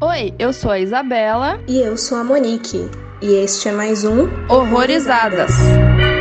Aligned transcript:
Oi, 0.00 0.34
eu 0.38 0.52
sou 0.52 0.70
a 0.70 0.78
Isabela. 0.78 1.58
E 1.66 1.80
eu 1.80 1.96
sou 1.96 2.18
a 2.18 2.24
Monique. 2.24 2.90
E 3.22 3.32
este 3.36 3.70
é 3.70 3.72
mais 3.72 4.04
um 4.04 4.28
Horrorizadas. 4.46 5.50
Oi, 5.58 6.15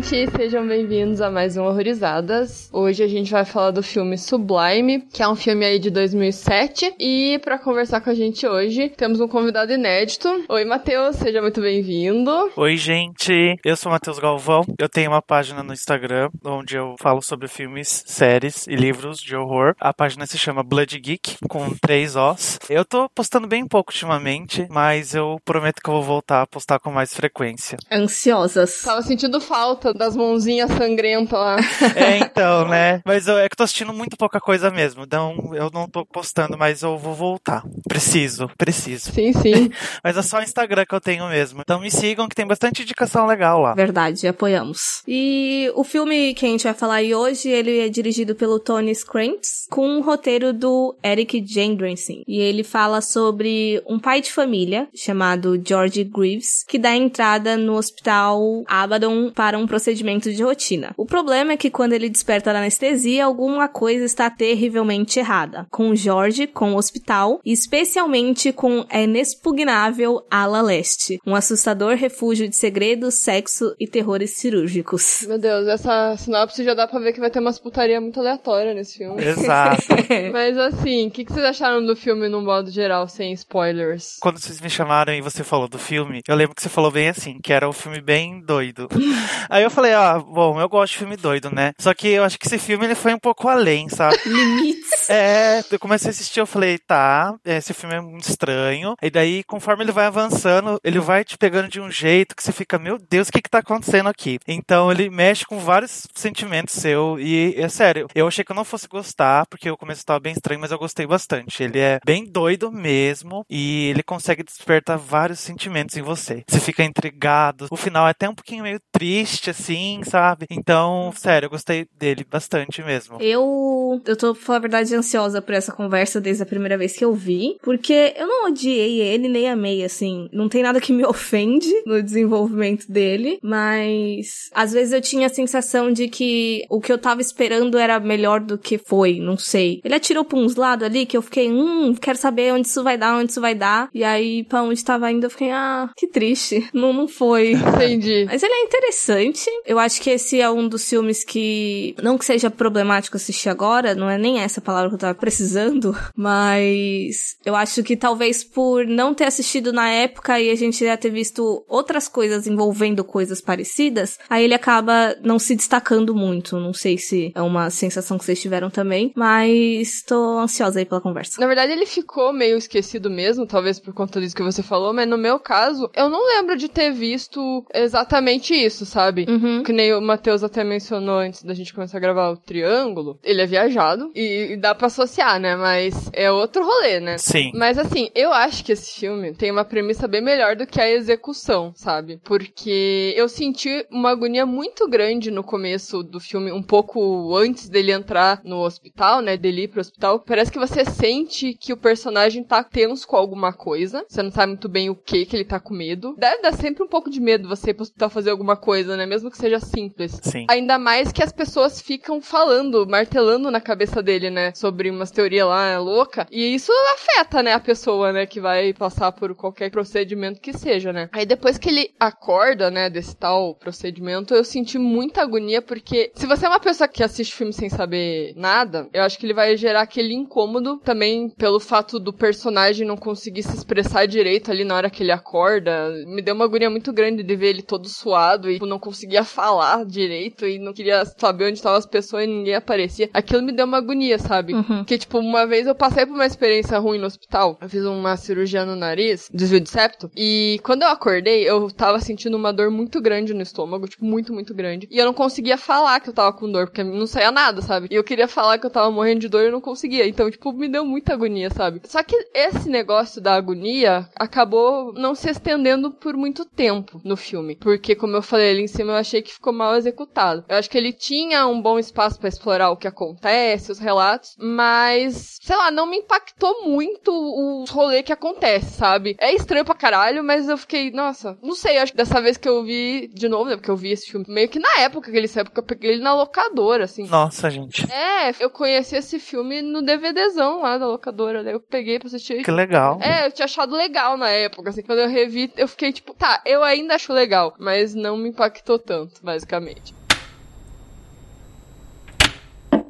gente, 0.00 0.30
sejam 0.30 0.66
bem-vindos 0.66 1.20
a 1.20 1.30
mais 1.30 1.58
um 1.58 1.64
Horrorizadas. 1.64 2.70
Hoje 2.72 3.02
a 3.02 3.06
gente 3.06 3.30
vai 3.30 3.44
falar 3.44 3.70
do 3.70 3.82
filme 3.82 4.16
Sublime, 4.16 5.02
que 5.12 5.22
é 5.22 5.28
um 5.28 5.36
filme 5.36 5.64
aí 5.64 5.78
de 5.78 5.90
2007. 5.90 6.94
E 6.98 7.38
para 7.44 7.58
conversar 7.58 8.00
com 8.00 8.08
a 8.08 8.14
gente 8.14 8.46
hoje, 8.46 8.88
temos 8.96 9.20
um 9.20 9.28
convidado 9.28 9.72
inédito. 9.72 10.28
Oi, 10.48 10.64
Matheus, 10.64 11.16
seja 11.16 11.42
muito 11.42 11.60
bem-vindo. 11.60 12.30
Oi, 12.56 12.76
gente, 12.78 13.56
eu 13.62 13.76
sou 13.76 13.90
o 13.90 13.92
Matheus 13.92 14.18
Galvão. 14.18 14.64
Eu 14.78 14.88
tenho 14.88 15.10
uma 15.10 15.20
página 15.20 15.62
no 15.62 15.74
Instagram 15.74 16.30
onde 16.44 16.76
eu 16.76 16.94
falo 16.98 17.20
sobre 17.20 17.46
filmes, 17.46 18.02
séries 18.06 18.66
e 18.66 18.74
livros 18.74 19.18
de 19.18 19.36
horror. 19.36 19.74
A 19.78 19.92
página 19.92 20.24
se 20.24 20.38
chama 20.38 20.62
Blood 20.62 20.98
Geek, 20.98 21.36
com 21.46 21.74
três 21.74 22.16
Os. 22.16 22.58
Eu 22.70 22.86
tô 22.86 23.08
postando 23.10 23.46
bem 23.46 23.66
pouco 23.66 23.92
ultimamente, 23.92 24.66
mas 24.70 25.14
eu 25.14 25.38
prometo 25.44 25.82
que 25.82 25.90
eu 25.90 25.94
vou 25.94 26.02
voltar 26.02 26.42
a 26.42 26.46
postar 26.46 26.78
com 26.78 26.90
mais 26.90 27.12
frequência. 27.12 27.76
Ansiosas. 27.92 28.80
Tava 28.82 29.02
sentindo 29.02 29.40
falta 29.40 29.89
das 29.92 30.16
mãozinhas 30.16 30.70
sangrentas 30.72 31.38
lá. 31.38 31.56
É, 31.96 32.18
então, 32.18 32.68
né? 32.68 33.00
Mas 33.04 33.26
eu, 33.26 33.36
é 33.38 33.48
que 33.48 33.54
eu 33.54 33.58
tô 33.58 33.64
assistindo 33.64 33.92
muito 33.92 34.16
pouca 34.16 34.40
coisa 34.40 34.70
mesmo. 34.70 35.02
Então 35.02 35.50
eu 35.54 35.70
não 35.72 35.88
tô 35.88 36.04
postando, 36.06 36.56
mas 36.56 36.82
eu 36.82 36.96
vou 36.96 37.14
voltar. 37.14 37.62
Preciso, 37.88 38.48
preciso. 38.56 39.12
Sim, 39.12 39.32
sim. 39.32 39.70
Mas 40.02 40.16
é 40.16 40.22
só 40.22 40.38
o 40.38 40.42
Instagram 40.42 40.84
que 40.86 40.94
eu 40.94 41.00
tenho 41.00 41.28
mesmo. 41.28 41.60
Então 41.60 41.80
me 41.80 41.90
sigam 41.90 42.28
que 42.28 42.34
tem 42.34 42.46
bastante 42.46 42.82
indicação 42.82 43.26
legal 43.26 43.60
lá. 43.60 43.74
Verdade, 43.74 44.26
apoiamos. 44.26 45.02
E 45.06 45.70
o 45.74 45.84
filme 45.84 46.34
que 46.34 46.46
a 46.46 46.48
gente 46.48 46.64
vai 46.64 46.74
falar 46.74 46.96
aí 46.96 47.14
hoje, 47.14 47.48
ele 47.48 47.80
é 47.80 47.88
dirigido 47.88 48.34
pelo 48.34 48.58
Tony 48.58 48.94
Scrantz, 48.94 49.66
com 49.70 49.86
um 49.86 50.00
roteiro 50.00 50.52
do 50.52 50.94
Eric 51.04 51.44
Jendrensen. 51.46 52.22
E 52.26 52.40
ele 52.40 52.62
fala 52.62 53.00
sobre 53.00 53.82
um 53.86 53.98
pai 53.98 54.20
de 54.20 54.32
família, 54.32 54.88
chamado 54.94 55.60
George 55.64 56.04
Greaves, 56.04 56.64
que 56.68 56.78
dá 56.78 56.94
entrada 56.94 57.56
no 57.56 57.74
hospital 57.74 58.62
Abaddon 58.66 59.30
para 59.30 59.58
um 59.58 59.66
procedimento 59.80 60.30
de 60.30 60.42
rotina. 60.42 60.92
O 60.96 61.06
problema 61.06 61.52
é 61.52 61.56
que 61.56 61.70
quando 61.70 61.94
ele 61.94 62.10
desperta 62.10 62.52
da 62.52 62.58
anestesia, 62.58 63.24
alguma 63.24 63.66
coisa 63.66 64.04
está 64.04 64.28
terrivelmente 64.28 65.18
errada. 65.18 65.66
Com 65.70 65.94
George, 65.94 66.46
com 66.46 66.74
o 66.74 66.76
hospital, 66.76 67.40
e 67.42 67.50
especialmente 67.50 68.52
com 68.52 68.84
a 68.90 69.00
inexpugnável 69.00 70.22
Ala 70.30 70.60
Leste, 70.60 71.18
um 71.26 71.34
assustador 71.34 71.94
refúgio 71.94 72.46
de 72.46 72.56
segredos, 72.56 73.14
sexo 73.14 73.74
e 73.80 73.86
terrores 73.86 74.32
cirúrgicos. 74.32 75.24
Meu 75.26 75.38
Deus, 75.38 75.66
essa 75.66 76.14
sinopse 76.18 76.62
já 76.62 76.74
dá 76.74 76.86
pra 76.86 77.00
ver 77.00 77.14
que 77.14 77.20
vai 77.20 77.30
ter 77.30 77.38
umas 77.38 77.58
putaria 77.58 78.00
muito 78.00 78.20
aleatória 78.20 78.74
nesse 78.74 78.98
filme. 78.98 79.22
Exato. 79.22 79.82
Mas 80.30 80.58
assim, 80.58 81.06
o 81.06 81.10
que, 81.10 81.24
que 81.24 81.32
vocês 81.32 81.44
acharam 81.44 81.84
do 81.84 81.96
filme 81.96 82.28
no 82.28 82.42
modo 82.42 82.70
geral, 82.70 83.08
sem 83.08 83.32
spoilers? 83.32 84.18
Quando 84.20 84.38
vocês 84.38 84.60
me 84.60 84.68
chamaram 84.68 85.14
e 85.14 85.22
você 85.22 85.42
falou 85.42 85.68
do 85.68 85.78
filme, 85.78 86.20
eu 86.28 86.36
lembro 86.36 86.54
que 86.54 86.60
você 86.60 86.68
falou 86.68 86.90
bem 86.90 87.08
assim, 87.08 87.38
que 87.42 87.52
era 87.52 87.66
um 87.66 87.72
filme 87.72 88.02
bem 88.02 88.42
doido. 88.42 88.86
Aí 89.48 89.62
eu 89.62 89.69
falei, 89.70 89.92
ah, 89.92 90.18
bom, 90.18 90.60
eu 90.60 90.68
gosto 90.68 90.92
de 90.92 90.98
filme 90.98 91.16
doido, 91.16 91.50
né? 91.50 91.72
Só 91.78 91.94
que 91.94 92.08
eu 92.08 92.24
acho 92.24 92.38
que 92.38 92.46
esse 92.46 92.58
filme 92.58 92.84
ele 92.84 92.94
foi 92.94 93.14
um 93.14 93.18
pouco 93.18 93.48
além, 93.48 93.88
sabe? 93.88 94.16
Limites. 94.26 95.08
É, 95.08 95.62
eu 95.70 95.78
comecei 95.78 96.08
a 96.08 96.10
assistir, 96.10 96.40
eu 96.40 96.46
falei, 96.46 96.78
tá, 96.78 97.34
esse 97.44 97.72
filme 97.72 97.94
é 97.94 98.00
muito 98.00 98.28
estranho. 98.28 98.94
E 99.02 99.10
daí, 99.10 99.42
conforme 99.44 99.84
ele 99.84 99.92
vai 99.92 100.06
avançando, 100.06 100.78
ele 100.84 100.98
vai 100.98 101.24
te 101.24 101.38
pegando 101.38 101.68
de 101.68 101.80
um 101.80 101.90
jeito 101.90 102.34
que 102.36 102.42
você 102.42 102.52
fica, 102.52 102.78
meu 102.78 102.98
Deus, 102.98 103.28
o 103.28 103.32
que 103.32 103.42
que 103.42 103.50
tá 103.50 103.58
acontecendo 103.58 104.08
aqui? 104.08 104.38
Então 104.46 104.90
ele 104.90 105.08
mexe 105.10 105.44
com 105.44 105.58
vários 105.58 106.06
sentimentos 106.14 106.74
seu. 106.74 107.18
E 107.18 107.54
é 107.56 107.68
sério, 107.68 108.08
eu 108.14 108.26
achei 108.26 108.44
que 108.44 108.52
eu 108.52 108.56
não 108.56 108.64
fosse 108.64 108.88
gostar, 108.88 109.46
porque 109.46 109.70
o 109.70 109.76
começo 109.76 110.04
tava 110.04 110.20
bem 110.20 110.32
estranho, 110.32 110.60
mas 110.60 110.70
eu 110.70 110.78
gostei 110.78 111.06
bastante. 111.06 111.62
Ele 111.62 111.78
é 111.78 112.00
bem 112.04 112.24
doido 112.24 112.70
mesmo 112.72 113.44
e 113.48 113.88
ele 113.88 114.02
consegue 114.02 114.42
despertar 114.42 114.98
vários 114.98 115.40
sentimentos 115.40 115.96
em 115.96 116.02
você. 116.02 116.44
Você 116.48 116.60
fica 116.60 116.84
intrigado. 116.84 117.66
O 117.70 117.76
final 117.76 118.06
é 118.06 118.10
até 118.10 118.28
um 118.28 118.34
pouquinho 118.34 118.62
meio 118.62 118.80
triste, 118.92 119.50
assim, 119.50 119.59
sabe? 120.04 120.46
Então, 120.50 121.12
sério, 121.16 121.46
eu 121.46 121.50
gostei 121.50 121.86
dele 121.98 122.24
bastante 122.28 122.82
mesmo. 122.82 123.18
Eu, 123.20 124.00
eu 124.06 124.16
tô, 124.16 124.34
pra 124.34 124.42
falar 124.42 124.58
a 124.58 124.62
verdade, 124.62 124.94
ansiosa 124.94 125.42
por 125.42 125.54
essa 125.54 125.72
conversa 125.72 126.20
desde 126.20 126.42
a 126.42 126.46
primeira 126.46 126.78
vez 126.78 126.96
que 126.96 127.04
eu 127.04 127.14
vi, 127.14 127.56
porque 127.62 128.14
eu 128.16 128.26
não 128.26 128.46
odiei 128.46 129.00
ele 129.00 129.28
nem 129.28 129.48
amei, 129.48 129.84
assim. 129.84 130.28
Não 130.32 130.48
tem 130.48 130.62
nada 130.62 130.80
que 130.80 130.92
me 130.92 131.04
ofende 131.06 131.70
no 131.86 132.02
desenvolvimento 132.02 132.90
dele, 132.90 133.38
mas 133.42 134.50
às 134.52 134.72
vezes 134.72 134.92
eu 134.92 135.00
tinha 135.00 135.26
a 135.26 135.30
sensação 135.30 135.92
de 135.92 136.08
que 136.08 136.64
o 136.68 136.80
que 136.80 136.92
eu 136.92 136.98
tava 136.98 137.20
esperando 137.20 137.78
era 137.78 137.98
melhor 138.00 138.40
do 138.40 138.58
que 138.58 138.78
foi, 138.78 139.18
não 139.18 139.36
sei. 139.36 139.80
Ele 139.84 139.94
atirou 139.94 140.24
pra 140.24 140.38
uns 140.38 140.56
lados 140.56 140.84
ali 140.84 141.06
que 141.06 141.16
eu 141.16 141.22
fiquei, 141.22 141.50
hum, 141.50 141.94
quero 141.94 142.18
saber 142.18 142.52
onde 142.52 142.68
isso 142.68 142.82
vai 142.82 142.96
dar, 142.96 143.16
onde 143.16 143.30
isso 143.30 143.40
vai 143.40 143.54
dar. 143.54 143.88
E 143.92 144.04
aí, 144.04 144.44
pra 144.44 144.62
onde 144.62 144.84
tava 144.84 145.10
indo, 145.10 145.26
eu 145.26 145.30
fiquei, 145.30 145.50
ah, 145.50 145.90
que 145.96 146.06
triste. 146.06 146.68
Não, 146.72 146.92
não 146.92 147.08
foi. 147.08 147.52
Entendi. 147.52 148.24
Mas 148.26 148.42
ele 148.42 148.52
é 148.52 148.62
interessante. 148.64 149.49
Eu 149.64 149.78
acho 149.78 150.00
que 150.00 150.10
esse 150.10 150.40
é 150.40 150.50
um 150.50 150.68
dos 150.68 150.88
filmes 150.88 151.24
que, 151.24 151.94
não 152.02 152.18
que 152.18 152.24
seja 152.24 152.50
problemático 152.50 153.16
assistir 153.16 153.48
agora, 153.48 153.94
não 153.94 154.08
é 154.08 154.18
nem 154.18 154.40
essa 154.40 154.60
palavra 154.60 154.88
que 154.88 154.94
eu 154.94 154.98
tava 154.98 155.14
precisando, 155.18 155.96
mas 156.16 157.36
eu 157.44 157.54
acho 157.54 157.82
que 157.82 157.96
talvez 157.96 158.44
por 158.44 158.86
não 158.86 159.14
ter 159.14 159.24
assistido 159.24 159.72
na 159.72 159.88
época 159.88 160.40
e 160.40 160.50
a 160.50 160.54
gente 160.54 160.84
já 160.84 160.96
ter 160.96 161.10
visto 161.10 161.64
outras 161.68 162.08
coisas 162.08 162.46
envolvendo 162.46 163.04
coisas 163.04 163.40
parecidas, 163.40 164.18
aí 164.28 164.44
ele 164.44 164.54
acaba 164.54 165.16
não 165.22 165.38
se 165.38 165.54
destacando 165.54 166.14
muito. 166.14 166.58
Não 166.58 166.72
sei 166.72 166.98
se 166.98 167.32
é 167.34 167.42
uma 167.42 167.70
sensação 167.70 168.18
que 168.18 168.24
vocês 168.24 168.40
tiveram 168.40 168.70
também, 168.70 169.12
mas 169.16 170.02
tô 170.02 170.38
ansiosa 170.38 170.78
aí 170.78 170.84
pela 170.84 171.00
conversa. 171.00 171.40
Na 171.40 171.46
verdade, 171.46 171.72
ele 171.72 171.86
ficou 171.86 172.32
meio 172.32 172.56
esquecido 172.56 173.10
mesmo, 173.10 173.46
talvez 173.46 173.78
por 173.78 173.94
conta 173.94 174.20
disso 174.20 174.34
que 174.34 174.42
você 174.42 174.62
falou, 174.62 174.92
mas 174.92 175.08
no 175.08 175.18
meu 175.18 175.38
caso, 175.38 175.90
eu 175.94 176.08
não 176.08 176.26
lembro 176.26 176.56
de 176.56 176.68
ter 176.68 176.92
visto 176.92 177.64
exatamente 177.74 178.54
isso, 178.54 178.84
sabe? 178.84 179.26
Uhum. 179.28 179.39
Que 179.64 179.72
nem 179.72 179.94
o 179.94 180.00
Matheus 180.00 180.42
até 180.42 180.64
mencionou 180.64 181.18
antes 181.18 181.42
da 181.42 181.54
gente 181.54 181.74
começar 181.74 181.98
a 181.98 182.00
gravar 182.00 182.30
o 182.30 182.36
triângulo. 182.36 183.18
Ele 183.22 183.42
é 183.42 183.46
viajado 183.46 184.10
e, 184.14 184.52
e 184.52 184.56
dá 184.56 184.74
pra 184.74 184.86
associar, 184.86 185.40
né? 185.40 185.56
Mas 185.56 186.10
é 186.12 186.30
outro 186.30 186.64
rolê, 186.64 187.00
né? 187.00 187.18
Sim. 187.18 187.52
Mas 187.54 187.78
assim, 187.78 188.10
eu 188.14 188.32
acho 188.32 188.64
que 188.64 188.72
esse 188.72 188.98
filme 188.98 189.32
tem 189.34 189.50
uma 189.50 189.64
premissa 189.64 190.06
bem 190.06 190.20
melhor 190.20 190.56
do 190.56 190.66
que 190.66 190.80
a 190.80 190.90
execução, 190.90 191.72
sabe? 191.74 192.20
Porque 192.24 193.14
eu 193.16 193.28
senti 193.28 193.86
uma 193.90 194.10
agonia 194.10 194.44
muito 194.44 194.88
grande 194.88 195.30
no 195.30 195.42
começo 195.42 196.02
do 196.02 196.20
filme, 196.20 196.52
um 196.52 196.62
pouco 196.62 197.36
antes 197.36 197.68
dele 197.68 197.92
entrar 197.92 198.40
no 198.44 198.58
hospital, 198.64 199.20
né? 199.20 199.36
Dele 199.36 199.62
ir 199.62 199.68
pro 199.68 199.80
hospital. 199.80 200.20
Parece 200.20 200.50
que 200.50 200.58
você 200.58 200.84
sente 200.84 201.54
que 201.54 201.72
o 201.72 201.76
personagem 201.76 202.42
tá 202.42 202.62
tenso 202.62 203.06
com 203.06 203.16
alguma 203.16 203.52
coisa. 203.52 204.04
Você 204.08 204.22
não 204.22 204.30
sabe 204.30 204.52
muito 204.52 204.68
bem 204.68 204.90
o 204.90 204.94
que 204.94 205.24
que 205.26 205.36
ele 205.36 205.44
tá 205.44 205.60
com 205.60 205.74
medo. 205.74 206.14
Deve 206.18 206.42
dar 206.42 206.52
sempre 206.52 206.82
um 206.82 206.88
pouco 206.88 207.10
de 207.10 207.20
medo 207.20 207.48
você 207.48 207.70
ir 207.70 207.74
pro 207.74 207.82
hospital 207.82 208.10
fazer 208.10 208.30
alguma 208.30 208.56
coisa, 208.56 208.96
né? 208.96 209.06
Mesmo 209.06 209.29
que 209.30 209.38
seja 209.38 209.60
simples. 209.60 210.18
Sim. 210.22 210.46
Ainda 210.48 210.78
mais 210.78 211.12
que 211.12 211.22
as 211.22 211.32
pessoas 211.32 211.80
ficam 211.80 212.20
falando, 212.20 212.86
martelando 212.86 213.50
na 213.50 213.60
cabeça 213.60 214.02
dele, 214.02 214.30
né? 214.30 214.52
Sobre 214.54 214.90
umas 214.90 215.10
teorias 215.10 215.46
lá 215.46 215.78
louca. 215.78 216.26
E 216.30 216.54
isso 216.54 216.72
afeta, 216.94 217.42
né, 217.42 217.52
a 217.52 217.60
pessoa, 217.60 218.12
né? 218.12 218.26
Que 218.26 218.40
vai 218.40 218.72
passar 218.72 219.12
por 219.12 219.34
qualquer 219.34 219.70
procedimento 219.70 220.40
que 220.40 220.52
seja, 220.52 220.92
né? 220.92 221.08
Aí 221.12 221.24
depois 221.24 221.58
que 221.58 221.68
ele 221.68 221.90
acorda, 221.98 222.70
né, 222.70 222.90
desse 222.90 223.16
tal 223.16 223.54
procedimento, 223.54 224.34
eu 224.34 224.44
senti 224.44 224.78
muita 224.78 225.22
agonia, 225.22 225.62
porque 225.62 226.10
se 226.14 226.26
você 226.26 226.46
é 226.46 226.48
uma 226.48 226.60
pessoa 226.60 226.88
que 226.88 227.02
assiste 227.02 227.34
filme 227.34 227.52
sem 227.52 227.68
saber 227.68 228.32
nada, 228.36 228.88
eu 228.92 229.02
acho 229.02 229.18
que 229.18 229.26
ele 229.26 229.34
vai 229.34 229.56
gerar 229.56 229.82
aquele 229.82 230.14
incômodo 230.14 230.78
também 230.78 231.28
pelo 231.28 231.60
fato 231.60 231.98
do 231.98 232.12
personagem 232.12 232.86
não 232.86 232.96
conseguir 232.96 233.42
se 233.42 233.56
expressar 233.56 234.06
direito 234.06 234.50
ali 234.50 234.64
na 234.64 234.74
hora 234.74 234.90
que 234.90 235.02
ele 235.02 235.12
acorda. 235.12 235.90
Me 236.06 236.22
deu 236.22 236.34
uma 236.34 236.44
agonia 236.44 236.70
muito 236.70 236.92
grande 236.92 237.22
de 237.22 237.36
ver 237.36 237.48
ele 237.48 237.62
todo 237.62 237.88
suado 237.88 238.50
e 238.50 238.54
tipo, 238.54 238.66
não 238.66 238.78
falar 239.24 239.84
direito 239.84 240.46
e 240.46 240.58
não 240.58 240.72
queria 240.72 241.04
saber 241.04 241.46
onde 241.46 241.54
estavam 241.54 241.78
as 241.78 241.86
pessoas 241.86 242.24
e 242.24 242.26
ninguém 242.26 242.54
aparecia. 242.54 243.08
Aquilo 243.14 243.42
me 243.42 243.52
deu 243.52 243.64
uma 243.64 243.78
agonia, 243.78 244.18
sabe? 244.18 244.52
Uhum. 244.54 244.78
Porque, 244.78 244.98
tipo, 244.98 245.18
uma 245.18 245.46
vez 245.46 245.66
eu 245.66 245.74
passei 245.74 246.04
por 246.04 246.14
uma 246.14 246.26
experiência 246.26 246.78
ruim 246.78 246.98
no 246.98 247.06
hospital. 247.06 247.56
Eu 247.60 247.68
fiz 247.68 247.84
uma 247.84 248.16
cirurgia 248.16 248.64
no 248.64 248.76
nariz, 248.76 249.30
desvio 249.32 249.60
de 249.60 249.70
septo. 249.70 250.10
E 250.16 250.60
quando 250.62 250.82
eu 250.82 250.88
acordei, 250.88 251.48
eu 251.48 251.70
tava 251.70 252.00
sentindo 252.00 252.36
uma 252.36 252.52
dor 252.52 252.70
muito 252.70 253.00
grande 253.00 253.32
no 253.32 253.42
estômago, 253.42 253.88
tipo, 253.88 254.04
muito, 254.04 254.32
muito 254.32 254.52
grande. 254.52 254.88
E 254.90 254.98
eu 254.98 255.04
não 255.04 255.14
conseguia 255.14 255.56
falar 255.56 256.00
que 256.00 256.08
eu 256.08 256.14
tava 256.14 256.32
com 256.32 256.50
dor, 256.50 256.66
porque 256.66 256.82
não 256.82 257.06
saía 257.06 257.30
nada, 257.30 257.62
sabe? 257.62 257.88
E 257.90 257.94
eu 257.94 258.04
queria 258.04 258.28
falar 258.28 258.58
que 258.58 258.66
eu 258.66 258.70
tava 258.70 258.90
morrendo 258.90 259.20
de 259.20 259.28
dor 259.28 259.42
e 259.42 259.46
eu 259.46 259.52
não 259.52 259.60
conseguia. 259.60 260.08
Então, 260.08 260.30
tipo, 260.30 260.52
me 260.52 260.68
deu 260.68 260.84
muita 260.84 261.12
agonia, 261.12 261.50
sabe? 261.50 261.80
Só 261.84 262.02
que 262.02 262.16
esse 262.34 262.68
negócio 262.68 263.20
da 263.20 263.34
agonia 263.34 264.08
acabou 264.16 264.92
não 264.94 265.14
se 265.14 265.30
estendendo 265.30 265.90
por 265.90 266.16
muito 266.16 266.44
tempo 266.44 267.00
no 267.04 267.16
filme. 267.16 267.56
Porque, 267.56 267.94
como 267.94 268.16
eu 268.16 268.22
falei 268.22 268.40
falei 268.40 268.50
ali 268.50 268.62
em 268.62 268.66
cima, 268.66 268.92
eu 268.92 268.96
achei 268.96 269.09
que 269.22 269.32
ficou 269.32 269.52
mal 269.52 269.76
executado. 269.76 270.44
Eu 270.48 270.56
acho 270.56 270.70
que 270.70 270.78
ele 270.78 270.92
tinha 270.92 271.46
um 271.46 271.60
bom 271.60 271.78
espaço 271.78 272.18
para 272.18 272.28
explorar 272.28 272.70
o 272.70 272.76
que 272.76 272.88
acontece, 272.88 273.72
os 273.72 273.78
relatos, 273.78 274.36
mas, 274.38 275.38
sei 275.42 275.56
lá, 275.56 275.70
não 275.70 275.86
me 275.86 275.98
impactou 275.98 276.68
muito 276.68 277.12
o 277.12 277.64
rolê 277.70 278.02
que 278.02 278.12
acontece, 278.12 278.72
sabe? 278.72 279.16
É 279.18 279.34
estranho 279.34 279.64
pra 279.64 279.74
caralho, 279.74 280.22
mas 280.22 280.48
eu 280.48 280.56
fiquei, 280.56 280.90
nossa, 280.90 281.38
não 281.42 281.54
sei, 281.54 281.78
acho 281.78 281.92
que 281.92 281.98
dessa 281.98 282.20
vez 282.20 282.36
que 282.36 282.48
eu 282.48 282.62
vi 282.62 283.08
de 283.08 283.28
novo, 283.28 283.50
né? 283.50 283.56
Porque 283.56 283.70
eu 283.70 283.76
vi 283.76 283.92
esse 283.92 284.10
filme 284.10 284.26
meio 284.28 284.48
que 284.48 284.58
na 284.58 284.80
época 284.80 285.10
que 285.10 285.16
ele 285.16 285.28
saiu, 285.28 285.44
porque 285.44 285.60
eu 285.60 285.64
peguei 285.64 285.92
ele 285.92 286.02
na 286.02 286.14
locadora, 286.14 286.84
assim. 286.84 287.06
Nossa, 287.06 287.50
gente. 287.50 287.90
É, 287.92 288.34
eu 288.38 288.50
conheci 288.50 288.96
esse 288.96 289.18
filme 289.18 289.62
no 289.62 289.82
DVDzão 289.82 290.62
lá 290.62 290.78
da 290.78 290.86
locadora, 290.86 291.42
daí 291.42 291.54
eu 291.54 291.60
peguei 291.60 291.98
pra 291.98 292.08
assistir. 292.08 292.42
Que 292.42 292.50
legal. 292.50 292.98
É, 293.02 293.26
eu 293.26 293.32
tinha 293.32 293.44
achado 293.44 293.74
legal 293.74 294.16
na 294.16 294.28
época, 294.28 294.70
assim, 294.70 294.82
quando 294.82 295.00
eu 295.00 295.08
revi, 295.08 295.52
eu 295.56 295.68
fiquei 295.68 295.92
tipo, 295.92 296.14
tá, 296.14 296.42
eu 296.44 296.62
ainda 296.62 296.94
acho 296.94 297.12
legal, 297.12 297.54
mas 297.58 297.94
não 297.94 298.16
me 298.16 298.28
impactou 298.28 298.78
tanto, 298.90 299.20
basicamente. 299.22 299.94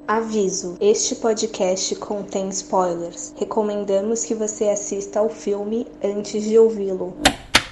Aviso: 0.08 0.78
este 0.80 1.14
podcast 1.16 1.94
contém 1.96 2.48
spoilers. 2.48 3.34
Recomendamos 3.36 4.24
que 4.24 4.34
você 4.34 4.70
assista 4.70 5.20
ao 5.20 5.28
filme 5.28 5.86
antes 6.02 6.42
de 6.42 6.58
ouvi-lo. 6.58 7.14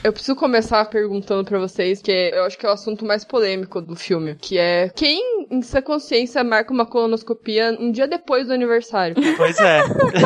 Eu 0.05 0.13
preciso 0.13 0.37
começar 0.37 0.85
perguntando 0.85 1.45
para 1.45 1.59
vocês, 1.59 2.01
que 2.01 2.11
eu 2.13 2.45
acho 2.45 2.57
que 2.57 2.65
é 2.65 2.69
o 2.69 2.73
assunto 2.73 3.05
mais 3.05 3.25
polêmico 3.25 3.81
do 3.83 3.97
filme, 3.97 4.37
que 4.37 4.57
é 4.57 4.89
quem 4.95 5.47
em 5.51 5.61
sua 5.61 5.83
consciência 5.83 6.43
marca 6.45 6.73
uma 6.73 6.87
colonoscopia 6.87 7.77
um 7.81 7.91
dia 7.91 8.07
depois 8.07 8.47
do 8.47 8.53
aniversário? 8.53 9.17
Pois 9.37 9.59
é. 9.61 9.83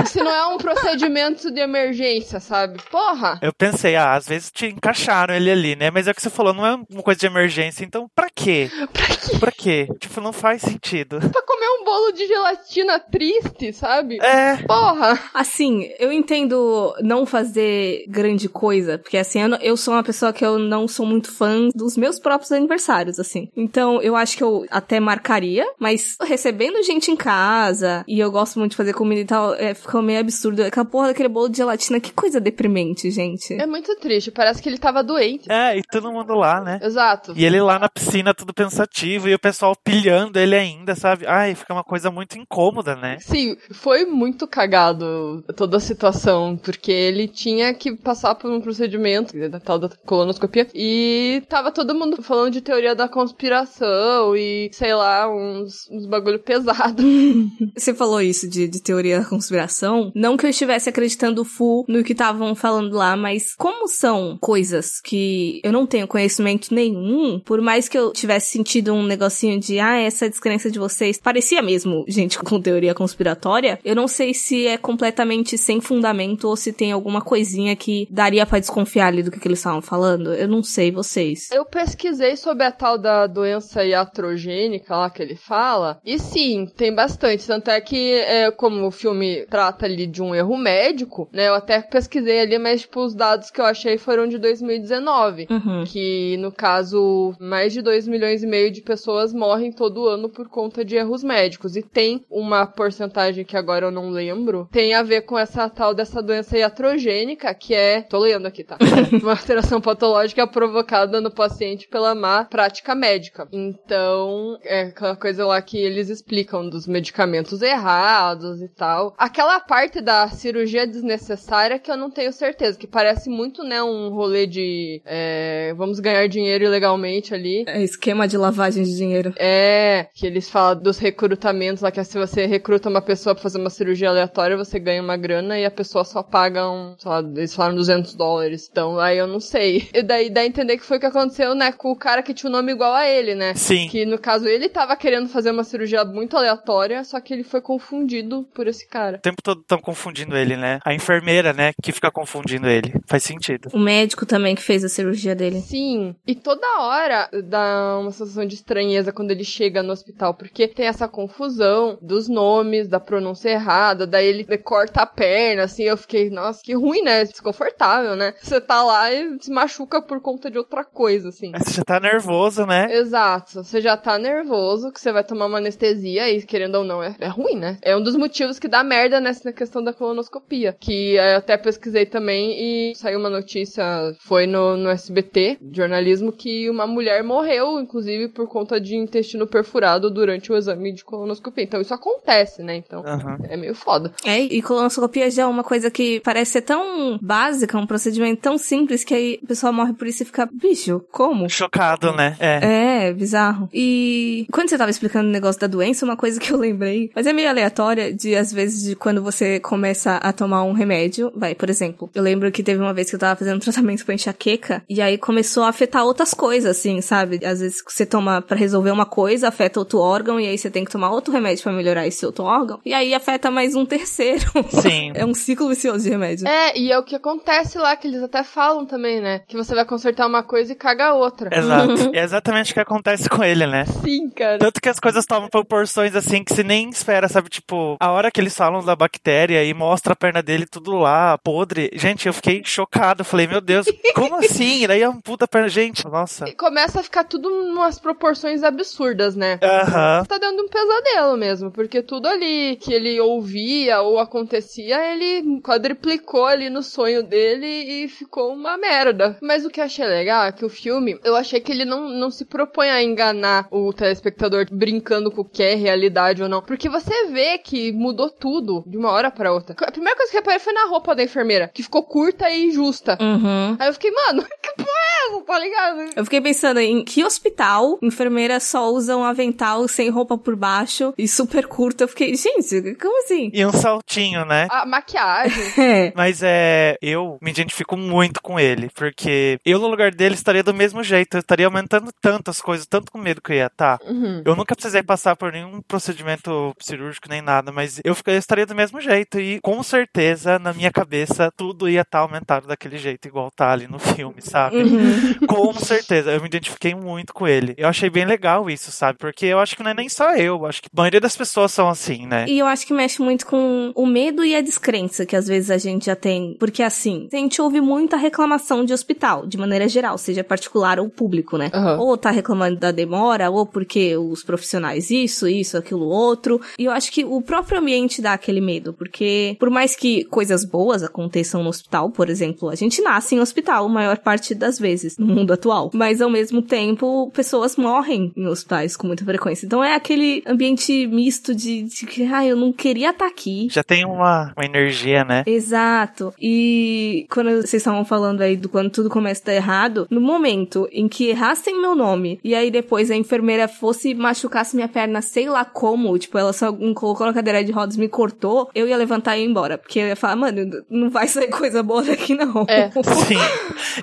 Se 0.07 0.23
não 0.23 0.31
é 0.33 0.47
um 0.47 0.59
procedimento 0.59 1.51
de 1.51 1.61
emergência, 1.61 2.39
sabe? 2.41 2.81
Porra! 2.91 3.39
Eu 3.43 3.53
pensei, 3.53 3.95
ah, 3.97 4.15
às 4.15 4.27
vezes 4.27 4.51
te 4.51 4.67
encaixaram 4.67 5.35
ele 5.35 5.51
ali, 5.51 5.77
né? 5.77 5.91
Mas 5.91 6.07
é 6.07 6.11
o 6.11 6.15
que 6.15 6.23
você 6.23 6.31
falou, 6.31 6.53
não 6.55 6.67
é 6.67 6.75
uma 6.91 7.03
coisa 7.03 7.21
de 7.21 7.27
emergência, 7.27 7.85
então 7.85 8.07
pra 8.15 8.29
quê? 8.35 8.71
Pra 8.93 9.07
quê? 9.07 9.39
Pra 9.41 9.53
quê? 9.53 9.89
Tipo, 10.01 10.21
não 10.21 10.33
faz 10.33 10.63
sentido. 10.63 11.19
Pra 11.21 11.43
comer 11.43 11.67
um 11.81 11.85
bolo 11.85 12.13
de 12.13 12.27
gelatina 12.27 12.99
triste, 13.01 13.73
sabe? 13.73 14.19
É. 14.21 14.57
Porra! 14.67 15.19
Assim, 15.35 15.91
eu 15.99 16.13
entendo 16.13 16.95
não 17.01 17.25
fazer 17.27 18.05
grande 18.09 18.49
coisa, 18.49 18.99
porque 18.99 19.17
assim, 19.19 19.43
eu, 19.43 19.49
não- 19.49 19.59
eu 19.63 19.77
sou 19.77 19.95
uma 19.95 20.03
pessoa 20.03 20.33
que 20.33 20.45
eu 20.45 20.59
não 20.59 20.87
sou 20.87 21.07
muito 21.07 21.31
fã 21.31 21.69
dos 21.75 21.97
meus 21.97 22.19
próprios 22.19 22.53
aniversários, 22.53 23.19
assim. 23.19 23.49
Então, 23.57 24.01
eu 24.03 24.17
acho 24.17 24.37
que 24.37 24.43
eu 24.43 24.67
até 24.71 25.01
marcaria, 25.01 25.67
mas 25.79 26.17
recebendo 26.23 26.83
gente 26.83 27.11
em 27.11 27.17
casa, 27.17 28.05
e 28.07 28.19
eu 28.21 28.31
gosto 28.31 28.59
muito 28.59 28.73
de 28.73 28.77
fazer 28.77 28.93
comida 28.93 29.21
e 29.21 29.25
tal, 29.25 29.55
é, 29.55 29.75
ficou 29.75 30.03
meio 30.03 30.21
absurdo. 30.21 30.63
Aquela 30.63 30.85
porra 30.85 31.09
daquele 31.09 31.29
bolo 31.29 31.49
de 31.49 31.59
gelatina, 31.59 32.01
que 32.01 32.13
coisa 32.13 32.41
deprimente, 32.41 33.11
gente. 33.11 33.55
É 33.55 33.67
muito 33.67 33.95
triste, 33.97 34.31
parece 34.31 34.63
que 34.63 34.69
ele 34.69 34.79
tava 34.79 35.03
doente. 35.03 35.51
É, 35.51 35.77
e 35.77 35.83
todo 35.83 36.13
mundo 36.13 36.35
lá, 36.35 36.61
né? 36.61 36.81
Exato. 36.83 37.33
E 37.37 37.45
ele 37.45 37.61
lá 37.61 37.79
na 37.79 37.89
piscina, 37.89 38.35
tudo 38.35 38.55
pensativo, 38.55 39.29
e 39.29 39.35
o 39.35 39.39
pessoal 39.39 39.75
pilhando 39.77 40.39
ele 40.39 40.55
ainda, 40.55 40.95
sabe? 40.95 41.27
Ai, 41.27 41.55
fica 41.55 41.73
uma 41.73 41.85
coisa 41.85 42.11
muito 42.11 42.39
incômoda, 42.39 42.97
né? 42.97 43.19
Sim, 43.21 43.57
foi 43.73 44.05
muito 44.05 44.47
cagado 44.47 45.43
toda 45.57 45.77
a 45.77 45.81
situação, 45.81 46.57
porque 46.57 46.93
ele 46.93 47.29
tinha 47.29 47.73
que 47.75 47.95
passar 47.97 48.35
por 48.35 48.51
um 48.51 48.61
procedimento, 48.61 49.33
da 49.53 49.61
tal 49.61 49.79
da 49.79 49.89
colonoscopia, 50.07 50.67
e 50.75 51.43
tava 51.49 51.71
todo 51.71 51.95
mundo 51.95 52.23
falando 52.23 52.53
de 52.53 52.61
teoria 52.61 52.95
da 52.95 53.09
conspiração 53.09 54.35
e, 54.35 54.71
sei 54.73 54.95
lá, 54.95 55.31
uns, 55.31 55.89
uns 55.91 56.07
bagulho 56.07 56.39
pesado. 56.39 57.03
Você 57.77 57.95
falou 57.95 58.21
isso 58.21 58.49
de, 58.49 58.67
de 58.67 58.83
teoria 58.83 59.21
da 59.21 59.27
conspiração. 59.27 60.11
Não 60.15 60.37
que 60.37 60.47
eu 60.47 60.51
estivesse 60.51 60.89
acreditando 60.89 61.45
full 61.45 61.85
no 61.89 62.03
que 62.03 62.13
estavam 62.13 62.55
falando 62.55 62.97
lá, 62.97 63.17
mas 63.17 63.55
como 63.55 63.87
são 63.89 64.39
coisas 64.41 65.01
que 65.01 65.61
eu 65.63 65.73
não 65.73 65.87
tenho 65.87 66.09
conhecimento 66.09 66.75
nenhum, 66.75 67.39
por 67.41 67.61
mais 67.61 67.89
que 67.89 67.99
eu 67.99 68.13
tivesse 68.13 68.51
sentido 68.51 68.93
um 68.93 69.03
negocinho 69.03 69.61
de, 69.61 69.79
ah, 69.79 69.99
essa 69.99 70.29
descrença 70.29 70.71
de 70.71 70.79
vocês 70.79 71.19
parecia 71.19 71.61
mesmo 71.61 72.05
gente 72.09 72.39
com 72.41 72.61
teoria 72.61 72.95
conspiratória, 72.95 73.79
eu 73.85 73.95
não 73.95 74.09
sei 74.09 74.33
se 74.33 74.67
é 74.67 74.77
completamente 74.77 75.59
sem 75.59 75.81
fundamento 75.81 76.49
ou 76.49 76.57
se 76.57 76.73
tem 76.73 76.93
alguma 76.93 77.21
coisinha 77.21 77.75
que 77.77 78.07
daria 78.11 78.47
pra 78.47 78.59
desconfiar 78.59 79.09
ali 79.09 79.23
do 79.23 79.31
que, 79.31 79.42
que 79.43 79.49
eles 79.49 79.59
estavam 79.59 79.83
falando. 79.83 80.33
Eu 80.33 80.49
não 80.49 80.63
sei, 80.63 80.91
vocês. 80.91 81.51
Eu 81.51 81.65
pesquisei 81.65 82.37
sobre 82.37 82.65
a 82.65 82.71
tal 82.71 82.97
da 82.97 83.27
doença 83.27 83.85
iatrogênica 83.85 84.97
lá 84.97 85.11
que 85.11 85.21
ele 85.21 85.37
fala, 85.37 86.01
e 86.05 86.19
sim, 86.19 86.67
tem 86.77 86.95
bastante. 86.95 87.47
Tanto 87.47 87.71
é 87.71 87.81
que, 87.81 88.13
é, 88.15 88.51
como 88.51 88.87
o 88.87 88.91
filme 88.91 89.45
trata 89.47 89.87
ali 89.87 90.07
de 90.07 90.23
um 90.23 90.35
erro 90.35 90.57
médico, 90.57 91.29
né? 91.33 91.49
Eu 91.49 91.55
até 91.55 91.81
pesquisei 91.81 92.41
ali, 92.41 92.59
mas, 92.59 92.83
tipo, 92.83 93.01
os 93.01 93.15
dados 93.15 93.51
que 93.51 93.61
eu 93.61 93.65
achei 93.65 93.99
foram 93.99 94.29
de 94.29 94.39
2019. 94.39 95.49
Uhum. 95.51 95.85
Que, 95.85 96.37
no 96.39 96.53
caso, 96.53 97.35
mais 97.41 97.73
de 97.73 97.83
2 97.83 98.07
milhões 98.07 98.43
e 98.43 98.47
meio 98.47 98.71
de 98.71 98.81
pessoas 98.81 99.33
morrem 99.33 99.73
todo 99.73 100.07
ano 100.07 100.29
por 100.29 100.49
conta 100.49 100.85
de 100.85 100.95
erros 100.97 101.25
médicos. 101.25 101.75
E 101.77 101.83
tem 101.83 102.25
uma 102.31 102.67
porcentagem 102.67 103.45
que 103.45 103.57
agora 103.57 103.87
eu 103.87 103.91
não 103.91 104.11
lembro, 104.11 104.69
tem 104.71 104.95
a 104.95 105.03
ver 105.03 105.23
com 105.23 105.39
essa 105.39 105.69
tal 105.69 105.95
dessa 105.95 106.23
doença 106.23 106.57
iatrogênica, 106.57 107.53
que 107.55 107.75
é. 107.75 108.03
Tô 108.03 108.19
lendo 108.19 108.47
aqui, 108.47 108.63
tá? 108.63 108.77
uma 109.33 109.39
alteração 109.39 109.81
patológica 109.81 110.47
provocada 110.47 111.21
no 111.21 111.31
paciente 111.31 111.89
pela 111.89 112.15
má 112.15 112.45
prática 112.45 112.95
médica. 112.95 113.49
Então, 113.51 114.59
é 114.63 114.83
aquela 114.83 115.17
coisa 115.17 115.47
lá 115.47 115.61
que 115.63 115.79
eles 115.79 116.11
explicam 116.11 116.69
dos 116.69 116.87
medicamentos 116.87 117.63
errados 117.63 118.61
e 118.61 118.69
tal. 118.69 119.15
Aquela 119.17 119.59
parte 119.59 120.01
da 120.01 120.29
cirurgia 120.29 120.87
desnecessária 120.87 121.79
que 121.79 121.91
eu 121.91 121.97
não 121.97 122.11
tenho 122.11 122.33
certeza, 122.33 122.79
que 122.79 122.87
parece 122.87 123.31
muito, 123.31 123.65
né, 123.65 123.83
um 123.83 124.11
rolê 124.11 124.47
de 124.47 125.01
é, 125.07 125.73
vamos 125.77 125.99
ganhar 125.99 126.27
dinheiro 126.29 126.65
ilegalmente 126.65 127.35
ali. 127.35 127.65
É 127.67 127.83
esquema 127.83 128.29
de 128.29 128.37
lavagem 128.37 128.85
de 128.85 128.95
dinheiro. 128.95 129.33
É, 129.39 130.09
que 130.15 130.27
eles 130.27 130.51
falam 130.51 130.83
dos 130.83 130.99
recrutamentos 130.99 131.83
lá, 131.83 131.91
que 131.91 132.01
é 132.01 132.05
se 132.05 132.19
você 132.19 132.45
recruta 132.45 132.91
uma 132.91 133.01
pessoa 133.01 133.35
pra 133.35 133.43
fazer 133.43 133.59
uma 133.59 133.71
cirurgia 133.71 134.11
aleatória, 134.11 134.57
você 134.57 134.79
ganha 134.79 135.03
uma 135.03 135.17
grana 135.17 135.59
e 135.59 135.65
a 135.65 135.71
pessoa 135.71 136.05
só 136.05 136.23
paga 136.23 136.71
um, 136.71 136.95
sei 136.99 137.11
lá, 137.11 137.21
eles 137.21 137.55
falaram 137.55 137.77
200 137.77 138.15
dólares. 138.15 138.69
Então, 138.71 138.99
aí 138.99 139.22
eu 139.23 139.29
não 139.29 139.41
sei. 139.41 139.89
E 139.93 140.03
daí 140.03 140.31
dá 140.31 140.43
a 140.43 140.47
entender 140.47 140.77
que 140.77 140.85
foi 140.85 140.97
o 140.97 141.01
que 141.01 141.07
aconteceu, 141.07 141.55
né, 141.55 141.73
com 141.73 141.91
o 141.91 141.97
cara 141.97 142.23
que 142.23 142.35
tinha 142.35 142.49
um 142.49 142.53
nome 142.53 142.73
igual 142.73 142.95
a 142.95 143.07
ele, 143.07 143.35
né? 143.35 143.55
Sim. 143.55 143.89
Que 143.89 144.05
no 144.05 144.19
caso 144.19 144.47
ele 144.47 144.69
tava 144.69 144.97
querendo 144.97 145.29
fazer 145.29 145.51
uma 145.51 145.65
cirurgia 145.65 146.05
muito 146.05 146.37
aleatória, 146.37 147.05
só 147.05 147.21
que 147.21 147.33
ele 147.33 147.45
foi 147.45 147.61
confundido 147.61 148.45
por 148.55 148.67
esse 148.67 148.87
cara. 148.87 149.17
O 149.17 149.21
tempo 149.21 149.43
todo 149.43 149.61
estão 149.61 149.79
confundindo 149.79 150.37
ele, 150.37 150.57
né? 150.57 150.79
A 150.85 150.95
enfermeira, 150.95 151.53
né, 151.53 151.73
que 151.83 151.93
fica 151.93 152.11
confundindo 152.11 152.69
ele. 152.69 152.93
Faz 153.07 153.23
sentido. 153.23 153.71
O 153.73 153.79
médico 153.79 154.27
também 154.27 154.55
que 154.55 154.63
fez 154.63 154.85
a 154.85 154.89
cirurgia 154.89 155.35
dele. 155.35 155.61
Sim, 155.61 156.15
e 156.27 156.35
toda 156.35 156.81
hora 156.81 157.29
dá 157.45 157.99
uma 158.01 158.11
sensação 158.11 158.47
de 158.47 158.55
estranheza 158.55 159.13
quando 159.13 159.31
ele 159.31 159.45
chega 159.45 159.83
no 159.83 159.93
hospital, 159.93 160.35
porque 160.35 160.69
tem 160.69 160.87
essa 160.87 161.09
confusão 161.09 161.99
dos 162.01 162.29
nomes, 162.29 162.89
da 162.89 163.01
pronúncia 163.01 163.51
errada, 163.51 164.07
daí 164.07 164.27
ele 164.27 164.45
corta 164.59 165.03
a 165.03 165.07
perna, 165.07 165.65
assim, 165.65 165.85
eu 165.85 165.97
fiquei, 165.97 166.31
nossa, 166.31 166.61
que 166.63 166.75
ruim, 166.75 167.03
né? 167.03 167.25
Desconfortável, 167.25 168.17
né? 168.17 168.35
Você 168.41 168.61
tá 168.61 168.83
lá 168.83 169.12
e 169.13 169.43
se 169.43 169.51
machuca 169.51 170.01
por 170.03 170.21
conta 170.21 170.51
de 170.51 170.59
outra 170.59 170.85
coisa, 170.85 171.29
assim. 171.29 171.51
Mas 171.53 171.63
você 171.65 171.75
já 171.75 171.85
tá 171.85 172.01
nervoso, 172.01 172.67
né? 172.67 172.89
Exato, 172.95 173.63
você 173.63 173.81
já 173.81 173.97
tá 173.97 174.19
nervoso, 174.19 174.93
que 174.93 175.01
você 175.01 175.13
vai 175.13 175.25
tomar 175.25 175.47
uma 175.47 175.59
anestesia 175.59 176.31
e, 176.31 176.43
querendo 176.43 176.77
ou 176.77 176.85
não, 176.85 177.03
é, 177.03 177.15
é 177.19 177.29
ruim, 177.29 177.57
né? 177.57 177.79
É 177.83 177.97
um 177.97 178.03
dos 178.03 178.17
motivos 178.17 178.59
que 178.59 178.69
dá 178.69 178.83
merda 178.83 179.21
nessa 179.21 179.53
questão 179.53 179.83
da 179.83 179.93
colonoscopia. 179.93 180.77
Que 180.79 181.15
eu 181.15 181.37
até 181.37 181.57
pesquisei 181.57 182.07
também 182.07 182.91
e 182.91 182.95
saiu 182.95 183.19
uma 183.19 183.31
notícia, 183.31 183.85
foi 184.21 184.47
no, 184.47 184.77
no 184.77 184.89
SBT, 184.91 185.59
jornalismo, 185.73 186.33
que 186.33 186.69
uma 186.69 186.87
mulher 186.87 187.23
morreu, 187.23 187.81
inclusive, 187.81 188.29
por 188.29 188.49
conta 188.49 188.81
de 188.81 188.97
intestino 188.97 189.47
perfurado 189.47 190.11
durante 190.11 190.53
o 190.53 190.57
exame 190.57 190.93
de 190.93 191.05
colonoscopia. 191.05 191.65
Então 191.65 191.81
isso 191.81 191.95
acontece, 191.95 192.63
né? 192.63 192.77
Então 192.77 193.03
Aham. 193.05 193.39
é 193.49 193.57
meio 193.57 193.75
foda. 193.75 194.13
É, 194.25 194.41
e 194.41 194.63
colonoscopia 194.63 195.31
já 195.31 195.43
é 195.43 195.47
uma 195.47 195.65
coisa 195.65 195.91
que 195.91 196.21
parece 196.21 196.53
ser 196.53 196.63
tão 196.63 197.19
básica, 197.21 197.79
um 197.79 197.87
procedimento 197.87 198.41
tão 198.41 198.59
simples 198.59 199.02
que 199.05 199.15
aí 199.15 199.41
a 199.43 199.47
pessoa 199.47 199.73
morre 199.73 199.93
por 199.93 200.07
isso 200.07 200.23
e 200.23 200.27
fica, 200.27 200.49
bicho, 200.53 201.05
como? 201.11 201.49
Chocado, 201.49 202.13
né? 202.13 202.37
É. 202.39 203.07
É, 203.07 203.13
bizarro. 203.13 203.69
E 203.73 204.47
quando 204.53 204.69
você 204.69 204.79
tava 204.79 204.91
explicando 204.91 205.29
o 205.29 205.33
negócio 205.33 205.61
da 205.61 205.67
doença, 205.67 206.05
uma 206.05 206.17
coisa 206.17 206.41
que 206.41 206.53
eu 206.53 206.59
lembrei, 206.59 207.11
mas 207.15 207.27
é 207.27 207.33
meio 207.33 207.49
aleatória, 207.49 208.13
de 208.13 208.35
às 208.35 208.53
vezes 208.53 208.83
de 208.83 208.97
quando 208.97 209.23
você 209.23 209.61
começa 209.61 210.17
a 210.17 210.33
tomar 210.33 210.63
um 210.65 210.73
remédio, 210.73 211.33
vai, 211.35 211.55
por 211.55 211.71
exemplo, 211.71 212.11
eu 212.15 212.23
lembro 212.23 212.51
que 212.51 212.63
teve 212.63 212.81
uma 212.81 212.95
vez 212.95 213.09
que 213.09 213.17
eu 213.17 213.21
tava 213.21 213.37
fazendo 213.37 213.57
um 213.57 213.61
tratamento 213.61 214.05
pra 214.05 214.15
enxaqueca, 214.15 214.83
e 214.89 215.01
aí 215.01 215.19
começou 215.19 215.63
a 215.63 215.69
afetar 215.69 216.05
outras 216.05 216.35
coisas, 216.35 216.77
assim, 216.77 217.01
sabe? 217.01 217.45
Às 217.45 217.61
vezes 217.61 217.83
você 217.87 218.07
toma 218.07 218.41
pra 218.41 218.57
resolver 218.57 218.91
uma 218.91 219.07
coisa, 219.07 219.49
afeta 219.49 219.79
outro 219.79 219.99
órgão, 219.99 220.39
e 220.41 220.47
aí 220.47 220.59
você 220.59 220.71
tem 220.71 220.85
que 220.85 220.91
tomar 220.91 221.11
outro 221.11 221.33
remédio 221.33 221.63
pra 221.63 221.73
melhorar 221.73 222.07
esse 222.07 222.25
outro 222.25 222.45
órgão, 222.45 222.81
e 222.85 222.95
aí 222.95 223.15
afeta 223.15 223.51
mais 223.51 223.75
um 223.75 223.85
terceiro. 223.85 224.51
Sim. 224.81 225.13
é 225.15 225.25
um 225.25 225.35
ciclo 225.35 225.69
vicioso 225.69 226.05
de 226.05 226.11
remédio. 226.11 226.47
É, 226.47 226.79
e 226.79 226.91
é 226.91 226.99
o 226.99 227.03
que 227.03 227.15
acontece 227.15 227.79
lá, 227.79 227.97
que 227.97 228.07
eles 228.07 228.23
até 228.23 228.43
falam 228.43 228.85
também, 228.93 229.23
né? 229.23 229.41
Que 229.49 229.57
você 229.57 229.75
vai 229.75 229.87
consertar 229.87 230.27
uma 230.27 230.43
coisa 230.43 230.73
e 230.73 230.77
caga 230.77 231.07
a 231.07 231.15
outra. 231.15 231.49
Exato. 231.51 231.93
É 232.13 232.23
exatamente 232.23 232.73
o 232.73 232.75
que 232.75 232.81
acontece 232.81 233.29
com 233.29 233.43
ele, 233.43 233.67
né? 233.67 233.85
Sim. 233.87 234.29
cara. 234.29 234.59
Tanto 234.59 234.81
que 234.81 234.89
as 234.89 235.01
coisas 235.01 235.25
tomam 235.25 235.49
proporções 235.49 236.15
assim 236.15 236.45
que 236.45 236.53
você 236.55 236.63
nem 236.63 236.91
espera, 236.91 237.27
sabe? 237.27 237.49
Tipo, 237.49 237.97
a 237.99 238.11
hora 238.11 238.31
que 238.31 238.39
eles 238.39 238.55
falam 238.55 238.85
da 238.85 238.95
bactéria 238.95 239.65
e 239.65 239.73
mostra 239.73 240.13
a 240.13 240.17
perna 240.17 240.43
dele 240.43 240.67
tudo 240.67 240.93
lá, 240.99 241.39
podre. 241.39 241.91
Gente, 241.95 242.27
eu 242.27 242.35
fiquei 242.35 242.63
chocado. 242.65 243.25
Falei, 243.25 243.47
meu 243.47 243.61
Deus, 243.63 243.87
como 244.15 244.37
assim? 244.37 244.83
E 244.83 244.87
daí 244.87 245.03
a 245.03 245.11
puta 245.13 245.49
perna. 245.49 245.69
Gente, 245.69 246.05
nossa. 246.07 246.47
E 246.47 246.53
começa 246.53 247.01
a 247.01 247.03
ficar 247.03 247.25
tudo 247.25 247.49
umas 247.49 247.99
proporções 247.99 248.63
absurdas, 248.63 249.35
né? 249.35 249.59
Aham. 249.63 250.25
Tá 250.29 250.37
dando 250.37 250.65
um 250.65 250.69
pesadelo 250.69 251.37
mesmo, 251.37 251.71
porque 251.71 252.03
tudo 252.03 252.29
ali 252.29 252.77
que 252.77 252.93
ele 252.93 253.19
ouvia 253.21 254.03
ou 254.03 254.19
acontecia, 254.19 255.13
ele 255.13 255.61
quadriplicou 255.63 256.45
ali 256.45 256.69
no 256.69 256.83
sonho 256.83 257.23
dele 257.23 257.67
e 257.67 258.09
ficou 258.09 258.53
uma 258.53 258.72
merda. 258.77 259.37
Mas 259.41 259.65
o 259.65 259.71
que 259.71 259.81
eu 259.81 259.85
achei 259.85 260.07
legal 260.07 260.45
é 260.45 260.53
que 260.53 260.65
o 260.65 260.69
filme, 260.69 261.19
eu 261.25 261.37
achei 261.37 261.61
que 261.61 261.73
ele 261.73 261.85
não, 261.85 262.09
não 262.09 262.31
se 262.31 262.45
propõe 262.45 262.91
a 262.91 263.03
enganar 263.03 263.67
o 263.71 263.93
telespectador 263.93 264.67
brincando 264.71 265.31
com 265.31 265.43
o 265.43 265.45
que 265.45 265.63
é 265.63 265.75
realidade 265.75 266.43
ou 266.43 266.49
não. 266.49 266.63
Porque 266.63 266.89
você 266.89 267.27
vê 267.29 267.59
que 267.59 267.93
mudou 267.93 268.31
tudo 268.31 268.83
de 268.87 268.97
uma 268.97 269.11
hora 269.11 269.31
pra 269.31 269.53
outra. 269.53 269.75
A 269.87 269.93
primeira 269.93 270.17
coisa 270.17 270.31
que 270.31 270.37
eu 270.37 270.41
reparei 270.41 270.61
foi 270.61 270.73
na 270.73 270.87
roupa 270.87 271.15
da 271.15 271.23
enfermeira, 271.23 271.71
que 271.73 271.83
ficou 271.83 272.03
curta 272.03 272.51
e 272.51 272.71
justa. 272.71 273.19
Uhum. 273.21 273.77
Aí 273.79 273.89
eu 273.89 273.93
fiquei, 273.93 274.11
mano, 274.11 274.43
que 274.63 274.71
porra 274.77 274.89
é 274.89 275.29
essa, 275.29 275.45
tá 275.45 275.59
ligado? 275.59 276.11
Eu 276.17 276.25
fiquei 276.25 276.41
pensando 276.41 276.81
em 276.81 277.05
que 277.05 277.25
hospital 277.25 277.99
enfermeiras 278.03 278.65
só 278.65 278.91
usam 278.91 279.21
um 279.21 279.25
avental 279.25 279.87
sem 279.89 280.09
roupa 280.11 280.37
por 280.39 280.57
baixo 280.57 281.13
e 281.17 281.27
super 281.29 281.67
curto. 281.67 282.03
Eu 282.03 282.09
fiquei, 282.09 282.35
gente, 282.35 282.95
como 283.01 283.25
assim? 283.25 283.51
E 283.53 283.65
um 283.65 283.73
saltinho, 283.73 284.45
né? 284.45 284.67
A 284.71 284.87
maquiagem. 284.87 285.63
É. 285.83 286.13
Mas 286.15 286.43
é. 286.43 286.97
Eu 287.03 287.39
me 287.41 287.51
identifico 287.51 287.97
muito 287.97 288.41
com 288.41 288.59
ele, 288.59 288.62
porque 288.95 289.59
eu 289.65 289.79
no 289.79 289.87
lugar 289.89 290.13
dele 290.15 290.35
estaria 290.35 290.63
do 290.63 290.75
mesmo 290.75 291.03
jeito. 291.03 291.37
Eu 291.37 291.41
estaria 291.41 291.67
aumentando 291.67 292.11
tanto 292.21 292.51
as 292.51 292.61
coisas, 292.61 292.87
tanto 292.87 293.11
com 293.11 293.19
medo 293.19 293.41
que 293.41 293.53
eu 293.53 293.57
ia 293.57 293.67
estar. 293.67 293.99
Uhum. 294.05 294.43
Eu 294.45 294.55
nunca 294.57 294.75
precisei 294.75 295.03
passar 295.03 295.37
por 295.37 295.53
nenhum 295.53 295.81
procedimento 295.83 296.75
cirúrgico 296.81 297.29
nem 297.29 297.41
nada, 297.43 297.73
mas 297.73 298.01
eu, 298.05 298.15
ficaria- 298.15 298.37
eu 298.37 298.41
estaria 298.41 298.67
do 298.67 298.75
mesmo 298.75 299.01
jeito. 299.01 299.41
E 299.41 299.61
com 299.61 299.83
certeza, 299.83 300.59
na 300.59 300.73
minha 300.73 300.91
cabeça, 300.91 301.51
tudo 301.57 301.89
ia 301.89 302.03
estar 302.03 302.21
aumentado 302.21 302.67
daquele 302.67 302.99
jeito, 302.99 303.27
igual 303.29 303.51
tá 303.51 303.71
ali 303.73 303.87
no 303.89 303.99
filme, 303.99 304.41
sabe? 304.41 304.77
Uhum. 304.77 305.47
Com 305.47 305.73
certeza, 305.75 306.31
eu 306.33 306.41
me 306.41 306.47
identifiquei 306.47 306.95
muito 306.95 307.33
com 307.33 307.47
ele. 307.49 307.75
Eu 307.77 307.89
achei 307.89 308.11
bem 308.11 308.25
legal 308.25 308.69
isso, 308.71 308.91
sabe? 308.93 309.19
Porque 309.19 309.47
eu 309.47 309.59
acho 309.59 309.77
que 309.77 309.83
não 309.83 309.91
é 309.91 309.95
nem 309.95 310.09
só 310.09 310.35
eu, 310.35 310.57
eu 310.57 310.67
acho 310.67 310.83
que 310.83 310.89
a 310.93 311.01
maioria 311.01 311.21
das 311.21 311.37
pessoas 311.37 311.73
são 311.73 311.89
assim, 311.89 312.27
né? 312.27 312.45
E 312.49 312.59
eu 312.59 312.67
acho 312.67 312.87
que 312.87 312.93
mexe 312.93 313.21
muito 313.23 313.47
com 313.47 313.93
o 313.95 314.07
medo 314.07 314.45
e 314.45 314.55
a 314.55 314.61
descrença 314.61 315.25
que 315.27 315.37
às 315.37 315.47
vezes 315.47 315.71
a 315.71 315.79
gente 315.79 316.07
já 316.07 316.17
tem. 316.17 316.57
Porque 316.59 316.83
assim, 316.83 317.29
a 317.33 317.37
gente 317.37 317.61
ouve 317.61 317.81
muita 317.81 318.17
reclamação 318.17 318.52
de 318.85 318.93
hospital, 318.93 319.47
de 319.47 319.59
maneira 319.59 319.89
geral, 319.89 320.17
seja 320.19 320.43
particular 320.43 320.99
ou 320.99 321.09
público, 321.09 321.57
né? 321.57 321.71
Aham. 321.73 321.99
Ou 321.99 322.17
tá 322.17 322.31
reclamando 322.31 322.77
da 322.77 322.91
demora, 322.91 323.51
ou 323.51 323.67
porque 323.67 324.17
os 324.17 324.43
profissionais 324.43 325.11
isso, 325.11 325.47
isso, 325.47 325.77
aquilo, 325.77 326.07
outro. 326.07 326.61
E 326.79 326.85
eu 326.85 326.93
acho 326.93 327.11
que 327.13 327.25
o 327.25 327.41
próprio 327.43 327.79
ambiente 327.79 328.23
dá 328.23 328.33
aquele 328.33 328.61
medo, 328.61 328.93
porque 328.93 329.57
por 329.59 329.71
mais 329.71 329.95
que 329.95 330.25
coisas 330.25 330.65
boas 330.65 331.03
aconteçam 331.03 331.63
no 331.63 331.69
hospital, 331.69 332.11
por 332.11 332.29
exemplo, 332.29 332.69
a 332.69 332.75
gente 332.75 333.01
nasce 333.03 333.35
em 333.35 333.41
hospital 333.41 333.87
a 333.87 333.89
maior 333.89 334.19
parte 334.19 334.55
das 334.55 334.79
vezes 334.79 335.19
no 335.19 335.27
mundo 335.27 335.53
atual. 335.53 335.91
Mas 335.95 336.21
ao 336.21 336.31
mesmo 336.31 336.63
tempo, 336.63 337.31
pessoas 337.33 337.77
morrem 337.77 338.33
em 338.37 338.47
hospitais 338.47 338.97
com 338.97 339.07
muita 339.07 339.25
frequência. 339.25 339.67
Então 339.67 339.83
é 339.83 339.95
aquele 339.95 340.43
ambiente 340.47 341.07
misto 341.07 341.55
de, 341.55 341.83
de 341.83 342.07
que, 342.07 342.25
ah, 342.25 342.47
eu 342.47 342.57
não 342.57 342.73
queria 342.73 343.11
estar 343.11 343.27
aqui. 343.27 343.69
Já 343.71 343.83
tem 343.83 344.05
uma, 344.05 344.53
uma 344.57 344.65
energia, 344.65 345.25
né? 345.25 345.43
Exato. 345.47 346.33
E 346.41 347.27
quando 347.31 347.51
vocês 347.51 347.75
estavam 347.75 348.05
falando 348.05 348.42
aí 348.43 348.57
do 348.57 348.69
quando 348.69 348.91
tudo 348.91 349.11
começa 349.11 349.43
a 349.43 349.47
dar 349.47 349.55
errado, 349.55 350.07
no 350.11 350.21
momento 350.21 350.89
em 350.93 351.09
que 351.09 351.29
errassem 351.29 351.81
meu 351.81 351.95
nome 351.95 352.41
e 352.43 352.55
aí 352.55 352.71
depois 352.71 353.11
a 353.11 353.17
enfermeira 353.17 353.69
fosse 353.69 354.15
machucasse 354.15 354.75
minha 354.75 354.89
perna, 354.89 355.23
sei 355.23 355.49
lá 355.49 355.65
como, 355.65 356.19
tipo, 356.19 356.39
ela 356.39 356.53
só 356.53 356.73
me 356.73 356.95
colocou 356.95 357.27
na 357.27 357.33
cadeira 357.33 357.63
de 357.65 357.73
rodas, 357.73 357.97
me 357.97 358.09
cortou, 358.09 358.71
eu 358.75 358.87
ia 358.87 358.97
levantar 358.97 359.37
e 359.37 359.43
ir 359.43 359.49
embora. 359.49 359.79
Porque 359.79 359.99
eu 359.99 360.07
ia 360.07 360.17
falar, 360.17 360.37
mano, 360.37 360.85
não 360.89 361.11
vai 361.11 361.27
sair 361.27 361.49
coisa 361.49 361.83
boa 361.83 362.03
daqui 362.03 362.35
não. 362.35 362.65
É. 362.69 362.91
Sim, 363.27 363.39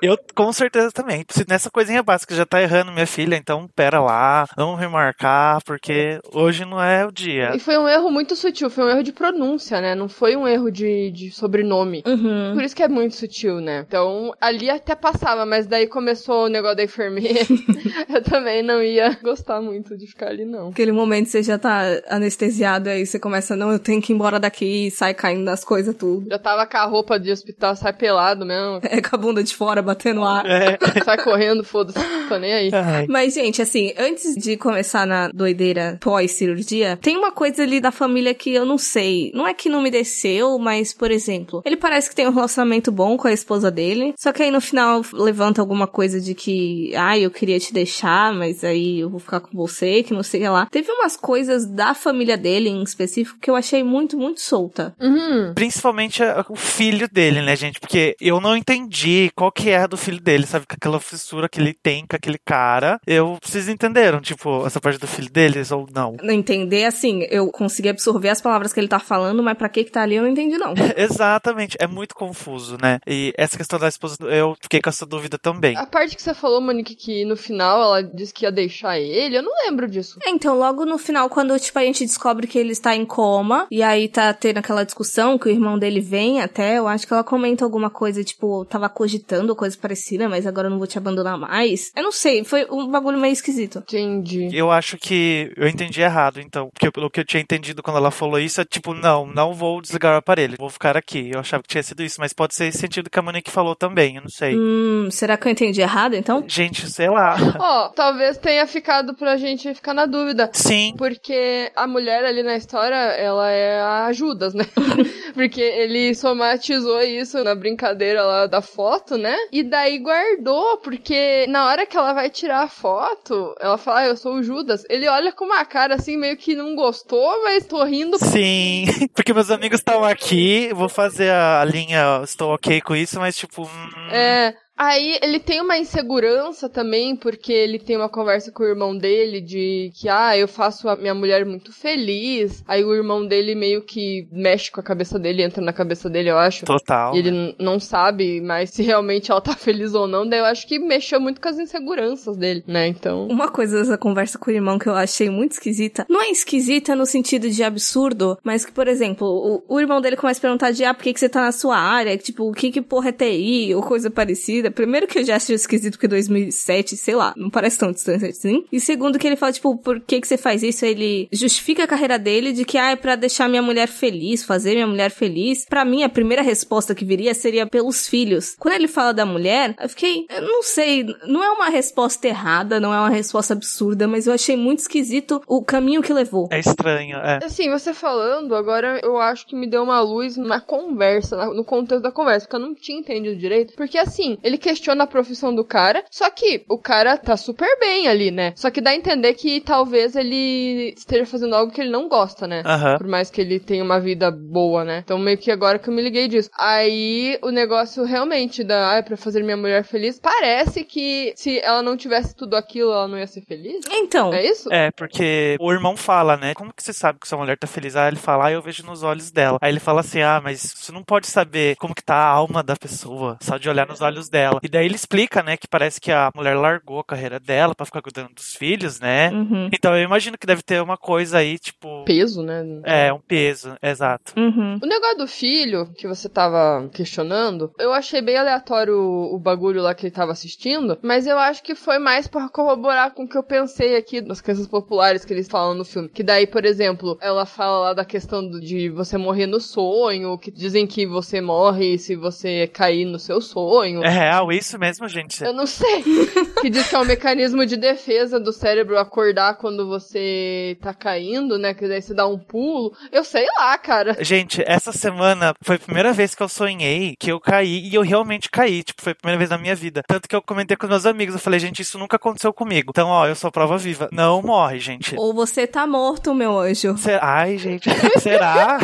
eu 0.01 0.17
com 0.35 0.51
certeza 0.53 0.91
também. 0.91 1.25
Se 1.29 1.45
nessa 1.47 1.69
coisinha 1.69 2.03
básica 2.03 2.35
já 2.35 2.45
tá 2.45 2.61
errando 2.61 2.91
minha 2.91 3.07
filha, 3.07 3.35
então 3.35 3.67
pera 3.75 3.99
lá, 3.99 4.45
vamos 4.55 4.79
remarcar, 4.79 5.63
porque 5.63 6.19
hoje 6.33 6.65
não 6.65 6.81
é 6.81 7.05
o 7.05 7.11
dia. 7.11 7.51
E 7.55 7.59
foi 7.59 7.77
um 7.77 7.87
erro 7.87 8.09
muito 8.09 8.35
sutil, 8.35 8.69
foi 8.69 8.83
um 8.85 8.89
erro 8.89 9.03
de 9.03 9.11
pronúncia, 9.11 9.81
né? 9.81 9.95
Não 9.95 10.07
foi 10.07 10.35
um 10.35 10.47
erro 10.47 10.71
de, 10.71 11.11
de 11.11 11.31
sobrenome. 11.31 12.03
Uhum. 12.05 12.53
Por 12.53 12.63
isso 12.63 12.75
que 12.75 12.83
é 12.83 12.87
muito 12.87 13.15
sutil, 13.15 13.59
né? 13.59 13.85
Então, 13.87 14.28
ali 14.39 14.69
até 14.69 14.95
passava, 14.95 15.45
mas 15.45 15.67
daí 15.67 15.87
começou 15.87 16.45
o 16.45 16.49
negócio 16.49 16.77
da 16.77 16.83
enfermeira. 16.83 17.39
eu 18.09 18.23
também 18.23 18.63
não 18.63 18.81
ia 18.81 19.17
gostar 19.21 19.61
muito 19.61 19.97
de 19.97 20.07
ficar 20.07 20.27
ali, 20.27 20.45
não. 20.45 20.69
Aquele 20.69 20.91
momento 20.91 21.29
você 21.29 21.43
já 21.43 21.57
tá 21.57 21.83
anestesiado, 22.07 22.89
aí 22.89 23.05
você 23.05 23.19
começa, 23.19 23.55
não, 23.55 23.71
eu 23.71 23.79
tenho 23.79 24.01
que 24.01 24.13
ir 24.13 24.15
embora 24.15 24.39
daqui 24.39 24.87
e 24.87 24.91
sai 24.91 25.13
caindo 25.13 25.45
das 25.45 25.63
coisas 25.63 25.95
tudo. 25.95 26.29
Já 26.29 26.39
tava 26.39 26.65
com 26.65 26.77
a 26.77 26.85
roupa 26.85 27.19
de 27.19 27.31
hospital, 27.31 27.75
sai 27.75 27.93
pelado 27.93 28.45
mesmo. 28.45 28.79
É 28.83 29.01
com 29.01 29.15
a 29.15 29.19
bunda 29.19 29.43
de 29.43 29.55
fora 29.55 29.81
batendo 29.81 30.23
ar. 30.23 30.45
É. 30.45 30.77
Sai 31.03 31.17
correndo, 31.23 31.63
foda-se, 31.63 31.99
tô 32.27 32.37
nem 32.37 32.53
aí. 32.53 32.69
Ai, 32.73 33.05
Mas, 33.07 33.33
gente, 33.33 33.61
assim, 33.61 33.93
antes 33.97 34.35
de 34.35 34.57
começar 34.57 35.05
na 35.05 35.29
doideira 35.29 35.97
pós-cirurgia, 36.01 36.97
tem 37.01 37.17
uma 37.17 37.31
coisa 37.31 37.63
ali 37.63 37.79
da 37.79 37.91
família 37.91 38.33
que 38.33 38.53
eu 38.53 38.65
não 38.65 38.77
sei. 38.77 39.31
Não 39.33 39.47
é 39.47 39.53
que 39.53 39.69
não 39.69 39.81
me 39.81 39.91
desceu, 39.91 40.57
mas, 40.59 40.93
por 40.93 41.11
exemplo, 41.11 41.61
ele 41.65 41.77
parece 41.77 42.09
que 42.09 42.15
tem 42.15 42.27
um 42.27 42.33
relacionamento 42.33 42.91
bom 42.91 43.17
com 43.17 43.27
a 43.27 43.33
esposa 43.33 43.71
dele, 43.71 44.13
só 44.19 44.33
que 44.33 44.43
aí 44.43 44.51
no 44.51 44.59
final 44.59 45.01
levanta 45.13 45.61
alguma 45.61 45.87
coisa 45.87 46.19
de 46.19 46.35
que, 46.35 46.93
ah, 46.93 47.17
eu 47.17 47.31
queria 47.31 47.57
te 47.57 47.73
deixar, 47.73 48.33
mas 48.33 48.65
aí 48.65 48.99
eu 48.99 49.09
vou 49.09 49.17
ficar 49.17 49.39
com 49.39 49.55
você, 49.55 50.03
que 50.03 50.13
não 50.13 50.21
sei 50.21 50.41
o 50.41 50.43
que 50.43 50.49
lá. 50.49 50.65
Teve 50.65 50.91
umas 50.91 51.15
coisas 51.15 51.65
da 51.65 51.93
família 51.93 52.37
dele 52.37 52.67
em 52.67 52.83
específico 52.83 53.39
que 53.39 53.49
eu 53.49 53.55
achei 53.55 53.81
muito, 53.81 54.17
muito 54.17 54.41
solta. 54.41 54.93
Uhum. 54.99 55.53
Principalmente 55.55 56.21
o 56.49 56.55
filho 56.57 57.07
dele, 57.09 57.41
né, 57.41 57.55
gente? 57.55 57.79
Porque 57.79 58.17
eu 58.19 58.41
não 58.41 58.57
entendi 58.57 59.31
qual 59.33 59.53
que 59.53 59.69
é 59.69 59.77
a 59.77 59.87
do 59.87 59.95
filho 59.95 60.19
dele, 60.19 60.45
sabe? 60.45 60.65
Com 60.67 60.75
aquela 60.75 60.99
fissura 60.99 61.47
que 61.47 61.61
ele 61.61 61.73
tem 61.73 62.05
com 62.05 62.17
aquele 62.17 62.37
cara. 62.37 62.99
Eu, 63.07 63.37
vocês 63.41 63.69
entenderam, 63.69 64.19
tipo, 64.19 64.65
essa 64.65 64.81
parte 64.81 64.99
do 64.99 65.07
filho 65.07 65.31
deles 65.31 65.71
ou 65.71 65.87
não? 65.95 66.17
Não 66.21 66.33
entender, 66.33 66.83
assim, 66.83 67.25
eu 67.29 67.49
consegui 67.51 67.87
absorver 67.87 68.27
as 68.27 68.41
palavras 68.41 68.73
que 68.73 68.81
ele 68.81 68.89
tá 68.89 68.99
falando, 68.99 69.41
mas 69.41 69.57
pra 69.57 69.69
que 69.69 69.85
que 69.85 69.91
tá 69.91 70.01
ali 70.01 70.15
eu 70.15 70.23
não 70.23 70.29
entendi, 70.29 70.57
não. 70.57 70.73
Exatamente, 70.97 71.77
é 71.79 71.87
muito 71.87 72.13
confuso, 72.13 72.77
né? 72.81 72.99
E 73.07 73.33
essa 73.37 73.55
questão 73.55 73.79
da 73.79 73.87
eu 74.21 74.55
fiquei 74.61 74.81
com 74.81 74.89
essa 74.89 75.05
dúvida 75.05 75.37
também. 75.37 75.75
A 75.77 75.85
parte 75.85 76.15
que 76.15 76.21
você 76.21 76.33
falou, 76.33 76.61
Monique, 76.61 76.95
que 76.95 77.25
no 77.25 77.35
final 77.35 77.81
ela 77.81 78.03
disse 78.03 78.33
que 78.33 78.45
ia 78.45 78.51
deixar 78.51 78.99
ele, 78.99 79.37
eu 79.37 79.43
não 79.43 79.51
lembro 79.65 79.87
disso. 79.87 80.19
É, 80.23 80.29
então, 80.29 80.57
logo 80.57 80.85
no 80.85 80.97
final, 80.97 81.29
quando, 81.29 81.57
tipo, 81.59 81.77
a 81.79 81.83
gente 81.83 82.05
descobre 82.05 82.47
que 82.47 82.57
ele 82.57 82.71
está 82.71 82.95
em 82.95 83.05
coma, 83.05 83.67
e 83.71 83.81
aí 83.83 84.07
tá 84.07 84.33
tendo 84.33 84.57
aquela 84.57 84.83
discussão 84.83 85.37
que 85.37 85.47
o 85.47 85.51
irmão 85.51 85.77
dele 85.77 85.99
vem 85.99 86.41
até, 86.41 86.77
eu 86.77 86.87
acho 86.87 87.05
que 87.05 87.13
ela 87.13 87.23
comenta 87.23 87.63
alguma 87.63 87.89
coisa, 87.89 88.23
tipo, 88.23 88.65
tava 88.65 88.89
cogitando 88.89 89.55
coisa 89.55 89.77
parecida, 89.77 90.29
mas 90.29 90.45
agora 90.45 90.67
eu 90.67 90.71
não 90.71 90.77
vou 90.77 90.87
te 90.87 90.97
abandonar 90.97 91.37
mais. 91.37 91.91
Eu 91.95 92.03
não 92.03 92.11
sei, 92.11 92.43
foi 92.43 92.65
um 92.69 92.87
bagulho 92.87 93.19
meio 93.19 93.33
esquisito. 93.33 93.79
Entendi. 93.79 94.49
Eu 94.53 94.71
acho 94.71 94.97
que 94.97 95.51
eu 95.55 95.67
entendi 95.67 96.01
errado, 96.01 96.39
então. 96.39 96.69
Porque 96.73 96.91
pelo 96.91 97.09
que 97.09 97.19
eu 97.19 97.25
tinha 97.25 97.41
entendido 97.41 97.83
quando 97.83 97.97
ela 97.97 98.11
falou 98.11 98.39
isso, 98.39 98.61
é 98.61 98.65
tipo, 98.65 98.93
não, 98.93 99.25
não 99.25 99.53
vou 99.53 99.81
desligar 99.81 100.15
o 100.15 100.17
aparelho, 100.17 100.55
vou 100.57 100.69
ficar 100.69 100.97
aqui. 100.97 101.31
Eu 101.33 101.39
achava 101.39 101.63
que 101.63 101.69
tinha 101.69 101.83
sido 101.83 102.03
isso, 102.03 102.19
mas 102.19 102.33
pode 102.33 102.55
ser 102.55 102.65
esse 102.65 102.77
sentido 102.77 103.09
que 103.09 103.19
a 103.19 103.21
Monique 103.21 103.51
falou 103.51 103.75
também, 103.75 103.98
eu 104.07 104.21
não 104.21 104.29
sei. 104.29 104.55
Hum, 104.57 105.09
será 105.11 105.37
que 105.37 105.47
eu 105.47 105.51
entendi 105.51 105.81
errado, 105.81 106.15
então? 106.15 106.43
Gente, 106.47 106.89
sei 106.89 107.09
lá. 107.09 107.35
Ó, 107.59 107.89
talvez 107.89 108.37
tenha 108.37 108.65
ficado 108.67 109.13
pra 109.13 109.37
gente 109.37 109.73
ficar 109.73 109.93
na 109.93 110.05
dúvida. 110.05 110.49
Sim, 110.53 110.93
Porque 110.97 111.71
a 111.75 111.85
mulher 111.87 112.23
ali 112.25 112.43
na 112.43 112.55
história, 112.55 112.95
ela 112.95 113.49
é 113.49 113.81
a 113.81 114.11
Judas, 114.13 114.53
né? 114.53 114.65
Porque 115.33 115.61
ele 115.61 116.13
somatizou 116.15 117.01
isso 117.01 117.43
na 117.43 117.55
brincadeira 117.55 118.23
lá 118.23 118.47
da 118.47 118.61
foto, 118.61 119.17
né? 119.17 119.35
E 119.51 119.63
daí 119.63 119.99
guardou, 119.99 120.77
porque 120.77 121.45
na 121.47 121.65
hora 121.67 121.85
que 121.85 121.95
ela 121.95 122.13
vai 122.13 122.29
tirar 122.29 122.63
a 122.63 122.67
foto, 122.67 123.55
ela 123.59 123.77
fala, 123.77 123.99
ah, 124.01 124.07
eu 124.07 124.17
sou 124.17 124.35
o 124.35 124.43
Judas. 124.43 124.83
Ele 124.89 125.07
olha 125.07 125.31
com 125.31 125.45
uma 125.45 125.63
cara 125.65 125.95
assim, 125.95 126.17
meio 126.17 126.35
que 126.35 126.55
não 126.55 126.75
gostou, 126.75 127.43
mas 127.43 127.65
tô 127.65 127.83
rindo. 127.83 128.17
sim. 128.17 128.85
Porque 129.13 129.33
meus 129.33 129.49
amigos 129.51 129.79
estão 129.79 130.03
aqui, 130.03 130.71
vou 130.73 130.89
fazer 130.89 131.31
a 131.31 131.63
linha, 131.65 132.21
estou 132.23 132.53
ok 132.53 132.81
com 132.81 132.95
isso, 132.95 133.19
mas 133.19 133.35
tipo. 133.37 133.69
Hum, 133.83 133.91
É. 134.07 134.55
Aí 134.81 135.19
ele 135.21 135.39
tem 135.39 135.59
uma 135.61 135.77
insegurança 135.77 136.69
também, 136.69 137.13
porque 137.13 137.51
ele 137.51 137.77
tem 137.77 137.97
uma 137.97 138.07
conversa 138.07 138.49
com 138.49 138.63
o 138.63 138.67
irmão 138.67 138.97
dele 138.97 139.41
de 139.41 139.91
que, 139.93 140.07
ah, 140.07 140.37
eu 140.37 140.47
faço 140.47 140.87
a 140.87 140.95
minha 140.95 141.13
mulher 141.13 141.45
muito 141.45 141.73
feliz. 141.73 142.63
Aí 142.65 142.83
o 142.85 142.95
irmão 142.95 143.27
dele 143.27 143.55
meio 143.55 143.81
que 143.81 144.25
mexe 144.31 144.71
com 144.71 144.79
a 144.79 144.83
cabeça 144.83 145.19
dele, 145.19 145.43
entra 145.43 145.61
na 145.61 145.73
cabeça 145.73 146.09
dele, 146.09 146.29
eu 146.29 146.37
acho. 146.37 146.65
Total. 146.65 147.13
E 147.13 147.19
ele 147.19 147.29
n- 147.29 147.55
não 147.59 147.77
sabe 147.77 148.39
mais 148.39 148.69
se 148.69 148.81
realmente 148.81 149.29
ela 149.29 149.41
tá 149.41 149.53
feliz 149.53 149.93
ou 149.93 150.07
não. 150.07 150.25
Daí 150.27 150.39
eu 150.39 150.45
acho 150.45 150.65
que 150.65 150.79
mexeu 150.79 151.19
muito 151.19 151.41
com 151.41 151.49
as 151.49 151.59
inseguranças 151.59 152.37
dele, 152.37 152.63
né? 152.65 152.87
Então. 152.87 153.27
Uma 153.27 153.49
coisa 153.51 153.79
dessa 153.79 153.97
conversa 153.97 154.39
com 154.39 154.49
o 154.49 154.53
irmão 154.53 154.79
que 154.79 154.87
eu 154.87 154.95
achei 154.95 155.29
muito 155.29 155.51
esquisita. 155.51 156.05
Não 156.09 156.21
é 156.21 156.29
esquisita 156.31 156.95
no 156.95 157.05
sentido 157.05 157.49
de 157.49 157.63
absurdo, 157.63 158.37
mas 158.43 158.65
que, 158.65 158.71
por 158.71 158.87
exemplo, 158.87 159.27
o, 159.27 159.75
o 159.75 159.79
irmão 159.81 159.99
dele 159.99 160.15
começa 160.15 160.39
a 160.39 160.41
perguntar 160.41 160.71
de, 160.71 160.85
ah, 160.85 160.93
por 160.93 161.03
que, 161.03 161.13
que 161.13 161.19
você 161.19 161.27
tá 161.27 161.41
na 161.41 161.51
sua 161.51 161.77
área? 161.77 162.17
Tipo, 162.17 162.49
o 162.49 162.53
que 162.53 162.71
que 162.71 162.81
porra 162.81 163.09
é 163.09 163.11
TI? 163.11 163.75
Ou 163.75 163.81
coisa 163.81 164.09
parecida. 164.09 164.68
Primeiro 164.71 165.07
que 165.07 165.19
eu 165.19 165.23
já 165.23 165.35
acho 165.35 165.53
esquisito 165.53 165.93
porque 165.93 166.07
2007, 166.07 166.97
sei 166.97 167.15
lá, 167.15 167.33
não 167.35 167.49
parece 167.49 167.77
tão 167.77 167.91
distante 167.91 168.25
assim. 168.25 168.65
E 168.71 168.79
segundo 168.79 169.19
que 169.19 169.27
ele 169.27 169.35
fala, 169.35 169.51
tipo, 169.51 169.77
por 169.77 169.99
que 169.99 170.19
que 170.21 170.27
você 170.27 170.37
faz 170.37 170.63
isso? 170.63 170.85
Ele 170.85 171.27
justifica 171.31 171.83
a 171.83 171.87
carreira 171.87 172.17
dele 172.17 172.51
de 172.51 172.65
que, 172.65 172.77
ah, 172.77 172.91
é 172.91 172.95
pra 172.95 173.15
deixar 173.15 173.49
minha 173.49 173.61
mulher 173.61 173.87
feliz, 173.87 174.43
fazer 174.43 174.73
minha 174.73 174.87
mulher 174.87 175.11
feliz. 175.11 175.65
Pra 175.65 175.85
mim, 175.85 176.03
a 176.03 176.09
primeira 176.09 176.41
resposta 176.41 176.95
que 176.95 177.05
viria 177.05 177.33
seria 177.33 177.67
pelos 177.67 178.07
filhos. 178.07 178.55
Quando 178.57 178.75
ele 178.75 178.87
fala 178.87 179.13
da 179.13 179.25
mulher, 179.25 179.75
eu 179.79 179.89
fiquei, 179.89 180.25
eu 180.29 180.41
não 180.41 180.63
sei, 180.63 181.05
não 181.27 181.43
é 181.43 181.49
uma 181.51 181.69
resposta 181.69 182.27
errada, 182.27 182.79
não 182.79 182.93
é 182.93 182.99
uma 182.99 183.09
resposta 183.09 183.53
absurda, 183.53 184.07
mas 184.07 184.27
eu 184.27 184.33
achei 184.33 184.55
muito 184.55 184.79
esquisito 184.79 185.41
o 185.47 185.63
caminho 185.63 186.01
que 186.01 186.13
levou. 186.13 186.47
É 186.51 186.59
estranho, 186.59 187.17
é. 187.17 187.39
Assim, 187.43 187.69
você 187.69 187.93
falando, 187.93 188.55
agora 188.55 188.99
eu 189.03 189.17
acho 189.17 189.45
que 189.47 189.55
me 189.55 189.67
deu 189.67 189.83
uma 189.83 190.01
luz 190.01 190.37
na 190.37 190.61
conversa, 190.61 191.45
no 191.47 191.63
contexto 191.63 192.03
da 192.03 192.11
conversa, 192.11 192.47
que 192.47 192.55
eu 192.55 192.59
não 192.59 192.73
tinha 192.75 192.99
entendido 192.99 193.39
direito. 193.39 193.73
Porque 193.75 193.97
assim, 193.97 194.37
ele 194.43 194.57
questiona 194.59 195.05
a 195.05 195.07
profissão 195.07 195.53
do 195.53 195.63
cara, 195.63 196.03
só 196.11 196.29
que 196.29 196.63
o 196.69 196.77
cara 196.77 197.17
tá 197.17 197.35
super 197.35 197.79
bem 197.79 198.07
ali, 198.07 198.29
né? 198.31 198.53
Só 198.55 198.69
que 198.69 198.81
dá 198.81 198.91
a 198.91 198.95
entender 198.95 199.33
que 199.33 199.61
talvez 199.61 200.15
ele 200.15 200.93
esteja 200.95 201.25
fazendo 201.25 201.55
algo 201.55 201.71
que 201.71 201.81
ele 201.81 201.89
não 201.89 202.07
gosta, 202.07 202.47
né? 202.47 202.61
Aham. 202.65 202.97
Por 202.97 203.07
mais 203.07 203.29
que 203.29 203.41
ele 203.41 203.59
tenha 203.59 203.83
uma 203.83 203.99
vida 203.99 204.29
boa, 204.29 204.83
né? 204.83 205.01
Então 205.03 205.17
meio 205.17 205.37
que 205.37 205.51
agora 205.51 205.79
que 205.79 205.89
eu 205.89 205.93
me 205.93 206.01
liguei 206.01 206.27
disso. 206.27 206.49
Aí 206.57 207.39
o 207.41 207.49
negócio 207.49 208.03
realmente 208.03 208.63
da, 208.63 208.91
ah, 208.91 208.95
é 208.97 209.01
pra 209.01 209.17
fazer 209.17 209.43
minha 209.43 209.57
mulher 209.57 209.83
feliz, 209.83 210.19
parece 210.19 210.83
que 210.83 211.33
se 211.35 211.59
ela 211.59 211.81
não 211.81 211.95
tivesse 211.97 212.35
tudo 212.35 212.55
aquilo, 212.55 212.91
ela 212.91 213.07
não 213.07 213.17
ia 213.17 213.27
ser 213.27 213.41
feliz. 213.41 213.85
Então, 213.91 214.33
É 214.33 214.45
isso? 214.45 214.71
É, 214.71 214.91
porque 214.91 215.55
o 215.59 215.71
irmão 215.71 215.95
fala, 215.95 216.37
né? 216.37 216.53
Como 216.53 216.73
que 216.73 216.83
você 216.83 216.93
sabe 216.93 217.19
que 217.19 217.27
sua 217.27 217.37
mulher 217.37 217.57
tá 217.57 217.67
feliz? 217.67 217.95
Ah, 217.95 218.07
ele 218.07 218.17
fala, 218.17 218.47
ah, 218.47 218.51
eu 218.51 218.61
vejo 218.61 218.85
nos 218.85 219.03
olhos 219.03 219.31
dela. 219.31 219.57
Aí 219.61 219.71
ele 219.71 219.79
fala 219.79 220.01
assim, 220.01 220.21
ah, 220.21 220.41
mas 220.43 220.61
você 220.61 220.91
não 220.91 221.03
pode 221.03 221.27
saber 221.27 221.75
como 221.77 221.95
que 221.95 222.03
tá 222.03 222.15
a 222.15 222.27
alma 222.27 222.63
da 222.63 222.75
pessoa, 222.75 223.37
só 223.41 223.57
de 223.57 223.69
olhar 223.69 223.87
nos 223.87 224.01
olhos 224.01 224.29
dela. 224.29 224.48
E 224.63 224.67
daí 224.67 224.85
ele 224.85 224.95
explica, 224.95 225.43
né, 225.43 225.57
que 225.57 225.67
parece 225.67 225.99
que 226.01 226.11
a 226.11 226.31
mulher 226.35 226.55
largou 226.55 226.99
a 226.99 227.03
carreira 227.03 227.39
dela 227.39 227.75
pra 227.75 227.85
ficar 227.85 228.01
cuidando 228.01 228.33
dos 228.33 228.55
filhos, 228.55 228.99
né? 228.99 229.29
uhum, 229.31 229.69
Então 229.73 229.95
eu 229.95 230.03
imagino 230.03 230.37
que 230.37 230.47
deve 230.47 230.61
ter 230.61 230.81
uma 230.81 230.97
coisa 230.97 231.37
aí, 231.39 231.57
tipo... 231.59 232.03
Peso, 232.05 232.41
né? 232.41 232.63
É, 232.83 233.13
um 233.13 233.19
peso, 233.19 233.75
exato. 233.81 234.33
uhum. 234.37 234.79
O 234.81 234.85
negócio 234.85 235.17
do 235.17 235.27
filho, 235.27 235.89
que 235.97 236.07
você 236.07 236.27
tava 236.29 236.89
questionando, 236.93 237.71
eu 237.77 237.93
achei 237.93 238.21
bem 238.21 238.37
aleatório 238.37 238.95
o, 238.97 239.35
o 239.35 239.39
bagulho 239.39 239.81
lá 239.81 239.93
que 239.93 240.05
ele 240.05 240.11
tava 240.15 240.31
assistindo, 240.31 240.97
mas 241.01 241.27
eu 241.27 241.37
acho 241.37 241.61
que 241.63 241.75
foi 241.75 241.99
mais 241.99 242.27
pra 242.27 242.49
corroborar 242.49 243.11
com 243.13 243.23
o 243.23 243.27
que 243.27 243.37
eu 243.37 243.43
pensei 243.43 243.95
aqui 243.95 244.21
nas 244.21 244.41
crenças 244.41 244.67
populares 244.67 245.25
que 245.25 245.33
eles 245.33 245.47
falam 245.47 245.73
no 245.75 245.85
filme. 245.85 246.09
Que 246.09 246.23
daí, 246.23 246.47
por 246.47 246.65
exemplo, 246.65 247.17
ela 247.21 247.45
fala 247.45 247.79
lá 247.79 247.93
da 247.93 248.05
questão 248.05 248.47
do- 248.47 248.59
de 248.59 248.89
você 248.89 249.17
morrer 249.17 249.45
no 249.47 249.59
sonho, 249.59 250.37
que 250.37 250.51
dizem 250.51 250.85
que 250.87 251.05
você 251.05 251.41
morre 251.41 251.97
se 251.97 252.15
você 252.15 252.67
cair 252.67 253.05
no 253.05 253.19
seu 253.19 253.41
sonho. 253.41 254.03
É 254.03 254.09
real 254.09 254.38
isso 254.51 254.79
mesmo, 254.79 255.07
gente? 255.07 255.43
Eu 255.43 255.53
não 255.53 255.65
sei. 255.65 256.03
que 256.61 256.69
diz 256.69 256.87
que 256.87 256.95
é 256.95 256.99
um 256.99 257.05
mecanismo 257.05 257.65
de 257.65 257.75
defesa 257.75 258.39
do 258.39 258.53
cérebro 258.53 258.97
acordar 258.97 259.57
quando 259.57 259.87
você 259.87 260.77
tá 260.81 260.93
caindo, 260.93 261.57
né? 261.57 261.73
Que 261.73 261.87
daí 261.87 262.01
você 262.01 262.13
dá 262.13 262.27
um 262.27 262.37
pulo. 262.37 262.95
Eu 263.11 263.23
sei 263.23 263.45
lá, 263.57 263.77
cara. 263.77 264.17
Gente, 264.21 264.63
essa 264.65 264.91
semana 264.91 265.53
foi 265.61 265.75
a 265.75 265.79
primeira 265.79 266.13
vez 266.13 266.33
que 266.33 266.41
eu 266.41 266.49
sonhei 266.49 267.15
que 267.19 267.31
eu 267.31 267.39
caí 267.39 267.87
e 267.87 267.95
eu 267.95 268.01
realmente 268.01 268.49
caí. 268.49 268.83
Tipo, 268.83 269.01
foi 269.01 269.11
a 269.11 269.15
primeira 269.15 269.37
vez 269.37 269.49
na 269.49 269.57
minha 269.57 269.75
vida. 269.75 270.01
Tanto 270.07 270.27
que 270.27 270.35
eu 270.35 270.41
comentei 270.41 270.77
com 270.77 270.87
meus 270.87 271.05
amigos. 271.05 271.35
Eu 271.35 271.41
falei, 271.41 271.59
gente, 271.59 271.81
isso 271.81 271.99
nunca 271.99 272.15
aconteceu 272.15 272.53
comigo. 272.53 272.91
Então, 272.91 273.09
ó, 273.09 273.27
eu 273.27 273.35
sou 273.35 273.51
prova 273.51 273.77
viva. 273.77 274.09
Não 274.11 274.41
morre, 274.41 274.79
gente. 274.79 275.15
Ou 275.17 275.33
você 275.33 275.67
tá 275.67 275.85
morto, 275.85 276.33
meu 276.33 276.57
anjo. 276.59 276.97
Será? 276.97 277.19
Ai, 277.21 277.57
gente, 277.57 277.89
será? 278.19 278.77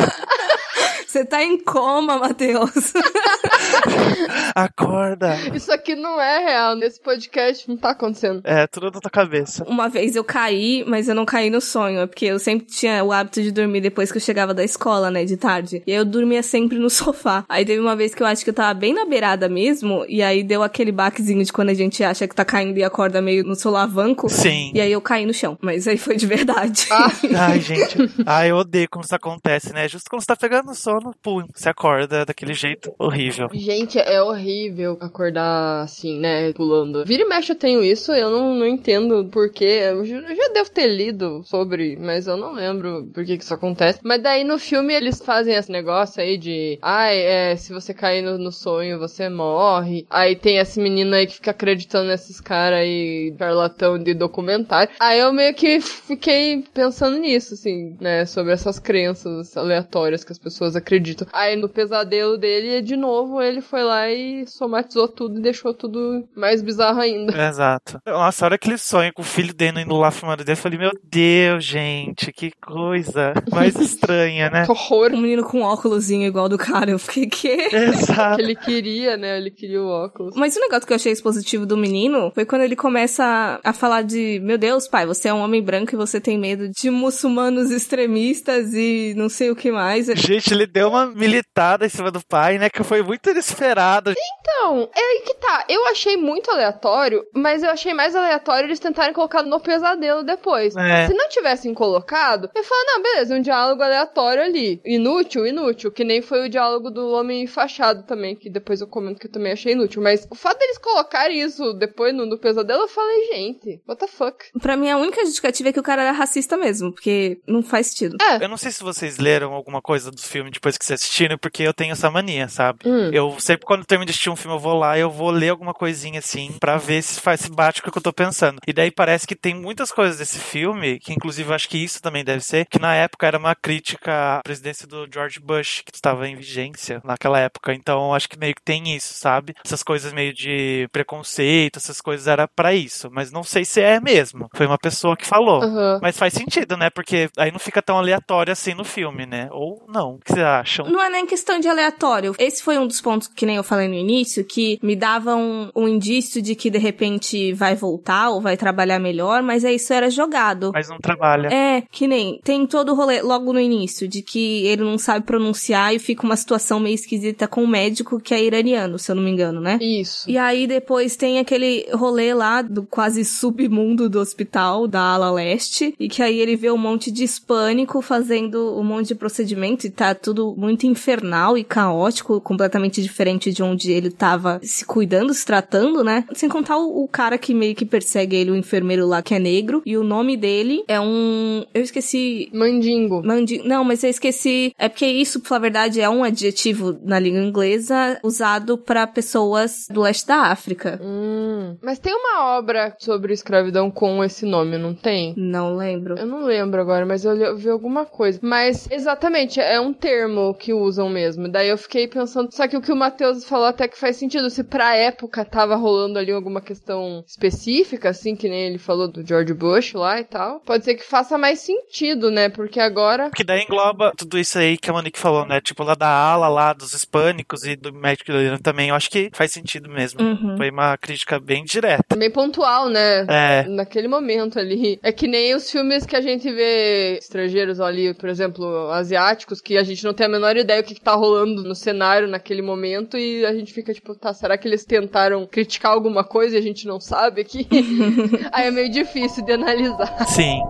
Você 1.06 1.24
tá 1.24 1.42
em 1.42 1.58
coma, 1.58 2.18
Matheus. 2.18 2.92
Acorda. 4.54 5.36
Isso 5.54 5.72
aqui 5.72 5.94
não 5.94 6.20
é 6.20 6.38
real. 6.38 6.76
Nesse 6.76 7.00
podcast 7.00 7.68
não 7.68 7.76
tá 7.76 7.90
acontecendo. 7.90 8.40
É, 8.44 8.66
tudo 8.66 8.90
na 8.90 9.00
tua 9.00 9.10
cabeça. 9.10 9.64
Uma 9.64 9.88
vez 9.88 10.16
eu 10.16 10.24
caí, 10.24 10.84
mas 10.86 11.08
eu 11.08 11.14
não 11.14 11.24
caí 11.24 11.50
no 11.50 11.60
sonho, 11.60 12.00
é 12.00 12.06
porque 12.06 12.26
eu 12.26 12.38
sempre 12.38 12.66
tinha 12.66 13.02
o 13.04 13.12
hábito 13.12 13.42
de 13.42 13.50
dormir 13.50 13.80
depois 13.80 14.10
que 14.10 14.18
eu 14.18 14.22
chegava 14.22 14.54
da 14.54 14.64
escola, 14.64 15.10
né, 15.10 15.24
de 15.24 15.36
tarde. 15.36 15.82
E 15.86 15.92
aí 15.92 15.98
eu 15.98 16.04
dormia 16.04 16.42
sempre 16.42 16.78
no 16.78 16.88
sofá. 16.90 17.44
Aí 17.48 17.64
teve 17.64 17.80
uma 17.80 17.96
vez 17.96 18.14
que 18.14 18.22
eu 18.22 18.26
acho 18.26 18.44
que 18.44 18.50
eu 18.50 18.54
tava 18.54 18.74
bem 18.74 18.94
na 18.94 19.04
beirada 19.04 19.48
mesmo, 19.48 20.04
e 20.08 20.22
aí 20.22 20.42
deu 20.42 20.62
aquele 20.62 20.92
baquezinho 20.92 21.44
de 21.44 21.52
quando 21.52 21.70
a 21.70 21.74
gente 21.74 22.02
acha 22.02 22.26
que 22.26 22.34
tá 22.34 22.44
caindo 22.44 22.78
e 22.78 22.84
acorda 22.84 23.20
meio 23.20 23.44
no 23.44 23.54
solavanco. 23.54 24.28
Sim. 24.28 24.70
E 24.74 24.80
aí 24.80 24.92
eu 24.92 25.00
caí 25.00 25.26
no 25.26 25.34
chão, 25.34 25.58
mas 25.60 25.86
aí 25.86 25.98
foi 25.98 26.16
de 26.16 26.26
verdade. 26.26 26.86
Ah, 26.90 27.10
Ai, 27.48 27.60
gente. 27.60 27.96
Ai, 28.24 28.50
eu 28.50 28.56
odeio 28.56 28.88
quando 28.90 29.04
isso 29.04 29.14
acontece, 29.14 29.72
né? 29.72 29.88
Justo 29.88 30.08
quando 30.08 30.22
você 30.22 30.26
tá 30.26 30.36
pegando 30.36 30.74
sono, 30.74 31.14
pum, 31.22 31.44
você 31.54 31.68
acorda 31.68 32.24
daquele 32.24 32.54
jeito 32.54 32.94
horrível. 32.98 33.48
Gente, 33.58 33.98
é 33.98 34.22
horrível 34.22 34.96
acordar 35.00 35.82
assim, 35.82 36.18
né? 36.18 36.52
Pulando. 36.52 37.04
Vira 37.04 37.22
e 37.22 37.28
mexe 37.28 37.52
eu 37.52 37.56
tenho 37.56 37.82
isso, 37.82 38.12
eu 38.12 38.30
não, 38.30 38.54
não 38.54 38.66
entendo 38.66 39.28
por 39.30 39.50
quê. 39.50 39.80
Eu 39.90 40.04
já, 40.04 40.20
devo 40.52 40.70
ter 40.70 40.88
lido 40.88 41.42
sobre, 41.44 41.96
mas 41.96 42.26
eu 42.26 42.36
não 42.36 42.52
lembro 42.52 43.08
por 43.12 43.24
que, 43.24 43.36
que 43.36 43.44
isso 43.44 43.54
acontece. 43.54 44.00
Mas 44.02 44.22
daí 44.22 44.44
no 44.44 44.58
filme 44.58 44.94
eles 44.94 45.20
fazem 45.20 45.54
esse 45.54 45.70
negócio 45.70 46.22
aí 46.22 46.36
de. 46.36 46.78
Ai, 46.82 47.18
é, 47.18 47.56
se 47.56 47.72
você 47.72 47.92
cair 47.92 48.22
no, 48.22 48.38
no 48.38 48.52
sonho, 48.52 48.98
você 48.98 49.28
morre. 49.28 50.06
Aí 50.10 50.36
tem 50.36 50.58
esse 50.58 50.80
menino 50.80 51.14
aí 51.14 51.26
que 51.26 51.34
fica 51.34 51.50
acreditando 51.50 52.08
nesses 52.08 52.40
caras 52.40 52.80
aí, 52.80 53.34
charlatão 53.38 53.98
de 53.98 54.14
documentário. 54.14 54.92
Aí 55.00 55.20
eu 55.20 55.32
meio 55.32 55.54
que 55.54 55.80
fiquei 55.80 56.64
pensando 56.74 57.18
nisso, 57.18 57.54
assim, 57.54 57.96
né? 58.00 58.24
Sobre 58.26 58.52
essas 58.52 58.78
crenças 58.78 59.56
aleatórias 59.56 60.24
que 60.24 60.32
as 60.32 60.38
pessoas 60.38 60.76
acreditam. 60.76 61.26
Aí 61.32 61.56
no 61.56 61.68
pesadelo 61.68 62.36
dele, 62.36 62.82
de 62.82 62.96
novo, 62.96 63.40
ele 63.46 63.60
foi 63.60 63.82
lá 63.82 64.10
e 64.10 64.46
somatizou 64.46 65.08
tudo 65.08 65.38
e 65.38 65.42
deixou 65.42 65.72
tudo 65.72 66.26
mais 66.36 66.62
bizarro 66.62 67.00
ainda. 67.00 67.48
Exato. 67.48 67.98
Nossa, 68.06 68.44
a 68.44 68.46
hora 68.46 68.58
que 68.58 68.68
ele 68.68 68.78
sonha 68.78 69.12
com 69.12 69.22
o 69.22 69.24
filho 69.24 69.54
dele 69.54 69.82
indo 69.82 69.96
lá 69.96 70.10
fumando 70.10 70.44
dele, 70.44 70.52
eu 70.52 70.62
falei, 70.62 70.78
meu 70.78 70.92
Deus, 71.04 71.64
gente, 71.64 72.32
que 72.32 72.50
coisa 72.60 73.34
mais 73.50 73.74
estranha, 73.80 74.50
né? 74.50 74.64
Que 74.64 74.70
horror 74.70 75.12
Um 75.12 75.20
menino 75.20 75.44
com 75.44 75.60
um 75.60 75.62
óculosinho 75.62 76.26
igual 76.26 76.48
do 76.48 76.58
cara, 76.58 76.90
eu 76.90 76.98
fiquei, 76.98 77.26
quê? 77.26 77.68
Exato. 77.72 78.36
que 78.36 78.42
ele 78.42 78.54
queria, 78.54 79.16
né? 79.16 79.36
Ele 79.36 79.50
queria 79.50 79.82
o 79.82 79.88
óculos. 79.88 80.34
Mas 80.36 80.56
o 80.56 80.60
negócio 80.60 80.86
que 80.86 80.92
eu 80.92 80.96
achei 80.96 81.12
expositivo 81.12 81.66
do 81.66 81.76
menino 81.76 82.30
foi 82.34 82.44
quando 82.44 82.62
ele 82.62 82.76
começa 82.76 83.24
a, 83.24 83.70
a 83.70 83.72
falar 83.72 84.02
de, 84.02 84.40
meu 84.42 84.58
Deus, 84.58 84.88
pai, 84.88 85.06
você 85.06 85.28
é 85.28 85.34
um 85.34 85.40
homem 85.40 85.62
branco 85.62 85.94
e 85.94 85.96
você 85.96 86.20
tem 86.20 86.38
medo 86.38 86.68
de 86.68 86.90
muçulmanos 86.90 87.70
extremistas 87.70 88.72
e 88.74 89.14
não 89.16 89.28
sei 89.28 89.50
o 89.50 89.56
que 89.56 89.70
mais. 89.70 90.06
Gente, 90.06 90.52
ele 90.52 90.66
deu 90.66 90.88
uma 90.88 91.06
militada 91.06 91.86
em 91.86 91.88
cima 91.88 92.10
do 92.10 92.20
pai, 92.26 92.58
né? 92.58 92.68
Que 92.68 92.82
foi 92.82 93.02
muito 93.02 93.30
inesperado. 93.36 94.12
Então, 94.40 94.88
é 94.94 95.00
aí 95.00 95.22
que 95.24 95.34
tá. 95.34 95.64
Eu 95.68 95.86
achei 95.88 96.16
muito 96.16 96.50
aleatório, 96.50 97.24
mas 97.34 97.62
eu 97.62 97.70
achei 97.70 97.92
mais 97.92 98.14
aleatório 98.14 98.66
eles 98.66 98.78
tentarem 98.78 99.12
colocar 99.12 99.42
no 99.42 99.60
pesadelo 99.60 100.22
depois. 100.22 100.74
É. 100.76 101.06
Se 101.06 101.14
não 101.14 101.28
tivessem 101.28 101.72
colocado, 101.74 102.50
eu 102.54 102.64
falo, 102.64 102.84
não, 102.86 103.02
beleza, 103.02 103.34
um 103.34 103.40
diálogo 103.40 103.82
aleatório 103.82 104.42
ali. 104.42 104.80
Inútil, 104.84 105.46
inútil. 105.46 105.92
Que 105.92 106.04
nem 106.04 106.22
foi 106.22 106.46
o 106.46 106.48
diálogo 106.48 106.90
do 106.90 107.10
homem 107.12 107.46
fachado 107.46 108.02
também, 108.04 108.34
que 108.34 108.48
depois 108.48 108.80
eu 108.80 108.86
comento 108.86 109.20
que 109.20 109.26
eu 109.26 109.32
também 109.32 109.52
achei 109.52 109.72
inútil. 109.72 110.02
Mas 110.02 110.26
o 110.30 110.34
fato 110.34 110.58
deles 110.58 110.78
colocarem 110.78 111.40
isso 111.40 111.72
depois 111.74 112.14
no, 112.14 112.26
no 112.26 112.38
pesadelo, 112.38 112.82
eu 112.82 112.88
falei, 112.88 113.26
gente, 113.26 113.80
what 113.86 114.00
the 114.00 114.06
fuck? 114.06 114.46
Pra 114.60 114.76
mim, 114.76 114.90
a 114.90 114.96
única 114.96 115.24
justificativa 115.24 115.68
é 115.68 115.72
que 115.72 115.80
o 115.80 115.82
cara 115.82 116.02
era 116.02 116.12
racista 116.12 116.56
mesmo, 116.56 116.92
porque 116.92 117.38
não 117.46 117.62
faz 117.62 117.88
sentido. 117.88 118.16
É. 118.22 118.44
Eu 118.44 118.48
não 118.48 118.56
sei 118.56 118.72
se 118.72 118.82
vocês 118.82 119.18
leram 119.18 119.52
alguma 119.52 119.82
coisa 119.82 120.10
do 120.10 120.20
filme 120.20 120.50
depois 120.50 120.78
que 120.78 120.84
vocês 120.84 121.00
assistiram, 121.00 121.38
porque 121.38 121.62
eu 121.62 121.74
tenho 121.74 121.92
essa 121.92 122.10
mania, 122.10 122.48
sabe? 122.48 122.80
Hum. 122.86 123.10
Eu 123.12 123.25
sempre 123.38 123.66
quando 123.66 123.80
eu 123.80 123.86
termino 123.86 124.06
de 124.06 124.10
assistir 124.10 124.30
um 124.30 124.36
filme, 124.36 124.56
eu 124.56 124.60
vou 124.60 124.78
lá 124.78 124.96
e 124.96 125.00
eu 125.00 125.10
vou 125.10 125.30
ler 125.30 125.50
alguma 125.50 125.74
coisinha 125.74 126.18
assim, 126.18 126.56
pra 126.60 126.76
ver 126.76 127.02
se 127.02 127.20
faz 127.20 127.40
se 127.40 127.50
bate 127.50 127.82
com 127.82 127.88
o 127.88 127.92
que 127.92 127.98
eu 127.98 128.02
tô 128.02 128.12
pensando. 128.12 128.58
E 128.66 128.72
daí 128.72 128.90
parece 128.90 129.26
que 129.26 129.34
tem 129.34 129.54
muitas 129.54 129.90
coisas 129.90 130.18
desse 130.18 130.38
filme, 130.38 130.98
que 130.98 131.12
inclusive 131.12 131.48
eu 131.48 131.54
acho 131.54 131.68
que 131.68 131.78
isso 131.78 132.02
também 132.02 132.24
deve 132.24 132.42
ser, 132.42 132.66
que 132.66 132.78
na 132.78 132.94
época 132.94 133.26
era 133.26 133.38
uma 133.38 133.54
crítica 133.54 134.38
à 134.38 134.42
presidência 134.42 134.86
do 134.86 135.06
George 135.12 135.40
Bush, 135.40 135.82
que 135.84 135.94
estava 135.94 136.28
em 136.28 136.36
vigência 136.36 137.00
naquela 137.04 137.38
época. 137.38 137.72
Então 137.74 138.06
eu 138.06 138.14
acho 138.14 138.28
que 138.28 138.38
meio 138.38 138.54
que 138.54 138.62
tem 138.62 138.94
isso, 138.94 139.14
sabe? 139.14 139.54
Essas 139.64 139.82
coisas 139.82 140.12
meio 140.12 140.32
de 140.32 140.88
preconceito, 140.92 141.78
essas 141.78 142.00
coisas 142.00 142.26
era 142.26 142.48
pra 142.48 142.74
isso. 142.74 143.08
Mas 143.10 143.30
não 143.30 143.42
sei 143.42 143.64
se 143.64 143.80
é 143.80 144.00
mesmo. 144.00 144.48
Foi 144.54 144.66
uma 144.66 144.78
pessoa 144.78 145.16
que 145.16 145.26
falou. 145.26 145.62
Aham. 145.62 146.00
Mas 146.02 146.18
faz 146.18 146.32
sentido, 146.32 146.76
né? 146.76 146.90
Porque 146.90 147.28
aí 147.36 147.50
não 147.52 147.58
fica 147.58 147.82
tão 147.82 147.98
aleatório 147.98 148.52
assim 148.52 148.74
no 148.74 148.84
filme, 148.84 149.26
né? 149.26 149.48
Ou 149.50 149.84
não. 149.88 150.14
O 150.14 150.18
que 150.18 150.32
vocês 150.32 150.44
acham? 150.44 150.86
Não 150.86 151.02
é 151.02 151.08
nem 151.08 151.26
questão 151.26 151.58
de 151.58 151.68
aleatório. 151.68 152.34
Esse 152.38 152.62
foi 152.62 152.78
um 152.78 152.86
dos 152.86 153.00
pontos 153.00 153.15
que 153.34 153.46
nem 153.46 153.56
eu 153.56 153.64
falei 153.64 153.88
no 153.88 153.94
início, 153.94 154.44
que 154.44 154.78
me 154.82 154.96
dava 154.96 155.34
um, 155.34 155.70
um 155.74 155.88
indício 155.88 156.40
de 156.42 156.54
que 156.54 156.70
de 156.70 156.78
repente 156.78 157.52
vai 157.52 157.74
voltar 157.74 158.30
ou 158.30 158.40
vai 158.40 158.56
trabalhar 158.56 158.98
melhor, 158.98 159.42
mas 159.42 159.64
é 159.64 159.72
isso 159.72 159.92
era 159.92 160.10
jogado. 160.10 160.70
Mas 160.72 160.88
não 160.88 160.98
trabalha. 160.98 161.48
É, 161.48 161.82
que 161.90 162.06
nem 162.06 162.40
tem 162.42 162.66
todo 162.66 162.92
o 162.92 162.94
rolê 162.94 163.22
logo 163.22 163.52
no 163.52 163.60
início 163.60 164.06
de 164.08 164.22
que 164.22 164.66
ele 164.66 164.82
não 164.82 164.98
sabe 164.98 165.24
pronunciar 165.24 165.94
e 165.94 165.98
fica 165.98 166.24
uma 166.24 166.36
situação 166.36 166.80
meio 166.80 166.94
esquisita 166.94 167.46
com 167.48 167.64
o 167.64 167.68
médico 167.68 168.20
que 168.20 168.34
é 168.34 168.42
iraniano, 168.42 168.98
se 168.98 169.10
eu 169.10 169.16
não 169.16 169.22
me 169.22 169.30
engano, 169.30 169.60
né? 169.60 169.78
Isso. 169.80 170.28
E 170.28 170.38
aí 170.38 170.66
depois 170.66 171.16
tem 171.16 171.38
aquele 171.38 171.86
rolê 171.92 172.34
lá 172.34 172.62
do 172.62 172.82
quase 172.84 173.24
submundo 173.24 174.08
do 174.08 174.20
hospital 174.20 174.86
da 174.86 175.00
ala 175.00 175.30
leste 175.30 175.94
e 175.98 176.08
que 176.08 176.22
aí 176.22 176.38
ele 176.38 176.56
vê 176.56 176.70
um 176.70 176.78
monte 176.78 177.10
de 177.10 177.24
hispânico 177.24 178.00
fazendo 178.00 178.78
um 178.78 178.84
monte 178.84 179.08
de 179.08 179.14
procedimento 179.14 179.86
e 179.86 179.90
tá 179.90 180.14
tudo 180.14 180.54
muito 180.56 180.86
infernal 180.86 181.56
e 181.56 181.64
caótico, 181.64 182.40
completamente 182.40 183.05
diferente 183.06 183.52
de 183.52 183.62
onde 183.62 183.92
ele 183.92 184.10
tava 184.10 184.60
se 184.62 184.84
cuidando, 184.84 185.32
se 185.32 185.44
tratando, 185.44 186.02
né? 186.02 186.24
Sem 186.34 186.48
contar 186.48 186.76
o, 186.76 187.04
o 187.04 187.08
cara 187.08 187.38
que 187.38 187.54
meio 187.54 187.74
que 187.74 187.84
persegue 187.84 188.36
ele, 188.36 188.50
o 188.50 188.56
enfermeiro 188.56 189.06
lá 189.06 189.22
que 189.22 189.34
é 189.34 189.38
negro, 189.38 189.82
e 189.86 189.96
o 189.96 190.02
nome 190.02 190.36
dele 190.36 190.84
é 190.88 191.00
um. 191.00 191.64
Eu 191.72 191.82
esqueci. 191.82 192.50
Mandingo. 192.52 193.22
Mandi... 193.24 193.62
Não, 193.64 193.84
mas 193.84 194.02
eu 194.02 194.10
esqueci. 194.10 194.74
É 194.78 194.88
porque 194.88 195.06
isso, 195.06 195.40
pra 195.40 195.58
verdade, 195.58 196.00
é 196.00 196.08
um 196.08 196.24
adjetivo 196.24 196.98
na 197.02 197.18
língua 197.18 197.40
inglesa 197.40 198.18
usado 198.22 198.76
para 198.76 199.06
pessoas 199.06 199.86
do 199.90 200.02
leste 200.02 200.26
da 200.26 200.42
África. 200.50 201.00
Hum. 201.02 201.76
Mas 201.82 201.98
tem 201.98 202.14
uma 202.14 202.56
obra 202.56 202.94
sobre 202.98 203.32
escravidão 203.32 203.90
com 203.90 204.22
esse 204.22 204.44
nome, 204.44 204.78
não 204.78 204.94
tem? 204.94 205.34
Não 205.36 205.76
lembro. 205.76 206.18
Eu 206.18 206.26
não 206.26 206.44
lembro 206.44 206.80
agora, 206.80 207.06
mas 207.06 207.24
eu 207.24 207.56
vi 207.56 207.68
alguma 207.68 208.04
coisa. 208.04 208.38
Mas, 208.42 208.88
exatamente, 208.90 209.60
é 209.60 209.80
um 209.80 209.92
termo 209.92 210.54
que 210.54 210.72
usam 210.72 211.08
mesmo. 211.08 211.48
Daí 211.48 211.68
eu 211.68 211.78
fiquei 211.78 212.08
pensando, 212.08 212.52
só 212.52 212.66
que 212.66 212.76
o 212.76 212.80
que 212.80 212.92
o 212.96 212.98
Matheus 212.98 213.44
falou 213.44 213.66
até 213.66 213.86
que 213.86 213.98
faz 213.98 214.16
sentido. 214.16 214.48
Se 214.50 214.64
pra 214.64 214.96
época 214.96 215.44
tava 215.44 215.76
rolando 215.76 216.18
ali 216.18 216.32
alguma 216.32 216.60
questão 216.60 217.22
específica, 217.26 218.08
assim, 218.08 218.34
que 218.34 218.48
nem 218.48 218.66
ele 218.66 218.78
falou 218.78 219.06
do 219.06 219.24
George 219.24 219.52
Bush 219.52 219.92
lá 219.92 220.18
e 220.18 220.24
tal, 220.24 220.60
pode 220.60 220.84
ser 220.84 220.94
que 220.94 221.04
faça 221.04 221.36
mais 221.36 221.60
sentido, 221.60 222.30
né? 222.30 222.48
Porque 222.48 222.80
agora. 222.80 223.30
Que 223.30 223.44
daí 223.44 223.62
engloba 223.62 224.12
tudo 224.16 224.38
isso 224.38 224.58
aí 224.58 224.78
que 224.78 224.90
a 224.90 224.92
Monique 224.92 225.18
falou, 225.18 225.46
né? 225.46 225.60
Tipo, 225.60 225.84
lá 225.84 225.94
da 225.94 226.08
ala 226.08 226.48
lá 226.48 226.72
dos 226.72 226.94
hispânicos 226.94 227.64
e 227.64 227.76
do 227.76 227.92
médico 227.92 228.32
também. 228.62 228.88
Eu 228.88 228.94
acho 228.94 229.10
que 229.10 229.30
faz 229.32 229.52
sentido 229.52 229.90
mesmo. 229.90 230.20
Uhum. 230.22 230.56
Foi 230.56 230.70
uma 230.70 230.96
crítica 230.96 231.38
bem 231.38 231.64
direta. 231.64 232.16
Bem 232.16 232.30
pontual, 232.30 232.88
né? 232.88 233.26
É. 233.28 233.64
Naquele 233.68 234.08
momento 234.08 234.58
ali. 234.58 234.98
É 235.02 235.12
que 235.12 235.28
nem 235.28 235.54
os 235.54 235.70
filmes 235.70 236.06
que 236.06 236.16
a 236.16 236.20
gente 236.20 236.50
vê 236.50 237.18
estrangeiros 237.18 237.80
ali, 237.80 238.14
por 238.14 238.28
exemplo, 238.28 238.90
asiáticos, 238.90 239.60
que 239.60 239.76
a 239.76 239.82
gente 239.82 240.02
não 240.04 240.14
tem 240.14 240.26
a 240.26 240.30
menor 240.30 240.56
ideia 240.56 240.80
o 240.80 240.84
que, 240.84 240.94
que 240.94 241.00
tá 241.00 241.14
rolando 241.14 241.62
no 241.62 241.74
cenário 241.74 242.26
naquele 242.26 242.62
momento 242.62 242.85
e 243.18 243.44
a 243.44 243.52
gente 243.54 243.72
fica 243.72 243.92
tipo, 243.92 244.14
tá, 244.14 244.32
será 244.32 244.56
que 244.58 244.66
eles 244.68 244.84
tentaram 244.84 245.46
criticar 245.46 245.92
alguma 245.92 246.22
coisa 246.24 246.56
e 246.56 246.58
a 246.58 246.62
gente 246.62 246.86
não 246.86 247.00
sabe 247.00 247.40
aqui? 247.42 247.66
Aí 248.52 248.66
é 248.66 248.70
meio 248.70 248.90
difícil 248.90 249.44
de 249.44 249.52
analisar. 249.52 250.26
Sim. 250.26 250.60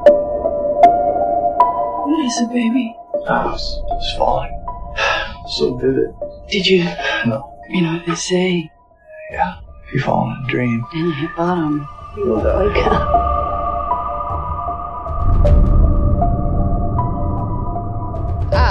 What 2.06 2.22
is 2.26 2.40
it, 2.40 2.48
baby? 2.48 2.94
I 3.28 3.46
was 3.46 3.62
just 4.00 4.16
falling. 4.18 4.52
So 5.48 5.76
vivid. 5.76 6.14
Did 6.48 6.66
you? 6.66 6.84
No. 7.26 7.42
You 7.68 7.82
know 7.82 7.92
what 7.94 8.06
they 8.06 8.14
say? 8.16 8.70
Yeah. 9.32 9.58
If 9.88 9.94
you 9.94 10.00
fall 10.00 10.26
in 10.26 10.44
a 10.44 10.46
dream, 10.48 10.84
And 10.92 11.00
you 11.06 11.12
hit 11.12 11.36
bottom. 11.36 11.88
you 12.16 12.24
will 12.26 12.40
die. 12.40 12.72
Ah, 12.88 13.35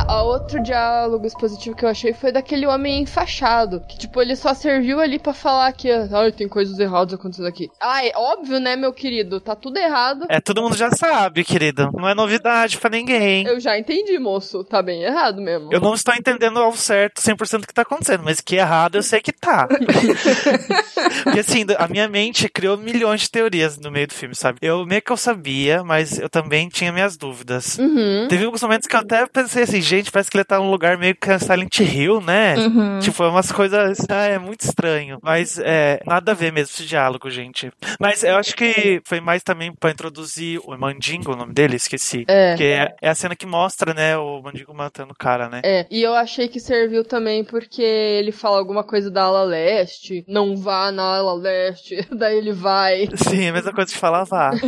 a 0.08 0.22
outro 0.24 0.62
diálogo 0.62 1.26
expositivo 1.26 1.76
que 1.76 1.84
eu 1.84 1.89
achei 1.89 2.13
foi 2.13 2.32
daquele 2.32 2.65
homem 2.65 3.02
enfaixado. 3.02 3.82
Que, 3.88 3.98
tipo, 3.98 4.22
ele 4.22 4.36
só 4.36 4.54
serviu 4.54 5.00
ali 5.00 5.20
pra 5.20 5.34
falar 5.34 5.72
que, 5.74 5.89
ai, 5.91 6.32
tem 6.32 6.48
coisas 6.48 6.78
erradas 6.80 7.13
acontecendo 7.13 7.48
aqui. 7.48 7.70
Ai, 7.82 8.12
óbvio, 8.15 8.60
né, 8.60 8.76
meu 8.76 8.94
querido? 8.94 9.39
Tá 9.39 9.56
tudo 9.56 9.78
errado. 9.78 10.26
É, 10.30 10.39
todo 10.39 10.62
mundo 10.62 10.76
já 10.76 10.91
sabe, 10.91 11.44
querido. 11.44 11.89
Não 11.94 12.08
é 12.08 12.13
novidade 12.13 12.78
pra 12.78 12.89
ninguém. 12.89 13.46
Eu 13.46 13.60
já 13.60 13.78
entendi, 13.78 14.18
moço. 14.20 14.63
Tá 14.63 14.82
bem 14.82 15.04
errado 15.04 15.41
mesmo. 15.41 15.72
Eu 15.72 15.80
não 15.80 15.94
estou 15.94 16.13
entendendo 16.13 16.60
ao 16.60 16.74
certo 16.74 17.22
100% 17.22 17.63
o 17.63 17.68
que 17.68 17.74
tá 17.74 17.82
acontecendo, 17.82 18.24
mas 18.24 18.41
que 18.41 18.56
errado 18.56 18.96
eu 18.96 19.04
sei 19.04 19.22
que 19.22 19.32
tá. 19.32 19.68
Porque 21.24 21.39
assim, 21.39 21.65
a 21.78 21.88
minha 21.88 22.08
mente 22.08 22.50
criou 22.50 22.78
milhões 22.78 23.22
de 23.22 23.32
teorias 23.32 23.78
no 23.78 23.91
meio 23.91 24.08
do 24.08 24.13
filme, 24.13 24.36
sabe? 24.36 24.60
Eu 24.62 24.86
meio 24.86 25.02
que 25.02 25.12
eu 25.12 25.18
sabia, 25.18 25.84
mas 25.84 26.20
eu 26.20 26.30
também 26.30 26.70
tinha 26.70 26.91
minhas 26.91 27.18
dúvidas. 27.18 27.78
Uhum. 27.78 28.28
Teve 28.30 28.46
alguns 28.46 28.62
momentos 28.62 28.88
que 28.88 28.96
eu 28.96 29.00
até 29.00 29.26
pensei 29.26 29.63
assim, 29.63 29.82
gente, 29.97 30.12
parece 30.12 30.29
que 30.29 30.38
ele 30.38 30.43
tá 30.43 30.60
num 30.60 30.69
lugar 30.69 30.97
meio 30.97 31.15
que 31.15 31.39
Silent 31.39 31.79
Hill, 31.79 32.21
né? 32.21 32.55
Uhum. 32.55 32.99
Tipo, 32.99 33.23
é 33.23 33.29
umas 33.29 33.51
coisas. 33.51 33.99
Ah, 34.10 34.25
é 34.25 34.38
muito 34.38 34.62
estranho. 34.62 35.19
Mas 35.21 35.60
é 35.60 35.99
nada 36.05 36.31
a 36.31 36.36
ver 36.36 36.51
mesmo 36.51 36.73
esse 36.73 36.86
diálogo, 36.86 37.29
gente. 37.29 37.71
Mas 37.99 38.23
eu 38.23 38.36
acho 38.36 38.55
que 38.55 39.01
foi 39.05 39.19
mais 39.19 39.43
também 39.43 39.73
pra 39.73 39.91
introduzir 39.91 40.60
o 40.63 40.77
Mandingo, 40.77 41.34
o 41.34 41.36
nome 41.36 41.53
dele, 41.53 41.75
esqueci. 41.75 42.25
É. 42.27 42.55
Que 42.55 42.63
é, 42.63 42.95
é 43.01 43.10
a 43.10 43.15
cena 43.15 43.36
que 43.36 43.45
mostra, 43.45 43.93
né, 43.93 44.17
o 44.17 44.41
Mandingo 44.41 44.73
matando 44.73 45.13
o 45.13 45.17
cara, 45.17 45.49
né? 45.49 45.62
É, 45.63 45.86
e 45.89 46.01
eu 46.01 46.13
achei 46.13 46.47
que 46.47 46.60
serviu 46.60 47.03
também 47.03 47.43
porque 47.43 47.81
ele 47.81 48.31
fala 48.31 48.58
alguma 48.58 48.84
coisa 48.84 49.10
da 49.10 49.23
ala 49.23 49.43
leste, 49.43 50.23
não 50.27 50.55
vá 50.55 50.91
na 50.91 51.03
ala 51.03 51.34
leste, 51.34 52.08
daí 52.12 52.38
ele 52.38 52.53
vai. 52.53 53.08
Sim, 53.15 53.49
a 53.49 53.53
mesma 53.53 53.73
coisa 53.73 53.91
de 53.91 53.97
falar, 53.97 54.23
vá. 54.23 54.51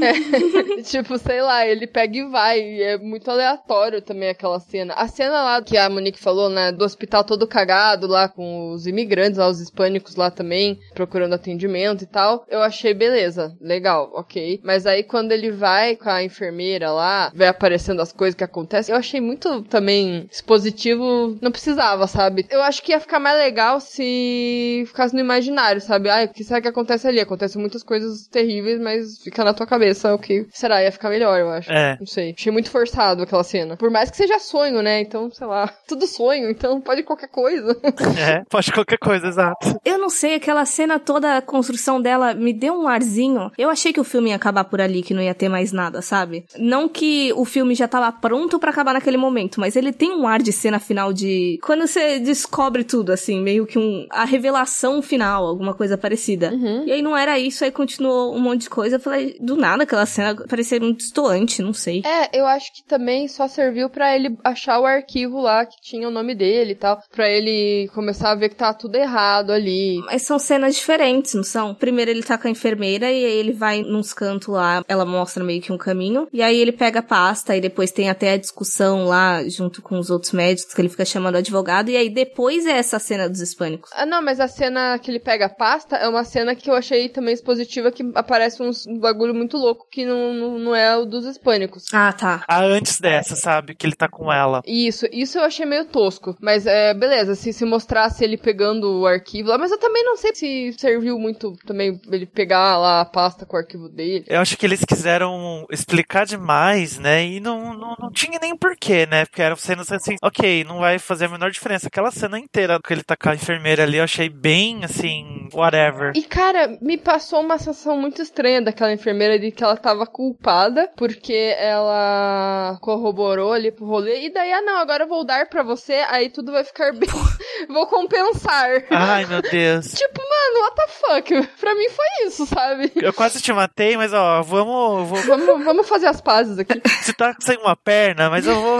É, 0.00 0.82
tipo, 0.82 1.18
sei 1.18 1.42
lá, 1.42 1.66
ele 1.66 1.86
pega 1.86 2.16
e 2.16 2.28
vai. 2.28 2.60
E 2.60 2.82
é 2.82 2.98
muito 2.98 3.30
aleatório 3.30 4.00
também 4.00 4.30
aquela 4.30 4.49
cena. 4.58 4.94
A 4.94 5.06
cena 5.06 5.42
lá 5.42 5.62
que 5.62 5.76
a 5.76 5.88
Monique 5.88 6.18
falou, 6.18 6.48
né, 6.48 6.72
do 6.72 6.84
hospital 6.84 7.22
todo 7.22 7.46
cagado 7.46 8.06
lá 8.06 8.28
com 8.28 8.72
os 8.72 8.86
imigrantes 8.86 9.38
lá, 9.38 9.48
os 9.48 9.60
hispânicos 9.60 10.16
lá 10.16 10.30
também, 10.30 10.78
procurando 10.94 11.34
atendimento 11.34 12.02
e 12.02 12.06
tal, 12.06 12.44
eu 12.48 12.62
achei 12.62 12.94
beleza, 12.94 13.56
legal, 13.60 14.10
ok. 14.14 14.60
Mas 14.64 14.86
aí 14.86 15.02
quando 15.02 15.32
ele 15.32 15.50
vai 15.50 15.94
com 15.96 16.08
a 16.08 16.24
enfermeira 16.24 16.90
lá, 16.90 17.30
vai 17.34 17.48
aparecendo 17.48 18.00
as 18.00 18.12
coisas 18.12 18.34
que 18.34 18.44
acontecem, 18.44 18.92
eu 18.92 18.98
achei 18.98 19.20
muito 19.20 19.62
também 19.62 20.26
expositivo, 20.30 21.36
não 21.40 21.52
precisava, 21.52 22.06
sabe? 22.06 22.46
Eu 22.50 22.62
acho 22.62 22.82
que 22.82 22.92
ia 22.92 23.00
ficar 23.00 23.20
mais 23.20 23.38
legal 23.38 23.80
se 23.80 24.84
ficasse 24.86 25.14
no 25.14 25.20
imaginário, 25.20 25.80
sabe? 25.80 26.08
Ai, 26.08 26.24
o 26.24 26.28
que 26.28 26.42
será 26.42 26.60
que 26.60 26.68
acontece 26.68 27.06
ali? 27.06 27.20
Acontecem 27.20 27.60
muitas 27.60 27.82
coisas 27.82 28.26
terríveis, 28.26 28.80
mas 28.80 29.22
fica 29.22 29.44
na 29.44 29.52
tua 29.52 29.66
cabeça 29.66 30.14
o 30.14 30.18
que 30.18 30.46
será, 30.50 30.82
ia 30.82 30.92
ficar 30.92 31.10
melhor, 31.10 31.38
eu 31.38 31.50
acho. 31.50 31.70
É. 31.70 31.96
Não 31.98 32.06
sei. 32.06 32.34
Achei 32.36 32.52
muito 32.52 32.70
forçado 32.70 33.22
aquela 33.22 33.44
cena. 33.44 33.76
Por 33.76 33.90
mais 33.90 34.10
que 34.10 34.16
seja 34.16 34.38
sonho, 34.40 34.82
né? 34.82 35.00
Então, 35.00 35.30
sei 35.30 35.46
lá. 35.46 35.72
Tudo 35.86 36.06
sonho, 36.06 36.50
então 36.50 36.80
pode 36.80 37.02
qualquer 37.02 37.28
coisa. 37.28 37.76
É, 38.20 38.42
pode 38.50 38.72
qualquer 38.72 38.98
coisa, 38.98 39.28
exato. 39.28 39.80
Eu 39.84 39.98
não 39.98 40.10
sei, 40.10 40.34
aquela 40.34 40.64
cena 40.64 40.98
toda, 40.98 41.36
a 41.36 41.42
construção 41.42 42.00
dela 42.00 42.34
me 42.34 42.52
deu 42.52 42.74
um 42.74 42.88
arzinho. 42.88 43.50
Eu 43.56 43.70
achei 43.70 43.92
que 43.92 44.00
o 44.00 44.04
filme 44.04 44.30
ia 44.30 44.36
acabar 44.36 44.64
por 44.64 44.80
ali, 44.80 45.02
que 45.02 45.14
não 45.14 45.22
ia 45.22 45.34
ter 45.34 45.48
mais 45.48 45.72
nada, 45.72 46.02
sabe? 46.02 46.44
Não 46.58 46.88
que 46.88 47.32
o 47.34 47.44
filme 47.44 47.74
já 47.74 47.86
tava 47.86 48.10
pronto 48.12 48.58
pra 48.58 48.70
acabar 48.70 48.92
naquele 48.94 49.16
momento, 49.16 49.60
mas 49.60 49.76
ele 49.76 49.92
tem 49.92 50.12
um 50.12 50.26
ar 50.26 50.42
de 50.42 50.52
cena 50.52 50.78
final 50.78 51.12
de. 51.12 51.58
Quando 51.62 51.86
você 51.86 52.18
descobre 52.18 52.84
tudo, 52.84 53.12
assim, 53.12 53.40
meio 53.40 53.66
que 53.66 53.78
um. 53.78 54.06
A 54.10 54.24
revelação 54.24 55.00
final, 55.00 55.46
alguma 55.46 55.74
coisa 55.74 55.96
parecida. 55.96 56.52
Uhum. 56.52 56.84
E 56.86 56.92
aí 56.92 57.02
não 57.02 57.16
era 57.16 57.38
isso, 57.38 57.64
aí 57.64 57.70
continuou 57.70 58.34
um 58.34 58.40
monte 58.40 58.62
de 58.62 58.70
coisa. 58.70 58.96
Eu 58.96 59.00
falei, 59.00 59.36
do 59.40 59.56
nada 59.56 59.84
aquela 59.84 60.06
cena 60.06 60.34
parecia 60.48 60.80
muito 60.80 60.98
distoante, 60.98 61.62
não 61.62 61.72
sei. 61.72 62.02
É, 62.04 62.38
eu 62.38 62.46
acho 62.46 62.72
que 62.74 62.82
também 62.84 63.28
só 63.28 63.48
serviu 63.48 63.88
pra 63.90 64.14
ele 64.14 64.29
achar 64.44 64.80
o 64.80 64.86
arquivo 64.86 65.40
lá 65.40 65.64
que 65.64 65.80
tinha 65.80 66.08
o 66.08 66.10
nome 66.10 66.34
dele 66.34 66.72
e 66.72 66.76
tal. 66.76 67.02
Pra 67.14 67.28
ele 67.28 67.88
começar 67.94 68.30
a 68.30 68.34
ver 68.34 68.48
que 68.48 68.56
tá 68.56 68.72
tudo 68.74 68.96
errado 68.96 69.52
ali. 69.52 70.00
Mas 70.06 70.22
são 70.22 70.38
cenas 70.38 70.76
diferentes, 70.76 71.34
não 71.34 71.44
são? 71.44 71.74
Primeiro 71.74 72.10
ele 72.10 72.22
tá 72.22 72.36
com 72.36 72.48
a 72.48 72.50
enfermeira 72.50 73.10
e 73.10 73.24
aí 73.24 73.32
ele 73.32 73.52
vai 73.52 73.82
nos 73.82 74.12
cantos 74.12 74.48
lá, 74.48 74.84
ela 74.88 75.04
mostra 75.04 75.42
meio 75.42 75.62
que 75.62 75.72
um 75.72 75.78
caminho, 75.78 76.28
e 76.32 76.42
aí 76.42 76.58
ele 76.58 76.72
pega 76.72 77.00
a 77.00 77.02
pasta 77.02 77.56
e 77.56 77.60
depois 77.60 77.90
tem 77.90 78.10
até 78.10 78.32
a 78.32 78.36
discussão 78.36 79.04
lá 79.04 79.46
junto 79.48 79.82
com 79.82 79.98
os 79.98 80.10
outros 80.10 80.32
médicos 80.32 80.74
que 80.74 80.80
ele 80.80 80.88
fica 80.88 81.04
chamando 81.04 81.34
o 81.34 81.38
advogado, 81.38 81.90
e 81.90 81.96
aí 81.96 82.08
depois 82.08 82.66
é 82.66 82.72
essa 82.78 82.98
cena 82.98 83.28
dos 83.28 83.40
hispânicos. 83.40 83.90
Ah, 83.94 84.06
não, 84.06 84.22
mas 84.22 84.40
a 84.40 84.48
cena 84.48 84.98
que 84.98 85.10
ele 85.10 85.20
pega 85.20 85.46
a 85.46 85.48
pasta 85.48 85.96
é 85.96 86.08
uma 86.08 86.24
cena 86.24 86.54
que 86.54 86.70
eu 86.70 86.74
achei 86.74 87.08
também 87.08 87.34
expositiva, 87.34 87.90
que 87.90 88.02
aparece 88.14 88.62
uns 88.62 88.86
um 88.86 88.98
bagulho 88.98 89.34
muito 89.34 89.56
louco 89.56 89.86
que 89.90 90.04
não, 90.04 90.34
não, 90.34 90.58
não 90.58 90.76
é 90.76 90.96
o 90.96 91.04
dos 91.04 91.24
hispânicos. 91.24 91.84
Ah, 91.92 92.12
tá. 92.12 92.44
Ah, 92.48 92.64
antes 92.64 93.00
dessa, 93.00 93.36
sabe? 93.36 93.74
Que 93.74 93.86
ele 93.86 93.94
tá 93.94 94.08
com 94.08 94.19
ela. 94.32 94.62
Isso, 94.66 95.06
isso 95.12 95.38
eu 95.38 95.44
achei 95.44 95.64
meio 95.64 95.84
tosco. 95.84 96.36
Mas 96.40 96.66
é, 96.66 96.92
beleza, 96.92 97.34
se 97.34 97.52
se 97.52 97.64
mostrasse 97.64 98.24
ele 98.24 98.36
pegando 98.36 99.00
o 99.00 99.06
arquivo 99.06 99.50
lá, 99.50 99.58
mas 99.58 99.70
eu 99.70 99.78
também 99.78 100.04
não 100.04 100.16
sei 100.16 100.34
se 100.34 100.74
serviu 100.78 101.18
muito 101.18 101.52
também 101.64 102.00
ele 102.10 102.26
pegar 102.26 102.78
lá 102.78 103.00
a 103.00 103.04
pasta 103.04 103.46
com 103.46 103.56
o 103.56 103.58
arquivo 103.58 103.88
dele. 103.88 104.24
Eu 104.26 104.40
acho 104.40 104.56
que 104.56 104.66
eles 104.66 104.84
quiseram 104.84 105.66
explicar 105.70 106.26
demais, 106.26 106.98
né? 106.98 107.24
E 107.24 107.40
não, 107.40 107.74
não, 107.74 107.96
não 107.98 108.10
tinha 108.10 108.38
nem 108.40 108.56
porquê, 108.56 109.06
né? 109.06 109.24
Porque 109.26 109.42
eram 109.42 109.56
cenas 109.56 109.90
assim, 109.92 110.16
ok, 110.22 110.64
não 110.64 110.78
vai 110.78 110.98
fazer 110.98 111.26
a 111.26 111.28
menor 111.28 111.50
diferença. 111.50 111.86
Aquela 111.86 112.10
cena 112.10 112.38
inteira 112.38 112.80
que 112.82 112.92
ele 112.92 113.02
tá 113.02 113.16
com 113.16 113.28
a 113.28 113.34
enfermeira 113.34 113.82
ali, 113.82 113.98
eu 113.98 114.04
achei 114.04 114.28
bem 114.28 114.84
assim, 114.84 115.39
whatever. 115.54 116.12
E 116.14 116.22
cara, 116.22 116.76
me 116.80 116.96
passou 116.96 117.40
uma 117.40 117.58
sensação 117.58 117.96
muito 117.96 118.20
estranha 118.22 118.60
daquela 118.62 118.92
enfermeira 118.92 119.38
de 119.38 119.50
que 119.50 119.62
ela 119.62 119.76
tava 119.76 120.06
culpada 120.06 120.90
porque 120.96 121.54
ela 121.58 122.78
corroborou 122.80 123.52
ali 123.52 123.70
pro 123.70 123.86
rolê. 123.86 124.26
E 124.26 124.32
daí, 124.32 124.52
ah 124.52 124.62
não, 124.62 124.78
agora 124.78 125.04
eu 125.04 125.08
vou 125.08 125.24
dar 125.24 125.48
pra 125.48 125.62
você, 125.62 125.94
aí 126.08 126.28
tudo 126.30 126.52
vai 126.52 126.64
ficar 126.64 126.92
bem. 126.92 127.08
vou 127.68 127.86
compensar. 127.86 128.84
Ai, 128.90 129.24
meu 129.26 129.42
Deus. 129.42 129.92
Tipo, 130.00 130.20
mano, 130.22 130.64
what 130.64 130.76
the 130.76 130.86
fuck? 130.88 131.48
Pra 131.60 131.74
mim 131.74 131.88
foi 131.90 132.26
isso, 132.26 132.46
sabe? 132.46 132.90
Eu 132.96 133.12
quase 133.12 133.40
te 133.40 133.52
matei, 133.52 133.96
mas 133.96 134.12
ó, 134.12 134.42
vamos. 134.42 135.08
vou- 135.08 135.20
Vamos, 135.30 135.64
vamos 135.64 135.88
fazer 135.88 136.06
as 136.06 136.20
pazes 136.20 136.58
aqui. 136.58 136.80
Você 137.02 137.12
tá 137.12 137.34
sem 137.40 137.56
uma 137.58 137.76
perna, 137.76 138.28
mas 138.30 138.46
eu 138.46 138.54
vou. 138.60 138.78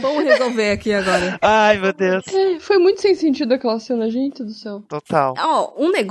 Vamos 0.00 0.24
resolver 0.24 0.70
aqui 0.70 0.92
agora. 0.92 1.38
Ai, 1.42 1.78
meu 1.78 1.92
Deus. 1.92 2.24
É, 2.28 2.58
foi 2.60 2.78
muito 2.78 3.00
sem 3.00 3.14
sentido 3.14 3.54
aquela 3.54 3.78
cena, 3.78 4.08
gente 4.10 4.42
do 4.42 4.52
céu. 4.52 4.82
Total. 4.88 5.34
Ó, 5.38 5.72
um 5.76 5.90
negócio 5.90 6.01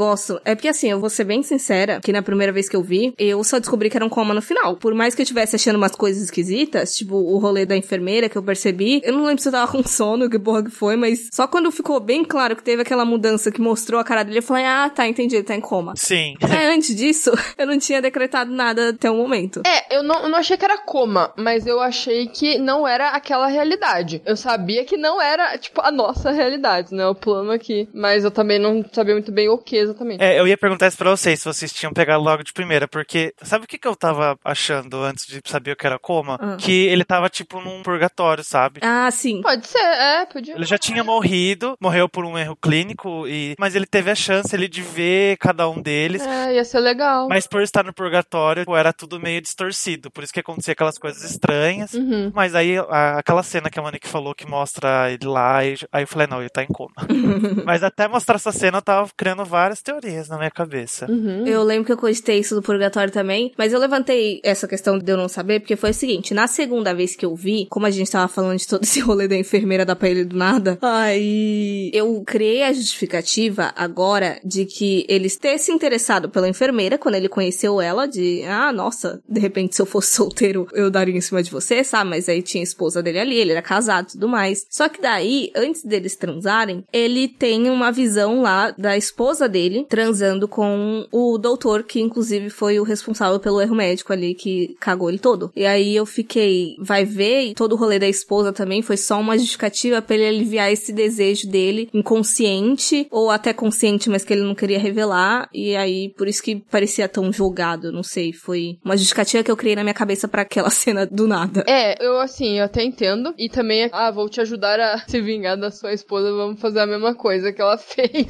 é 0.46 0.56
porque 0.56 0.68
assim, 0.68 0.90
eu 0.90 1.00
vou 1.00 1.10
ser 1.10 1.24
bem 1.24 1.44
sincera, 1.44 2.00
que 2.02 2.12
na 2.12 2.22
primeira 2.22 2.52
vez 2.52 2.68
que 2.68 2.76
eu 2.76 2.82
vi, 2.82 3.14
eu 3.18 3.44
só 3.44 3.60
descobri 3.60 3.90
que 3.90 3.98
era 3.98 4.06
um 4.06 4.10
coma 4.10 4.34
no 4.34 4.42
final. 4.42 4.76
Por 4.76 4.94
mais 4.94 5.16
que 5.16 5.22
eu 5.22 5.24
estivesse 5.24 5.56
achando 5.56 5.76
umas 5.76 5.96
coisas 5.96 6.24
esquisitas, 6.24 6.96
tipo 6.96 7.16
o 7.16 7.38
rolê 7.38 7.66
da 7.66 7.76
enfermeira 7.76 8.30
que 8.30 8.38
eu 8.38 8.44
percebi, 8.44 9.02
eu 9.04 9.14
não 9.14 9.26
lembro 9.26 9.42
se 9.42 9.48
eu 9.48 9.52
tava 9.52 9.72
com 9.72 9.84
sono, 9.84 10.30
que 10.30 10.40
porra 10.40 10.64
que 10.64 10.72
foi, 10.72 10.96
mas 10.96 11.30
só 11.32 11.48
quando 11.48 11.72
ficou 11.72 12.00
bem 12.00 12.24
claro 12.24 12.56
que 12.56 12.64
teve 12.64 12.82
aquela 12.82 13.06
mudança 13.06 13.52
que 13.52 13.62
mostrou 13.62 14.00
a 14.00 14.04
cara 14.04 14.24
dele, 14.24 14.40
eu 14.40 14.44
falei, 14.44 14.66
ah, 14.66 14.90
tá, 14.94 15.08
entendi, 15.08 15.36
ele 15.36 15.44
tá 15.44 15.56
em 15.56 15.62
coma. 15.62 15.94
Sim. 15.96 16.36
É, 16.52 16.68
antes 16.68 16.94
disso, 16.94 17.32
eu 17.58 17.66
não 17.66 17.80
tinha 17.80 18.02
decretado 18.02 18.52
nada 18.52 18.90
até 18.90 19.10
o 19.10 19.16
momento. 19.16 19.62
É, 19.66 19.96
eu 19.98 20.04
não, 20.04 20.24
eu 20.24 20.30
não 20.30 20.38
achei 20.38 20.58
que 20.58 20.66
era 20.66 20.78
coma, 20.78 21.32
mas 21.38 21.66
eu 21.66 21.80
achei 21.80 22.28
que 22.28 22.58
não 22.58 22.86
era 22.86 23.12
aquela 23.12 23.48
realidade. 23.48 24.22
Eu 24.26 24.36
sabia 24.36 24.84
que 24.84 24.98
não 24.98 25.22
era, 25.22 25.58
tipo, 25.58 25.82
a 25.82 25.92
nossa 25.92 26.30
realidade, 26.32 26.94
né? 26.94 27.08
O 27.08 27.16
plano 27.16 27.52
aqui. 27.52 27.88
Mas 27.94 28.24
eu 28.24 28.32
também 28.32 28.60
não 28.60 28.84
sabia 28.92 29.14
muito 29.14 29.32
bem 29.32 29.48
o 29.48 29.58
que 29.58 29.78
exatamente. 29.82 30.22
É, 30.24 30.40
eu 30.40 30.48
ia 30.48 30.58
perguntar 30.58 30.88
isso 30.88 30.98
pra 30.98 31.10
vocês, 31.10 31.40
se 31.40 31.46
vocês 31.46 31.72
tinham 31.74 31.94
pegado 31.94 32.24
logo 32.24 32.44
de 32.44 32.54
primeira, 32.54 32.88
porque 32.88 33.34
sabe 33.42 33.66
o 33.66 33.68
que, 33.68 33.78
que 33.78 33.88
eu 33.88 33.96
tava 33.96 34.38
achando 34.44 35.02
antes 35.04 35.26
de 35.28 35.42
saber 35.46 35.72
o 35.72 35.76
que 35.76 35.86
era 35.86 36.00
coma? 36.00 36.38
Ah. 36.42 36.58
Que 36.58 36.88
ele 36.88 37.04
tava, 37.04 37.30
tipo, 37.30 37.60
num 37.62 37.82
purgatório, 37.84 38.44
sabe? 38.44 38.80
Ah, 38.84 39.10
sim. 39.12 39.42
Pode 39.42 39.68
ser, 39.68 39.80
é, 39.80 40.26
podia. 40.26 40.56
Ele 40.56 40.66
já 40.66 40.78
tinha 40.78 41.04
morrido, 41.04 41.76
morreu 41.80 42.08
por 42.10 42.26
um 42.26 42.38
erro 42.38 42.56
clínico, 42.56 43.28
e 43.28 43.56
mas 43.60 43.76
ele 43.76 43.86
teve 43.86 44.10
a 44.12 44.16
chance 44.16 44.54
ele 44.56 44.68
de 44.68 44.82
ver 44.82 45.38
cada 45.38 45.70
um 45.70 45.82
deles. 45.82 46.22
É, 46.26 46.54
ia 46.56 46.64
ser 46.64 46.80
legal. 46.80 47.28
Mas 47.30 47.48
por 47.48 47.62
estar 47.62 47.84
no 47.84 47.94
purgatório, 47.94 48.64
tipo, 48.64 48.76
era 48.76 48.92
tudo 48.94 49.20
meio 49.20 49.42
distorcido. 49.42 50.10
Por 50.12 50.24
isso 50.24 50.34
que 50.34 50.40
acontecia 50.40 50.74
aquelas 50.74 50.98
coisas 50.98 51.24
estranhas. 51.24 51.94
Uhum. 51.94 52.32
Mas 52.34 52.56
aí, 52.56 52.78
a- 52.78 53.18
aquela 53.20 53.44
cena 53.44 53.70
que 53.70 53.80
a 53.80 53.82
Monique 53.82 54.08
falou 54.08 54.34
que 54.36 54.48
mostra 54.48 55.12
ele 55.12 55.26
lá, 55.28 55.64
e- 55.66 55.76
aí 55.92 56.04
eu 56.04 56.08
falei, 56.08 56.28
não, 56.28 56.40
ele 56.42 56.50
tá 56.50 56.64
em 56.64 56.68
coma. 56.68 56.92
Mas 57.66 57.84
até 57.84 58.08
mostrar 58.08 58.36
essa 58.36 58.52
cena, 58.52 58.78
eu 58.78 58.82
tava 58.82 59.10
criando 59.16 59.44
várias 59.46 59.71
teorias 59.80 60.28
na 60.28 60.38
minha 60.38 60.50
cabeça. 60.50 61.06
Uhum. 61.10 61.46
Eu 61.46 61.62
lembro 61.62 61.86
que 61.86 61.92
eu 61.92 61.98
cogitei 61.98 62.40
isso 62.40 62.56
do 62.56 62.64
purgatório 62.64 63.14
também, 63.14 63.54
mas 63.56 63.72
eu 63.72 63.80
levantei 63.80 64.42
essa 64.44 64.68
questão 64.68 64.98
de 64.98 65.12
eu 65.12 65.18
não 65.18 65.30
saber, 65.30 65.60
porque 65.60 65.76
foi 65.76 65.92
o 65.92 65.94
seguinte, 65.94 66.34
na 66.34 66.48
segunda 66.48 66.96
vez 66.96 67.16
que 67.16 67.26
eu 67.26 67.36
vi, 67.36 67.68
como 67.70 67.86
a 67.86 67.92
gente 67.92 68.10
tava 68.10 68.28
falando 68.28 68.58
de 68.58 68.68
todo 68.68 68.82
esse 68.84 69.00
rolê 69.00 69.28
da 69.28 69.38
enfermeira 69.38 69.86
da 69.86 69.96
pele 69.96 70.26
do 70.26 70.36
nada, 70.36 70.80
aí 70.82 71.92
eu 71.94 72.24
criei 72.26 72.64
a 72.64 72.74
justificativa 72.74 73.72
agora 73.76 74.40
de 74.44 74.66
que 74.66 75.06
ele 75.08 75.30
ter 75.30 75.58
se 75.60 75.72
interessado 75.72 76.30
pela 76.30 76.50
enfermeira 76.50 76.98
quando 76.98 77.16
ele 77.16 77.30
conheceu 77.30 77.80
ela, 77.80 78.08
de, 78.08 78.44
ah, 78.44 78.74
nossa, 78.74 79.22
de 79.30 79.40
repente 79.40 79.76
se 79.76 79.82
eu 79.82 79.86
fosse 79.86 80.16
solteiro 80.16 80.68
eu 80.74 80.90
daria 80.90 81.16
em 81.16 81.22
cima 81.22 81.44
de 81.44 81.52
você, 81.52 81.84
sabe? 81.84 82.10
Mas 82.10 82.28
aí 82.28 82.42
tinha 82.42 82.62
a 82.62 82.64
esposa 82.64 83.02
dele 83.04 83.20
ali, 83.20 83.38
ele 83.38 83.52
era 83.52 83.62
casado 83.62 84.10
e 84.10 84.12
tudo 84.14 84.28
mais. 84.28 84.66
Só 84.70 84.90
que 84.90 85.02
daí, 85.02 85.52
antes 85.56 85.84
deles 85.84 86.16
transarem, 86.16 86.84
ele 86.92 87.28
tem 87.28 87.70
uma 87.70 87.92
visão 87.92 88.42
lá 88.42 88.72
da 88.72 88.98
esposa 88.98 89.48
dele 89.52 89.86
transando 89.88 90.48
com 90.48 91.06
o 91.12 91.38
doutor, 91.38 91.84
que 91.84 92.00
inclusive 92.00 92.50
foi 92.50 92.80
o 92.80 92.84
responsável 92.84 93.40
pelo 93.40 93.62
erro 93.62 93.76
médico 93.76 94.14
ali 94.14 94.34
que 94.34 94.76
cagou 94.80 95.10
ele 95.10 95.20
todo. 95.20 95.52
E 95.56 95.66
aí 95.66 95.96
eu 95.96 96.06
fiquei, 96.06 96.76
vai 96.80 97.06
ver, 97.06 97.44
e 97.44 97.54
todo 97.54 97.74
o 97.74 97.76
rolê 97.76 98.00
da 98.00 98.08
esposa 98.08 98.52
também 98.54 98.82
foi 98.82 98.98
só 98.98 99.20
uma 99.20 99.38
justificativa 99.38 100.02
pra 100.02 100.16
ele 100.16 100.28
aliviar 100.28 100.72
esse 100.72 100.92
desejo 100.92 101.48
dele 101.50 101.90
inconsciente, 101.94 103.08
ou 103.12 103.30
até 103.30 103.54
consciente, 103.54 104.10
mas 104.10 104.24
que 104.24 104.34
ele 104.34 104.44
não 104.44 104.56
queria 104.56 104.80
revelar. 104.80 105.50
E 105.54 105.76
aí, 105.76 106.10
por 106.10 106.28
isso 106.28 106.42
que 106.42 106.56
parecia 106.56 107.08
tão 107.08 107.32
julgado, 107.32 107.92
não 107.92 108.04
sei. 108.04 108.34
Foi 108.34 108.78
uma 108.84 108.96
justificativa 108.96 109.44
que 109.44 109.52
eu 109.52 109.58
criei 109.58 109.76
na 109.76 109.84
minha 109.84 109.94
cabeça 109.94 110.28
pra 110.28 110.44
aquela 110.44 110.70
cena 110.72 111.06
do 111.06 111.28
nada. 111.28 111.64
É, 111.68 112.04
eu 112.04 112.20
assim, 112.20 112.60
eu 112.60 112.66
até 112.66 112.84
entendo. 112.84 113.34
E 113.38 113.50
também, 113.50 113.90
ah, 113.92 114.12
vou 114.12 114.30
te 114.30 114.42
ajudar 114.42 114.80
a 114.80 115.00
se 115.08 115.22
vingar 115.22 115.58
da 115.58 115.72
sua 115.72 115.94
esposa, 115.94 116.32
vamos 116.32 116.60
fazer 116.60 116.80
a 116.80 116.88
mesma 116.88 117.14
coisa 117.14 117.52
que 117.52 117.62
ela 117.62 117.78
fez. 117.78 118.28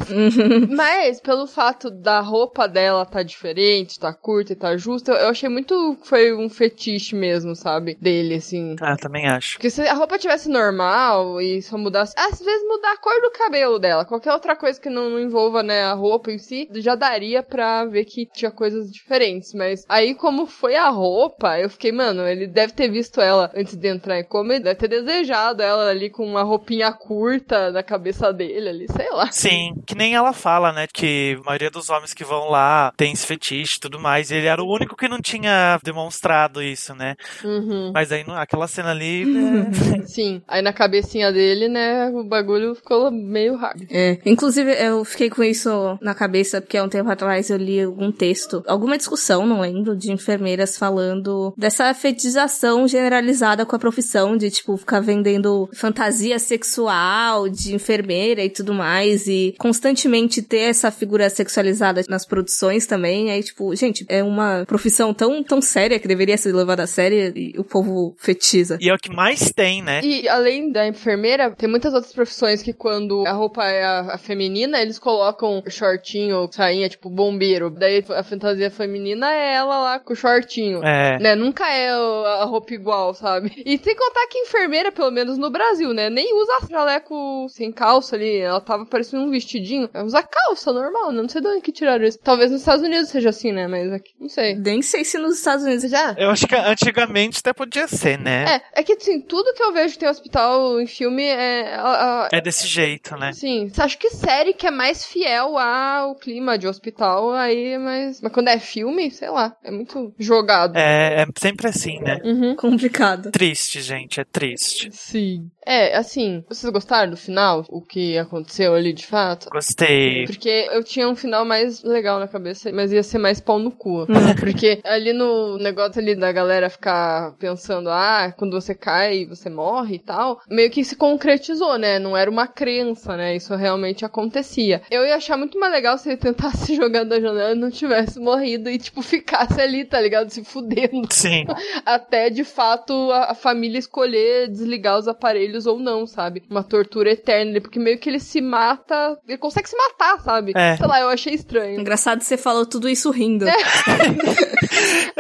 Mas, 0.70 1.11
pelo 1.19 1.47
fato 1.47 1.89
da 1.89 2.19
roupa 2.19 2.67
dela 2.67 3.06
tá 3.06 3.24
diferente, 3.24 4.00
tá 4.00 4.13
curta 4.13 4.54
e 4.54 4.56
tá 4.56 4.78
justa, 4.78 5.12
eu 5.12 5.30
achei 5.30 5.50
muito 5.50 5.97
que 6.02 6.08
foi 6.08 6.34
um 6.34 6.50
fetiche 6.50 7.15
mesmo, 7.15 7.56
sabe? 7.56 7.97
Dele, 8.00 8.36
assim. 8.36 8.76
Ah, 8.80 8.95
também 8.95 9.28
acho. 9.28 9.56
Porque 9.56 9.69
se 9.69 9.82
a 9.82 9.93
roupa 9.93 10.17
tivesse 10.17 10.50
normal 10.50 11.41
e 11.41 11.62
só 11.62 11.78
mudasse. 11.78 12.13
Às 12.17 12.39
vezes 12.39 12.67
mudar 12.67 12.93
a 12.93 12.97
cor 12.97 13.19
do 13.21 13.32
cabelo 13.32 13.80
dela. 13.80 14.06
Qualquer 14.06 14.34
outra 14.34 14.56
coisa 14.56 14.80
que 14.80 14.89
não, 14.89 15.10
não 15.10 15.19
envolva, 15.19 15.63
né, 15.63 15.84
a 15.84 15.93
roupa 15.93 16.32
em 16.32 16.38
si, 16.38 16.69
já 16.76 16.95
daria 16.95 17.41
pra 17.41 17.86
ver 17.86 18.06
que 18.06 18.26
tinha 18.26 18.52
coisas 18.52 18.91
diferentes. 18.91 19.54
Mas 19.54 19.86
aí, 19.89 20.13
como 20.13 20.45
foi 20.45 20.76
a 20.76 20.89
roupa, 20.89 21.60
eu 21.60 21.69
fiquei, 21.69 21.91
mano, 21.91 22.28
ele 22.28 22.47
deve 22.47 22.74
ter 22.74 22.89
visto 22.89 23.19
ela 23.19 23.52
antes 23.56 23.76
de 23.76 23.88
entrar 23.88 24.19
em 24.19 24.24
coma, 24.24 24.54
ele 24.54 24.63
deve 24.63 24.76
ter 24.76 24.88
desejado 24.88 25.62
ela 25.62 25.89
ali 25.89 26.10
com 26.10 26.26
uma 26.26 26.43
roupinha 26.43 26.91
curta 26.91 27.71
na 27.71 27.84
cabeça 27.84 28.32
dele 28.32 28.69
ali, 28.69 28.88
sei 28.91 29.10
lá. 29.12 29.32
Sim, 29.32 29.74
que 29.86 29.95
nem 29.95 30.15
ela 30.15 30.34
fala, 30.34 30.71
né? 30.71 30.88
Que 30.91 31.01
a 31.06 31.46
maioria 31.46 31.70
dos 31.70 31.90
homens 31.90 32.14
que 32.14 32.24
vão 32.24 32.50
lá 32.50 32.94
tem 32.96 33.12
esse 33.12 33.26
fetiche 33.26 33.78
e 33.78 33.80
tudo 33.80 34.00
mais. 34.00 34.32
E 34.32 34.36
ele 34.36 34.48
era 34.48 34.64
o 34.64 34.72
único 34.72 34.96
que 34.96 35.08
não 35.08 35.20
tinha 35.20 35.80
demonstrado 35.84 36.62
isso, 36.62 36.94
né? 36.96 37.16
Uhum. 37.44 37.92
Mas 37.94 38.12
aí, 38.12 38.24
aquela 38.28 38.68
cena 38.68 38.92
ali. 38.92 39.26
né, 39.26 39.72
Sim. 40.06 40.42
Aí 40.48 40.62
na 40.62 40.74
cabecinha 40.74 41.32
dele, 41.32 41.68
né, 41.68 42.10
o 42.10 42.24
bagulho 42.24 42.76
ficou 42.76 43.12
meio 43.12 43.56
hard. 43.56 43.88
É. 43.90 44.20
Inclusive, 44.26 44.72
eu 44.74 45.04
fiquei 45.06 45.30
com 45.30 45.44
isso 45.44 45.98
na 46.02 46.14
cabeça, 46.14 46.62
porque 46.62 46.78
há 46.78 46.84
um 46.84 46.90
tempo 46.90 47.10
atrás 47.10 47.50
eu 47.50 47.58
li 47.58 47.82
algum 47.82 48.12
texto, 48.12 48.64
alguma 48.68 48.98
discussão, 48.98 49.46
não 49.46 49.62
lembro, 49.62 49.96
de 49.96 50.12
enfermeiras 50.12 50.78
falando 50.78 51.54
dessa 51.58 51.94
fetichização 51.94 52.88
generalizada 52.88 53.66
com 53.66 53.76
a 53.76 53.80
profissão, 53.80 54.38
de, 54.38 54.50
tipo, 54.52 54.78
ficar 54.78 55.00
vendendo 55.00 55.70
fantasia 55.74 56.38
sexual 56.40 57.50
de 57.50 57.76
enfermeira 57.76 58.44
e 58.44 58.50
tudo 58.50 58.74
mais, 58.74 59.28
e 59.28 59.56
constantemente 59.58 60.42
ter 60.42 60.70
essa 60.70 60.91
figura 60.92 61.30
sexualizada 61.30 62.02
nas 62.10 62.26
produções 62.26 62.86
também. 62.86 63.32
Aí, 63.32 63.44
tipo, 63.44 63.76
gente, 63.76 64.06
é 64.10 64.24
uma 64.24 64.66
profissão 64.66 65.14
tão, 65.14 65.44
tão 65.44 65.62
séria 65.62 66.00
que 66.00 66.08
deveria 66.08 66.38
ser 66.38 66.54
levada 66.54 66.84
a 66.84 66.88
sério 66.88 67.32
e 67.36 67.54
o 67.58 67.64
povo 67.64 68.16
fetiza. 68.18 68.78
E 68.82 68.90
é 68.90 68.94
o 68.94 68.98
que 68.98 69.14
mais 69.14 69.52
tem, 69.52 69.82
né? 69.82 70.02
E 70.04 70.28
além 70.28 70.72
da 70.72 70.88
enfermeira, 70.88 71.52
tem 71.52 71.70
muitas 71.70 71.94
outras 71.94 72.14
profissões 72.14 72.62
que 72.62 72.74
quando 72.74 73.26
a 73.26 73.32
roupa 73.32 73.64
é 73.66 73.84
a, 73.84 74.16
a 74.16 74.18
feminina, 74.18 74.82
eles 74.82 75.00
colocam 75.00 75.64
shortinho, 75.68 76.50
sainha, 76.52 76.90
tipo 76.90 77.10
bombeiro. 77.10 77.70
Daí 77.70 78.04
a 78.10 78.24
fantasia 78.24 78.70
feminina 78.70 79.32
é 79.32 79.56
ela 79.56 79.80
lá 79.80 80.00
com 80.00 80.14
o 80.14 80.16
shortinho. 80.16 80.84
É. 80.84 81.20
Né? 81.20 81.36
Nunca 81.36 81.68
é 81.72 81.92
a 81.92 82.46
roupa 82.46 82.74
igual, 82.74 83.14
sabe? 83.14 83.52
E 83.66 83.78
sem 83.78 83.96
contar 83.96 84.28
que 84.28 84.40
enfermeira, 84.40 84.92
pelo 84.92 85.12
menos 85.12 85.38
no 85.38 85.50
Brasil, 85.50 85.94
né? 85.94 86.10
Nem 86.10 86.34
usa 86.36 86.68
jaleco 86.70 87.48
sem 87.50 87.72
calça 87.72 88.16
ali. 88.16 88.38
Ela 88.38 88.62
tava 88.62 88.86
parecendo 88.86 89.24
um 89.24 89.30
vestidinho. 89.30 89.90
Ela 89.94 90.06
usa 90.06 90.24
calça 90.24 90.72
normal? 90.82 91.12
Não 91.12 91.28
sei 91.30 91.41
de 91.41 91.48
onde 91.48 91.62
que 91.62 91.72
tiraram 91.72 92.04
isso. 92.06 92.20
Talvez 92.20 92.52
nos 92.52 92.62
Estados 92.62 92.84
Unidos 92.86 93.10
seja 93.10 93.30
assim, 93.30 93.52
né? 93.52 93.67
Mas 93.67 93.91
aqui, 93.91 94.12
não 94.20 94.30
sei. 94.30 94.56
Nem 94.56 94.82
sei 94.82 95.04
se 95.06 95.17
nos 95.17 95.38
Estados 95.38 95.63
Unidos 95.65 95.89
Já? 95.89 96.15
Eu 96.17 96.30
acho 96.30 96.48
que 96.48 96.56
antigamente 96.56 97.39
até 97.39 97.54
podia 97.54 97.88
ser, 97.88 98.17
né? 98.20 98.62
É, 98.74 98.82
é 98.82 98.84
que 98.84 98.94
assim, 98.94 99.22
tudo 99.22 99.54
que 99.54 99.63
eu 99.63 99.72
vejo 99.74 99.94
que 99.94 100.00
tem 100.00 100.10
hospital 100.10 100.80
em 100.80 100.88
filme 100.88 101.24
é. 101.24 101.74
a- 101.76 102.26
a- 102.26 102.30
É 102.32 102.41
desse 102.41 102.67
jeito, 102.67 103.15
né? 103.17 103.34
Sim, 103.34 103.72
acho 103.78 103.98
que 103.98 104.10
série 104.10 104.54
que 104.54 104.67
é 104.67 104.72
mais 104.72 105.06
fiel 105.06 105.58
ao 105.58 106.15
clima 106.15 106.58
de 106.58 106.67
hospital, 106.67 107.32
aí 107.34 107.74
é 107.74 107.78
mais. 107.78 108.22
Mas 108.22 108.32
quando 108.32 108.48
é 108.50 108.60
filme, 108.60 109.12
sei 109.12 109.30
lá, 109.30 109.56
é 109.63 109.72
muito 109.72 110.13
jogado. 110.20 110.78
É, 110.78 111.24
é 111.24 111.26
sempre 111.39 111.67
assim, 111.67 112.00
né? 112.00 112.20
Uhum. 112.24 112.56
complicado. 112.56 113.32
Triste, 113.32 113.82
gente, 113.82 114.20
é 114.20 114.24
triste. 114.24 114.89
Sim. 114.91 115.50
É, 115.65 115.96
assim, 115.96 116.44
vocês 116.50 116.72
gostaram 116.72 117.12
do 117.12 117.17
final? 117.17 117.63
O 117.70 117.82
que 117.82 118.17
aconteceu 118.17 118.74
ali 118.74 118.94
de 118.94 119.06
fato? 119.06 119.50
Gostei. 119.50 120.26
Porque 120.26 120.67
eu 120.74 120.84
tinha 120.84 121.08
um 121.08 121.16
final 121.16 121.46
mais 121.46 121.84
legal 121.84 122.20
na 122.20 122.28
cabeça, 122.28 122.72
mas 122.72 122.92
ia 122.92 123.04
ser 123.04 123.18
mais 123.18 123.40
pau 123.40 123.60
no 123.60 123.72
cu. 123.72 124.08
Porque 124.40 124.80
ali 124.84 125.14
no 125.14 125.58
negócio 125.58 126.02
ali 126.02 126.16
da 126.16 126.32
galera 126.32 126.70
ficar 126.70 127.34
pensando, 127.40 127.90
ah, 127.90 128.34
quando 128.38 128.60
você 128.60 128.74
cai, 128.74 129.26
você 129.26 129.50
morre 129.50 129.96
e 129.96 130.00
tal, 130.00 130.42
meio 130.50 130.70
que 130.70 130.84
se 130.84 130.96
concretizou, 130.96 131.78
né? 131.78 132.00
Não 132.00 132.16
era 132.16 132.30
uma 132.30 132.48
crença, 132.48 133.16
né? 133.16 133.36
Isso 133.36 133.56
realmente 133.56 134.06
acontecia. 134.06 134.82
Eu 134.90 135.06
ia 135.06 135.16
achar 135.16 135.38
muito 135.38 135.60
mais 135.60 135.72
legal 135.72 135.98
se 135.98 136.10
ele 136.10 136.18
tentasse 136.18 136.76
jogar 136.76 137.04
da 137.04 137.20
janela 137.20 137.52
e 137.52 137.56
não 137.56 137.70
tivesse 137.70 138.20
morrido 138.20 138.70
e, 138.70 138.78
tipo, 138.78 139.02
ficasse 139.02 139.60
ali, 139.60 139.86
tá 139.86 140.00
ligado? 140.00 140.30
Se 140.30 140.44
fudendo. 140.44 141.08
Sim. 141.10 141.46
Até 141.86 142.30
de 142.30 142.44
fato 142.44 143.12
a, 143.12 143.34
família 143.34 143.80
escolher 143.80 144.48
desligar 144.48 144.98
os 144.98 145.08
aparelhos 145.08 145.66
ou 145.66 145.80
não, 145.80 146.06
sabe? 146.06 146.44
Uma 146.50 146.64
tortura 146.64 147.12
eterna, 147.12 147.60
porque 147.60 147.80
meio 147.80 147.98
que 147.98 148.10
ele 148.10 148.20
se 148.20 148.42
mata, 148.42 149.18
ele 149.28 149.38
consegue 149.38 149.70
se 149.70 149.76
matar, 149.76 150.20
sabe? 150.20 150.54
É. 150.56 150.61
Sei 150.78 150.88
lá, 150.88 151.00
eu 151.02 151.10
achei 151.10 151.34
estranho. 151.34 151.80
Engraçado 151.80 152.19
que 152.19 152.26
você 152.26 152.38
falou 152.38 152.65
tudo 152.65 152.89
isso 152.89 153.10
rindo. 153.12 153.45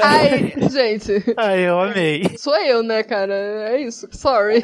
Ai, 0.01 0.53
gente, 0.69 1.23
Ai, 1.37 1.67
eu 1.67 1.79
amei. 1.79 2.37
sou 2.37 2.55
eu, 2.57 2.81
né, 2.83 3.03
cara? 3.03 3.33
É 3.33 3.81
isso. 3.81 4.07
Sorry. 4.11 4.63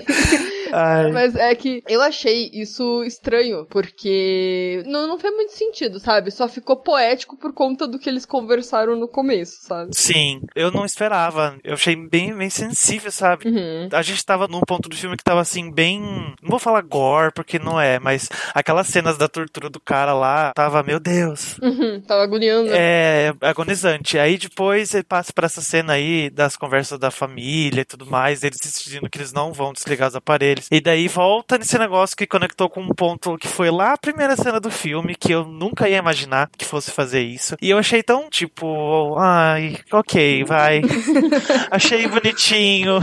Ai. 0.71 1.11
Mas 1.11 1.35
é 1.35 1.53
que 1.55 1.83
eu 1.87 2.01
achei 2.01 2.49
isso 2.53 3.03
estranho, 3.03 3.65
porque 3.69 4.83
não, 4.85 5.07
não 5.07 5.19
fez 5.19 5.33
muito 5.33 5.53
sentido, 5.53 5.99
sabe? 5.99 6.31
Só 6.31 6.47
ficou 6.47 6.77
poético 6.77 7.37
por 7.37 7.53
conta 7.53 7.87
do 7.87 7.99
que 7.99 8.09
eles 8.09 8.25
conversaram 8.25 8.95
no 8.95 9.07
começo, 9.07 9.57
sabe? 9.61 9.95
Sim, 9.95 10.41
eu 10.55 10.71
não 10.71 10.85
esperava. 10.85 11.57
Eu 11.63 11.73
achei 11.73 11.95
bem, 11.95 12.35
bem 12.35 12.49
sensível, 12.49 13.11
sabe? 13.11 13.47
Uhum. 13.47 13.89
A 13.91 14.01
gente 14.01 14.25
tava 14.25 14.47
num 14.47 14.61
ponto 14.61 14.89
do 14.89 14.95
filme 14.95 15.17
que 15.17 15.23
tava 15.23 15.41
assim, 15.41 15.71
bem. 15.71 16.01
Não 16.41 16.49
vou 16.49 16.59
falar 16.59 16.81
gore, 16.81 17.31
porque 17.33 17.59
não 17.59 17.79
é, 17.79 17.99
mas 17.99 18.29
aquelas 18.53 18.87
cenas 18.87 19.17
da 19.17 19.27
tortura 19.27 19.69
do 19.69 19.79
cara 19.79 20.13
lá, 20.13 20.51
tá 20.53 20.66
tava, 20.67 20.83
meu 20.83 20.99
Deus. 20.99 21.57
Uhum, 21.61 22.01
tava 22.01 22.23
agoniando. 22.23 22.69
É 22.73 23.33
agonizante. 23.41 24.19
Aí 24.19 24.37
depois 24.37 24.93
ele 24.93 25.03
passa 25.03 25.31
por 25.31 25.45
essa 25.45 25.61
cena 25.61 25.93
aí 25.93 26.29
das 26.29 26.57
conversas 26.57 26.99
da 26.99 27.09
família 27.09 27.81
e 27.81 27.85
tudo 27.85 28.05
mais, 28.05 28.43
eles 28.43 28.57
decidindo 28.61 29.09
que 29.09 29.17
eles 29.17 29.31
não 29.31 29.53
vão 29.53 29.71
desligar 29.71 30.09
os 30.09 30.15
aparelhos. 30.15 30.67
E 30.69 30.81
daí 30.81 31.07
volta 31.07 31.57
nesse 31.57 31.77
negócio 31.79 32.17
que 32.17 32.27
conectou 32.27 32.69
com 32.69 32.81
um 32.81 32.89
ponto 32.89 33.37
que 33.37 33.47
foi 33.47 33.71
lá 33.71 33.93
a 33.93 33.97
primeira 33.97 34.35
cena 34.35 34.59
do 34.59 34.69
filme, 34.69 35.15
que 35.15 35.31
eu 35.31 35.45
nunca 35.45 35.87
ia 35.87 35.97
imaginar 35.97 36.49
que 36.57 36.65
fosse 36.65 36.91
fazer 36.91 37.21
isso. 37.21 37.55
E 37.61 37.69
eu 37.69 37.77
achei 37.77 38.03
tão, 38.03 38.29
tipo, 38.29 39.15
ai, 39.17 39.77
ok, 39.91 40.43
vai. 40.43 40.81
achei 41.71 42.07
bonitinho. 42.07 42.99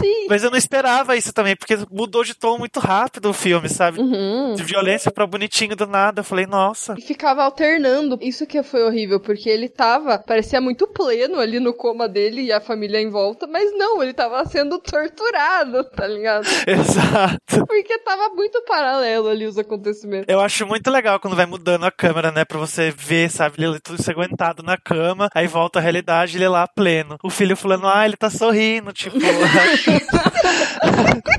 Sim. 0.00 0.26
Mas 0.28 0.42
eu 0.42 0.50
não 0.50 0.58
esperava 0.58 1.16
isso 1.16 1.32
também, 1.32 1.54
porque 1.54 1.78
mudou 1.90 2.24
de 2.24 2.34
tom 2.34 2.58
muito 2.58 2.80
rápido 2.80 3.30
o 3.30 3.32
filme, 3.32 3.68
sabe? 3.68 4.00
Uhum. 4.00 4.54
De 4.54 4.62
violência 4.62 5.10
pra 5.10 5.26
bonitinho 5.26 5.76
do 5.76 5.86
nada. 5.86 6.20
Eu 6.20 6.24
falei, 6.24 6.46
nossa. 6.56 6.94
E 6.96 7.02
ficava 7.02 7.42
alternando. 7.42 8.18
Isso 8.22 8.46
que 8.46 8.62
foi 8.62 8.82
horrível, 8.82 9.20
porque 9.20 9.48
ele 9.48 9.68
tava, 9.68 10.18
parecia 10.18 10.60
muito 10.60 10.86
pleno 10.86 11.38
ali 11.38 11.60
no 11.60 11.74
coma 11.74 12.08
dele 12.08 12.42
e 12.42 12.52
a 12.52 12.60
família 12.60 13.00
em 13.00 13.10
volta, 13.10 13.46
mas 13.46 13.76
não, 13.76 14.02
ele 14.02 14.14
tava 14.14 14.44
sendo 14.46 14.78
torturado, 14.78 15.84
tá 15.84 16.06
ligado? 16.06 16.46
Exato. 16.66 17.66
Porque 17.66 17.98
tava 17.98 18.34
muito 18.34 18.62
paralelo 18.62 19.28
ali 19.28 19.44
os 19.44 19.58
acontecimentos. 19.58 20.26
Eu 20.28 20.40
acho 20.40 20.66
muito 20.66 20.90
legal 20.90 21.20
quando 21.20 21.36
vai 21.36 21.46
mudando 21.46 21.84
a 21.84 21.90
câmera, 21.90 22.32
né? 22.32 22.44
Pra 22.44 22.58
você 22.58 22.90
ver, 22.90 23.30
sabe? 23.30 23.62
Ele 23.62 23.78
tudo 23.78 24.00
ensanguentado 24.00 24.62
na 24.62 24.78
cama, 24.78 25.28
aí 25.34 25.46
volta 25.46 25.78
a 25.78 25.82
realidade 25.82 26.38
ele 26.38 26.48
lá 26.48 26.66
pleno. 26.66 27.18
O 27.22 27.28
filho 27.28 27.56
falando, 27.56 27.86
ah, 27.86 28.06
ele 28.06 28.16
tá 28.16 28.30
sorrindo, 28.30 28.92
tipo. 28.92 29.16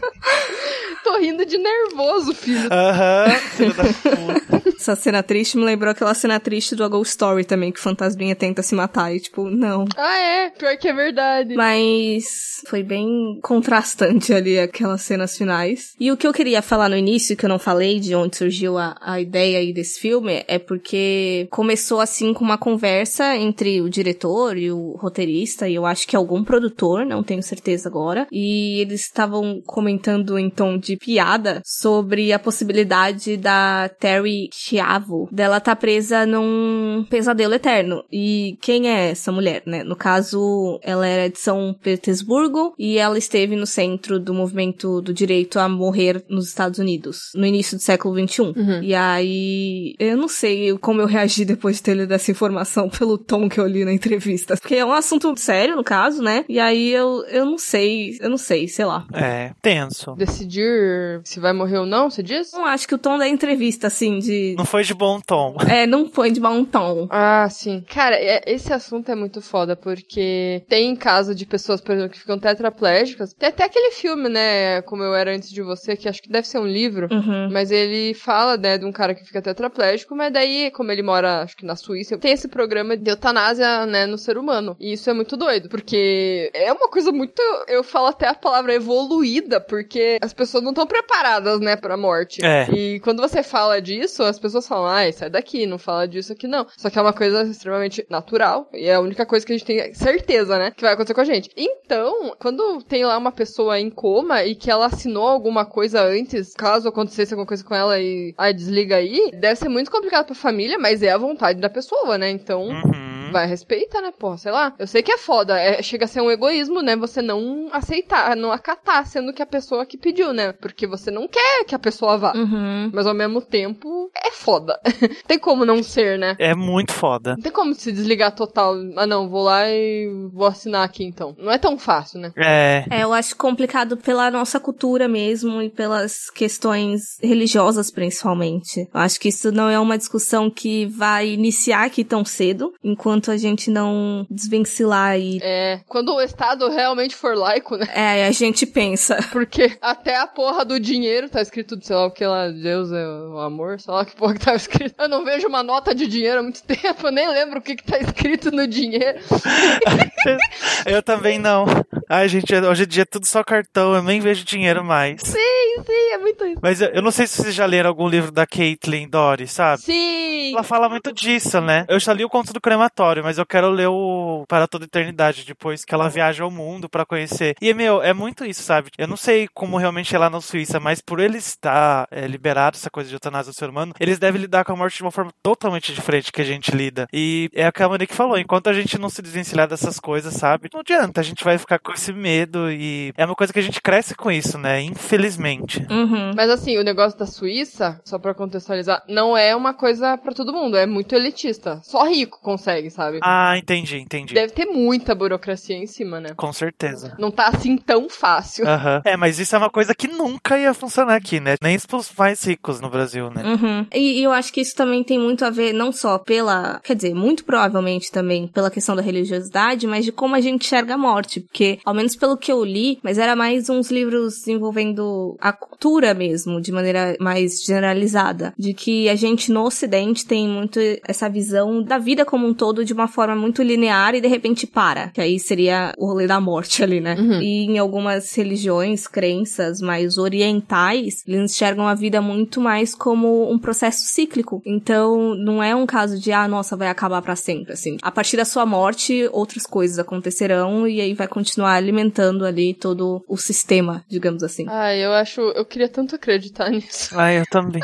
Rindo 1.27 1.45
de 1.45 1.57
nervoso, 1.57 2.33
filho. 2.33 2.69
Aham, 2.71 3.29
filho 3.57 3.73
da 3.73 3.83
puta. 3.83 4.67
Essa 4.79 4.95
cena 4.95 5.21
triste 5.21 5.57
me 5.57 5.65
lembrou 5.65 5.91
aquela 5.91 6.13
cena 6.13 6.39
triste 6.39 6.73
do 6.73 6.85
A 6.85 6.87
Ghost 6.87 7.09
Story 7.09 7.43
também, 7.43 7.69
que 7.69 7.79
o 7.79 7.83
fantasminha 7.83 8.33
tenta 8.33 8.63
se 8.63 8.73
matar 8.73 9.13
e 9.13 9.19
tipo, 9.19 9.49
não. 9.49 9.85
Ah, 9.97 10.17
é? 10.17 10.49
Pior 10.51 10.77
que 10.77 10.87
é 10.87 10.93
verdade. 10.93 11.53
Mas 11.53 12.61
foi 12.65 12.81
bem 12.81 13.39
contrastante 13.43 14.33
ali 14.33 14.57
aquelas 14.57 15.01
cenas 15.01 15.37
finais. 15.37 15.95
E 15.99 16.13
o 16.13 16.15
que 16.15 16.25
eu 16.25 16.31
queria 16.31 16.61
falar 16.61 16.87
no 16.87 16.95
início, 16.95 17.35
que 17.35 17.43
eu 17.43 17.49
não 17.49 17.59
falei, 17.59 17.99
de 17.99 18.15
onde 18.15 18.37
surgiu 18.37 18.77
a, 18.77 18.95
a 19.01 19.19
ideia 19.19 19.59
aí 19.59 19.73
desse 19.73 19.99
filme, 19.99 20.45
é 20.47 20.57
porque 20.57 21.45
começou 21.51 21.99
assim 21.99 22.33
com 22.33 22.45
uma 22.45 22.57
conversa 22.57 23.35
entre 23.35 23.81
o 23.81 23.89
diretor 23.89 24.57
e 24.57 24.71
o 24.71 24.91
roteirista, 24.91 25.67
e 25.67 25.75
eu 25.75 25.85
acho 25.85 26.07
que 26.07 26.15
algum 26.15 26.41
produtor, 26.41 27.05
não 27.05 27.21
tenho 27.21 27.43
certeza 27.43 27.89
agora, 27.89 28.27
e 28.31 28.79
eles 28.79 29.01
estavam 29.01 29.61
comentando 29.65 30.39
em 30.39 30.49
tom 30.49 30.77
de 30.77 30.95
piada 30.95 31.16
sobre 31.65 32.31
a 32.33 32.39
possibilidade 32.39 33.37
da 33.37 33.89
Terry 33.99 34.49
Chiavo 34.53 35.27
dela 35.31 35.59
tá 35.59 35.75
presa 35.75 36.25
num 36.25 37.05
pesadelo 37.09 37.53
eterno. 37.53 38.03
E 38.11 38.57
quem 38.61 38.89
é 38.89 39.11
essa 39.11 39.31
mulher, 39.31 39.63
né? 39.65 39.83
No 39.83 39.95
caso, 39.95 40.79
ela 40.83 41.07
era 41.07 41.29
de 41.29 41.39
São 41.39 41.75
Petersburgo 41.81 42.73
e 42.77 42.97
ela 42.97 43.17
esteve 43.17 43.55
no 43.55 43.65
centro 43.65 44.19
do 44.19 44.33
movimento 44.33 45.01
do 45.01 45.13
direito 45.13 45.59
a 45.59 45.69
morrer 45.69 46.23
nos 46.29 46.47
Estados 46.47 46.79
Unidos, 46.79 47.31
no 47.35 47.45
início 47.45 47.77
do 47.77 47.83
século 47.83 48.15
XXI. 48.15 48.41
Uhum. 48.41 48.83
E 48.83 48.93
aí, 48.93 49.95
eu 49.99 50.17
não 50.17 50.27
sei 50.27 50.77
como 50.77 51.01
eu 51.01 51.07
reagi 51.07 51.45
depois 51.45 51.77
de 51.77 51.83
ter 51.83 51.95
lido 51.95 52.13
essa 52.13 52.31
informação 52.31 52.89
pelo 52.97 53.17
tom 53.17 53.49
que 53.49 53.59
eu 53.59 53.67
li 53.67 53.85
na 53.85 53.93
entrevista. 53.93 54.55
Porque 54.57 54.75
é 54.75 54.85
um 54.85 54.93
assunto 54.93 55.33
sério, 55.37 55.75
no 55.75 55.83
caso, 55.83 56.21
né? 56.21 56.45
E 56.47 56.59
aí 56.59 56.91
eu, 56.91 57.23
eu 57.29 57.45
não 57.45 57.57
sei, 57.57 58.17
eu 58.19 58.29
não 58.29 58.37
sei, 58.37 58.67
sei 58.67 58.85
lá. 58.85 59.05
É, 59.13 59.51
tenso. 59.61 60.15
Decidir 60.15 61.06
se 61.23 61.39
vai 61.39 61.53
morrer 61.53 61.77
ou 61.79 61.85
não, 61.85 62.09
você 62.09 62.21
diz? 62.23 62.51
Não 62.53 62.65
acho 62.65 62.87
que 62.87 62.95
o 62.95 62.97
tom 62.97 63.17
da 63.17 63.27
entrevista, 63.27 63.87
assim, 63.87 64.19
de. 64.19 64.55
Não 64.57 64.65
foi 64.65 64.83
de 64.83 64.93
bom 64.93 65.19
tom. 65.19 65.55
É, 65.77 65.85
não 65.85 66.09
foi 66.09 66.31
de 66.31 66.39
bom 66.39 66.63
tom. 66.65 67.07
Ah, 67.11 67.47
sim. 67.49 67.83
Cara, 67.89 68.15
é- 68.15 68.41
esse 68.47 68.71
assunto 68.73 69.11
é 69.11 69.15
muito 69.15 69.41
foda, 69.41 69.75
porque 69.75 70.63
tem 70.67 70.95
caso 70.95 71.35
de 71.35 71.45
pessoas, 71.45 71.81
por 71.81 71.93
exemplo, 71.93 72.11
que 72.13 72.19
ficam 72.19 72.39
tetraplégicas. 72.39 73.33
Tem 73.33 73.49
até 73.49 73.63
aquele 73.65 73.91
filme, 73.91 74.29
né, 74.29 74.81
Como 74.83 75.03
Eu 75.03 75.13
Era 75.13 75.35
Antes 75.35 75.49
de 75.51 75.61
Você, 75.61 75.95
que 75.95 76.07
acho 76.09 76.21
que 76.21 76.29
deve 76.29 76.47
ser 76.47 76.59
um 76.59 76.65
livro. 76.65 77.07
Uhum. 77.11 77.49
Mas 77.51 77.69
ele 77.71 78.13
fala, 78.13 78.57
né, 78.57 78.77
de 78.77 78.85
um 78.85 78.91
cara 78.91 79.13
que 79.13 79.23
fica 79.25 79.41
tetraplégico, 79.41 80.15
mas 80.15 80.31
daí, 80.33 80.71
como 80.71 80.91
ele 80.91 81.03
mora, 81.03 81.41
acho 81.43 81.55
que 81.55 81.65
na 81.65 81.75
Suíça, 81.75 82.17
tem 82.17 82.31
esse 82.31 82.47
programa 82.47 82.95
de 82.97 83.09
eutanásia, 83.09 83.85
né, 83.85 84.05
no 84.05 84.17
ser 84.17 84.37
humano. 84.37 84.75
E 84.79 84.93
isso 84.93 85.09
é 85.09 85.13
muito 85.13 85.35
doido, 85.37 85.69
porque 85.69 86.49
é 86.53 86.71
uma 86.71 86.89
coisa 86.89 87.11
muito, 87.11 87.41
eu 87.67 87.83
falo 87.83 88.07
até 88.07 88.27
a 88.27 88.33
palavra 88.33 88.73
evoluída, 88.73 89.59
porque 89.59 90.17
as 90.21 90.33
pessoas 90.33 90.63
não 90.63 90.71
estão 90.71 90.87
preparadas, 90.97 91.59
né, 91.59 91.75
pra 91.75 91.95
morte. 91.95 92.43
É. 92.43 92.67
E 92.71 92.99
quando 93.01 93.21
você 93.21 93.43
fala 93.43 93.81
disso, 93.81 94.23
as 94.23 94.39
pessoas 94.39 94.67
falam, 94.67 94.87
ai, 94.87 95.11
sai 95.11 95.29
daqui, 95.29 95.65
não 95.65 95.77
fala 95.77 96.07
disso 96.07 96.33
aqui 96.33 96.47
não. 96.47 96.65
Só 96.75 96.89
que 96.89 96.97
é 96.97 97.01
uma 97.01 97.13
coisa 97.13 97.43
extremamente 97.43 98.05
natural, 98.09 98.69
e 98.73 98.85
é 98.85 98.95
a 98.95 98.99
única 98.99 99.25
coisa 99.25 99.45
que 99.45 99.53
a 99.53 99.57
gente 99.57 99.65
tem 99.65 99.93
certeza, 99.93 100.57
né, 100.57 100.71
que 100.71 100.81
vai 100.81 100.93
acontecer 100.93 101.13
com 101.13 101.21
a 101.21 101.25
gente. 101.25 101.49
Então, 101.55 102.35
quando 102.39 102.81
tem 102.83 103.05
lá 103.05 103.17
uma 103.17 103.31
pessoa 103.31 103.79
em 103.79 103.89
coma 103.89 104.43
e 104.43 104.55
que 104.55 104.71
ela 104.71 104.87
assinou 104.87 105.27
alguma 105.27 105.65
coisa 105.65 106.01
antes, 106.01 106.53
caso 106.53 106.87
acontecesse 106.87 107.33
alguma 107.33 107.47
coisa 107.47 107.63
com 107.63 107.75
ela 107.75 107.99
e, 107.99 108.33
ai, 108.37 108.53
desliga 108.53 108.95
aí, 108.95 109.31
deve 109.33 109.55
ser 109.55 109.69
muito 109.69 109.91
complicado 109.91 110.25
pra 110.25 110.35
família, 110.35 110.79
mas 110.79 111.03
é 111.03 111.11
a 111.11 111.17
vontade 111.17 111.59
da 111.59 111.69
pessoa, 111.69 112.17
né, 112.17 112.29
então... 112.29 112.67
Uhum. 112.67 113.26
Vai, 113.31 113.47
respeita, 113.47 114.01
né, 114.01 114.11
porra, 114.17 114.37
sei 114.37 114.51
lá. 114.51 114.73
Eu 114.77 114.87
sei 114.87 115.01
que 115.01 115.11
é 115.11 115.17
foda, 115.17 115.59
é, 115.59 115.81
chega 115.81 116.05
a 116.05 116.07
ser 116.07 116.21
um 116.21 116.31
egoísmo, 116.31 116.81
né, 116.81 116.95
você 116.95 117.21
não 117.21 117.69
aceitar, 117.71 118.35
não 118.35 118.51
acatar, 118.51 119.05
sendo 119.05 119.33
que 119.33 119.41
a 119.41 119.45
pessoa 119.45 119.85
que 119.85 119.97
pediu, 119.97 120.33
né, 120.33 120.53
porque 120.53 120.87
você 120.87 121.11
não 121.11 121.27
quer 121.27 121.63
que 121.65 121.75
a 121.75 121.79
pessoa 121.79 122.17
vá. 122.17 122.33
Uhum. 122.33 122.91
Mas 122.93 123.05
ao 123.05 123.13
mesmo 123.13 123.41
tempo, 123.41 124.09
é 124.15 124.31
foda. 124.31 124.79
tem 125.27 125.39
como 125.39 125.65
não 125.65 125.81
ser, 125.83 126.17
né? 126.17 126.35
É 126.39 126.55
muito 126.55 126.91
foda. 126.91 127.35
Não 127.35 127.43
tem 127.43 127.51
como 127.51 127.73
se 127.73 127.91
desligar 127.91 128.33
total. 128.35 128.75
Ah, 128.95 129.05
não, 129.05 129.29
vou 129.29 129.43
lá 129.43 129.69
e 129.69 130.07
vou 130.33 130.47
assinar 130.47 130.83
aqui 130.83 131.03
então. 131.03 131.35
Não 131.37 131.51
é 131.51 131.57
tão 131.57 131.77
fácil, 131.77 132.19
né? 132.19 132.31
É. 132.35 132.85
É, 132.89 133.03
eu 133.03 133.13
acho 133.13 133.35
complicado 133.35 133.97
pela 133.97 134.29
nossa 134.31 134.59
cultura 134.59 135.07
mesmo 135.07 135.61
e 135.61 135.69
pelas 135.69 136.29
questões 136.29 137.17
religiosas, 137.21 137.91
principalmente. 137.91 138.87
Eu 138.93 138.99
acho 138.99 139.19
que 139.19 139.29
isso 139.29 139.51
não 139.51 139.69
é 139.69 139.79
uma 139.79 139.97
discussão 139.97 140.49
que 140.49 140.85
vai 140.85 141.29
iniciar 141.29 141.85
aqui 141.85 142.03
tão 142.03 142.23
cedo, 142.23 142.73
enquanto 142.83 143.16
a 143.31 143.37
gente 143.37 143.69
não 143.69 144.25
desvencilhar 144.29 145.17
e. 145.19 145.39
É. 145.41 145.79
Quando 145.87 146.13
o 146.13 146.21
Estado 146.21 146.69
realmente 146.69 147.15
for 147.15 147.35
laico, 147.35 147.77
né? 147.77 147.87
É, 147.93 148.27
a 148.27 148.31
gente 148.31 148.65
pensa. 148.65 149.17
Porque 149.31 149.77
até 149.81 150.17
a 150.17 150.27
porra 150.27 150.63
do 150.63 150.79
dinheiro 150.79 151.29
tá 151.29 151.41
escrito, 151.41 151.77
sei 151.81 151.95
lá 151.95 152.05
o 152.05 152.11
que 152.11 152.25
lá, 152.25 152.49
Deus 152.49 152.91
é 152.91 153.07
o 153.07 153.39
amor, 153.39 153.79
sei 153.79 153.93
lá 153.93 154.05
que 154.05 154.15
porra 154.15 154.33
que 154.33 154.45
tá 154.45 154.55
escrito. 154.55 154.95
Eu 154.97 155.09
não 155.09 155.23
vejo 155.23 155.47
uma 155.47 155.63
nota 155.63 155.93
de 155.93 156.07
dinheiro 156.07 156.39
há 156.39 156.43
muito 156.43 156.63
tempo, 156.65 157.07
eu 157.07 157.11
nem 157.11 157.27
lembro 157.29 157.59
o 157.59 157.61
que 157.61 157.75
que 157.75 157.83
tá 157.83 157.97
escrito 157.99 158.51
no 158.51 158.67
dinheiro. 158.67 159.19
Eu 160.85 161.01
também 161.01 161.39
não. 161.39 161.65
Ai, 162.09 162.27
gente, 162.27 162.53
hoje 162.53 162.83
em 162.83 162.87
dia 162.87 163.03
é 163.03 163.05
tudo 163.05 163.25
só 163.25 163.43
cartão, 163.43 163.93
eu 163.93 164.01
nem 164.01 164.19
vejo 164.19 164.45
dinheiro 164.45 164.83
mais. 164.83 165.21
Sim, 165.21 165.83
sim, 165.85 166.13
é 166.13 166.17
muito 166.17 166.45
isso. 166.45 166.59
Mas 166.61 166.81
eu, 166.81 166.87
eu 166.89 167.01
não 167.01 167.11
sei 167.11 167.27
se 167.27 167.41
vocês 167.41 167.53
já 167.53 167.65
leram 167.65 167.89
algum 167.89 168.07
livro 168.07 168.31
da 168.31 168.45
Caitlin 168.45 169.09
Dory, 169.09 169.47
sabe? 169.47 169.81
Sim! 169.81 170.53
Ela 170.53 170.63
fala 170.63 170.87
muito 170.89 171.11
disso, 171.11 171.59
né? 171.59 171.85
Eu 171.89 171.99
já 171.99 172.13
li 172.13 172.23
o 172.23 172.29
conto 172.29 172.53
do 172.53 172.61
crematório, 172.61 173.06
mas 173.23 173.37
eu 173.37 173.45
quero 173.45 173.69
ler 173.69 173.87
o 173.87 174.43
Para 174.47 174.67
Toda 174.67 174.85
Eternidade 174.85 175.45
depois 175.45 175.83
que 175.83 175.93
ela 175.93 176.09
viaja 176.09 176.43
ao 176.43 176.51
mundo 176.51 176.89
pra 176.89 177.05
conhecer. 177.05 177.55
E, 177.61 177.73
meu, 177.73 178.01
é 178.01 178.13
muito 178.13 178.45
isso, 178.45 178.63
sabe? 178.63 178.89
Eu 178.97 179.07
não 179.07 179.17
sei 179.17 179.47
como 179.53 179.77
realmente 179.77 180.15
é 180.15 180.19
lá 180.19 180.29
na 180.29 180.41
Suíça, 180.41 180.79
mas 180.79 181.01
por 181.01 181.19
ele 181.19 181.37
estar 181.37 182.07
é, 182.11 182.27
liberado 182.27 182.77
essa 182.77 182.89
coisa 182.89 183.09
de 183.09 183.15
eutanásia 183.15 183.51
do 183.51 183.55
ser 183.55 183.69
humano, 183.69 183.93
eles 183.99 184.19
devem 184.19 184.41
lidar 184.41 184.65
com 184.65 184.73
a 184.73 184.75
morte 184.75 184.97
de 184.97 185.03
uma 185.03 185.11
forma 185.11 185.31
totalmente 185.41 185.93
diferente 185.93 186.31
que 186.31 186.41
a 186.41 186.45
gente 186.45 186.71
lida. 186.71 187.07
E 187.13 187.49
é 187.53 187.67
o 187.67 187.71
que 187.71 187.83
a 187.83 187.89
Monique 187.89 188.13
falou, 188.13 188.37
enquanto 188.37 188.69
a 188.69 188.73
gente 188.73 188.97
não 188.97 189.09
se 189.09 189.21
desvencilhar 189.21 189.67
dessas 189.67 189.99
coisas, 189.99 190.33
sabe? 190.33 190.69
Não 190.73 190.81
adianta, 190.81 191.21
a 191.21 191.23
gente 191.23 191.43
vai 191.43 191.57
ficar 191.57 191.79
com 191.79 191.91
esse 191.91 192.11
medo 192.13 192.71
e 192.71 193.13
é 193.17 193.25
uma 193.25 193.35
coisa 193.35 193.53
que 193.53 193.59
a 193.59 193.63
gente 193.63 193.81
cresce 193.81 194.15
com 194.15 194.31
isso, 194.31 194.57
né? 194.57 194.81
Infelizmente. 194.81 195.85
Uhum. 195.89 196.33
Mas 196.35 196.49
assim, 196.49 196.77
o 196.77 196.83
negócio 196.83 197.17
da 197.17 197.25
Suíça, 197.25 197.99
só 198.03 198.19
pra 198.19 198.33
contextualizar, 198.33 199.03
não 199.07 199.37
é 199.37 199.55
uma 199.55 199.73
coisa 199.73 200.17
pra 200.17 200.33
todo 200.33 200.53
mundo, 200.53 200.77
é 200.77 200.85
muito 200.85 201.15
elitista. 201.15 201.79
Só 201.83 202.05
rico 202.05 202.39
consegue, 202.41 202.89
sabe? 202.97 203.19
Ah, 203.21 203.55
entendi, 203.57 203.97
entendi. 203.97 204.33
Deve 204.33 204.51
ter 204.51 204.65
muita 204.65 205.13
burocracia 205.13 205.77
em 205.77 205.85
cima, 205.85 206.19
né? 206.19 206.33
Com 206.35 206.51
certeza. 206.51 207.15
Não 207.19 207.29
tá 207.29 207.47
assim 207.47 207.77
tão 207.77 208.09
fácil. 208.09 208.67
Aham. 208.67 209.01
É, 209.05 209.15
mas 209.15 209.37
isso 209.37 209.55
é 209.55 209.59
uma 209.59 209.69
coisa 209.69 209.93
que 209.93 210.07
nunca 210.07 210.57
ia 210.57 210.73
funcionar 210.73 211.15
aqui, 211.15 211.39
né? 211.39 211.55
Nem 211.61 211.77
pros 211.79 212.11
mais 212.17 212.43
ricos 212.43 212.81
no 212.81 212.89
Brasil, 212.89 213.29
né? 213.29 213.43
Uhum. 213.43 213.85
E, 213.93 214.19
e 214.19 214.23
eu 214.23 214.31
acho 214.31 214.51
que 214.51 214.61
isso 214.61 214.75
também 214.75 215.03
tem 215.03 215.19
muito 215.19 215.45
a 215.45 215.51
ver, 215.51 215.73
não 215.73 215.91
só 215.91 216.17
pela. 216.17 216.79
Quer 216.83 216.95
dizer, 216.95 217.13
muito 217.13 217.45
provavelmente 217.45 218.11
também 218.11 218.47
pela 218.47 218.71
questão 218.71 218.95
da 218.95 219.01
religiosidade, 219.01 219.85
mas 219.85 220.03
de 220.03 220.11
como 220.11 220.35
a 220.35 220.41
gente 220.41 220.65
enxerga 220.65 220.95
a 220.95 220.97
morte. 220.97 221.41
Porque, 221.41 221.79
ao 221.85 221.93
menos 221.93 222.15
pelo 222.15 222.35
que 222.35 222.51
eu 222.51 222.65
li, 222.65 222.99
mas 223.03 223.19
era 223.19 223.35
mais 223.35 223.69
uns 223.69 223.91
livros 223.91 224.47
envolvendo 224.47 225.37
a 225.39 225.53
cultura 225.53 226.13
mesmo, 226.13 226.59
de 226.59 226.71
maneira 226.71 227.15
mais 227.19 227.63
generalizada, 227.63 228.53
de 228.57 228.73
que 228.73 229.07
a 229.07 229.15
gente 229.15 229.51
no 229.51 229.63
ocidente 229.63 230.25
tem 230.25 230.47
muito 230.47 230.79
essa 231.07 231.29
visão 231.29 231.83
da 231.83 231.97
vida 231.97 232.25
como 232.25 232.47
um 232.47 232.53
todo 232.53 232.86
de 232.87 232.93
uma 232.93 233.07
forma 233.07 233.35
muito 233.35 233.61
linear 233.61 234.15
e 234.15 234.21
de 234.21 234.27
repente 234.27 234.65
para, 234.65 235.09
que 235.09 235.21
aí 235.21 235.39
seria 235.39 235.93
o 235.97 236.07
rolê 236.07 236.25
da 236.25 236.39
morte 236.39 236.83
ali, 236.83 236.99
né? 236.99 237.15
Uhum. 237.19 237.41
E 237.41 237.65
em 237.65 237.77
algumas 237.77 238.33
religiões, 238.33 239.07
crenças 239.07 239.81
mais 239.81 240.17
orientais, 240.17 241.23
eles 241.27 241.51
enxergam 241.51 241.87
a 241.87 241.93
vida 241.93 242.21
muito 242.21 242.61
mais 242.61 242.95
como 242.95 243.51
um 243.51 243.59
processo 243.59 244.05
cíclico. 244.05 244.61
Então, 244.65 245.35
não 245.35 245.61
é 245.61 245.75
um 245.75 245.85
caso 245.85 246.19
de, 246.19 246.31
ah, 246.31 246.47
nossa, 246.47 246.75
vai 246.75 246.87
acabar 246.87 247.21
para 247.21 247.35
sempre, 247.35 247.73
assim. 247.73 247.97
A 248.01 248.11
partir 248.11 248.37
da 248.37 248.45
sua 248.45 248.65
morte, 248.65 249.29
outras 249.31 249.65
coisas 249.65 249.99
acontecerão 249.99 250.87
e 250.87 251.01
aí 251.01 251.13
vai 251.13 251.27
continuar 251.27 251.73
alimentando 251.73 252.45
ali 252.45 252.73
todo 252.73 253.23
o 253.27 253.37
sistema, 253.37 254.03
digamos 254.07 254.43
assim. 254.43 254.65
Ai, 254.69 255.03
eu 255.03 255.11
acho. 255.11 255.41
Eu 255.41 255.65
queria 255.65 255.89
tanto 255.89 256.15
acreditar 256.15 256.69
nisso. 256.69 257.09
Ah, 257.17 257.33
eu 257.33 257.43
também. 257.51 257.81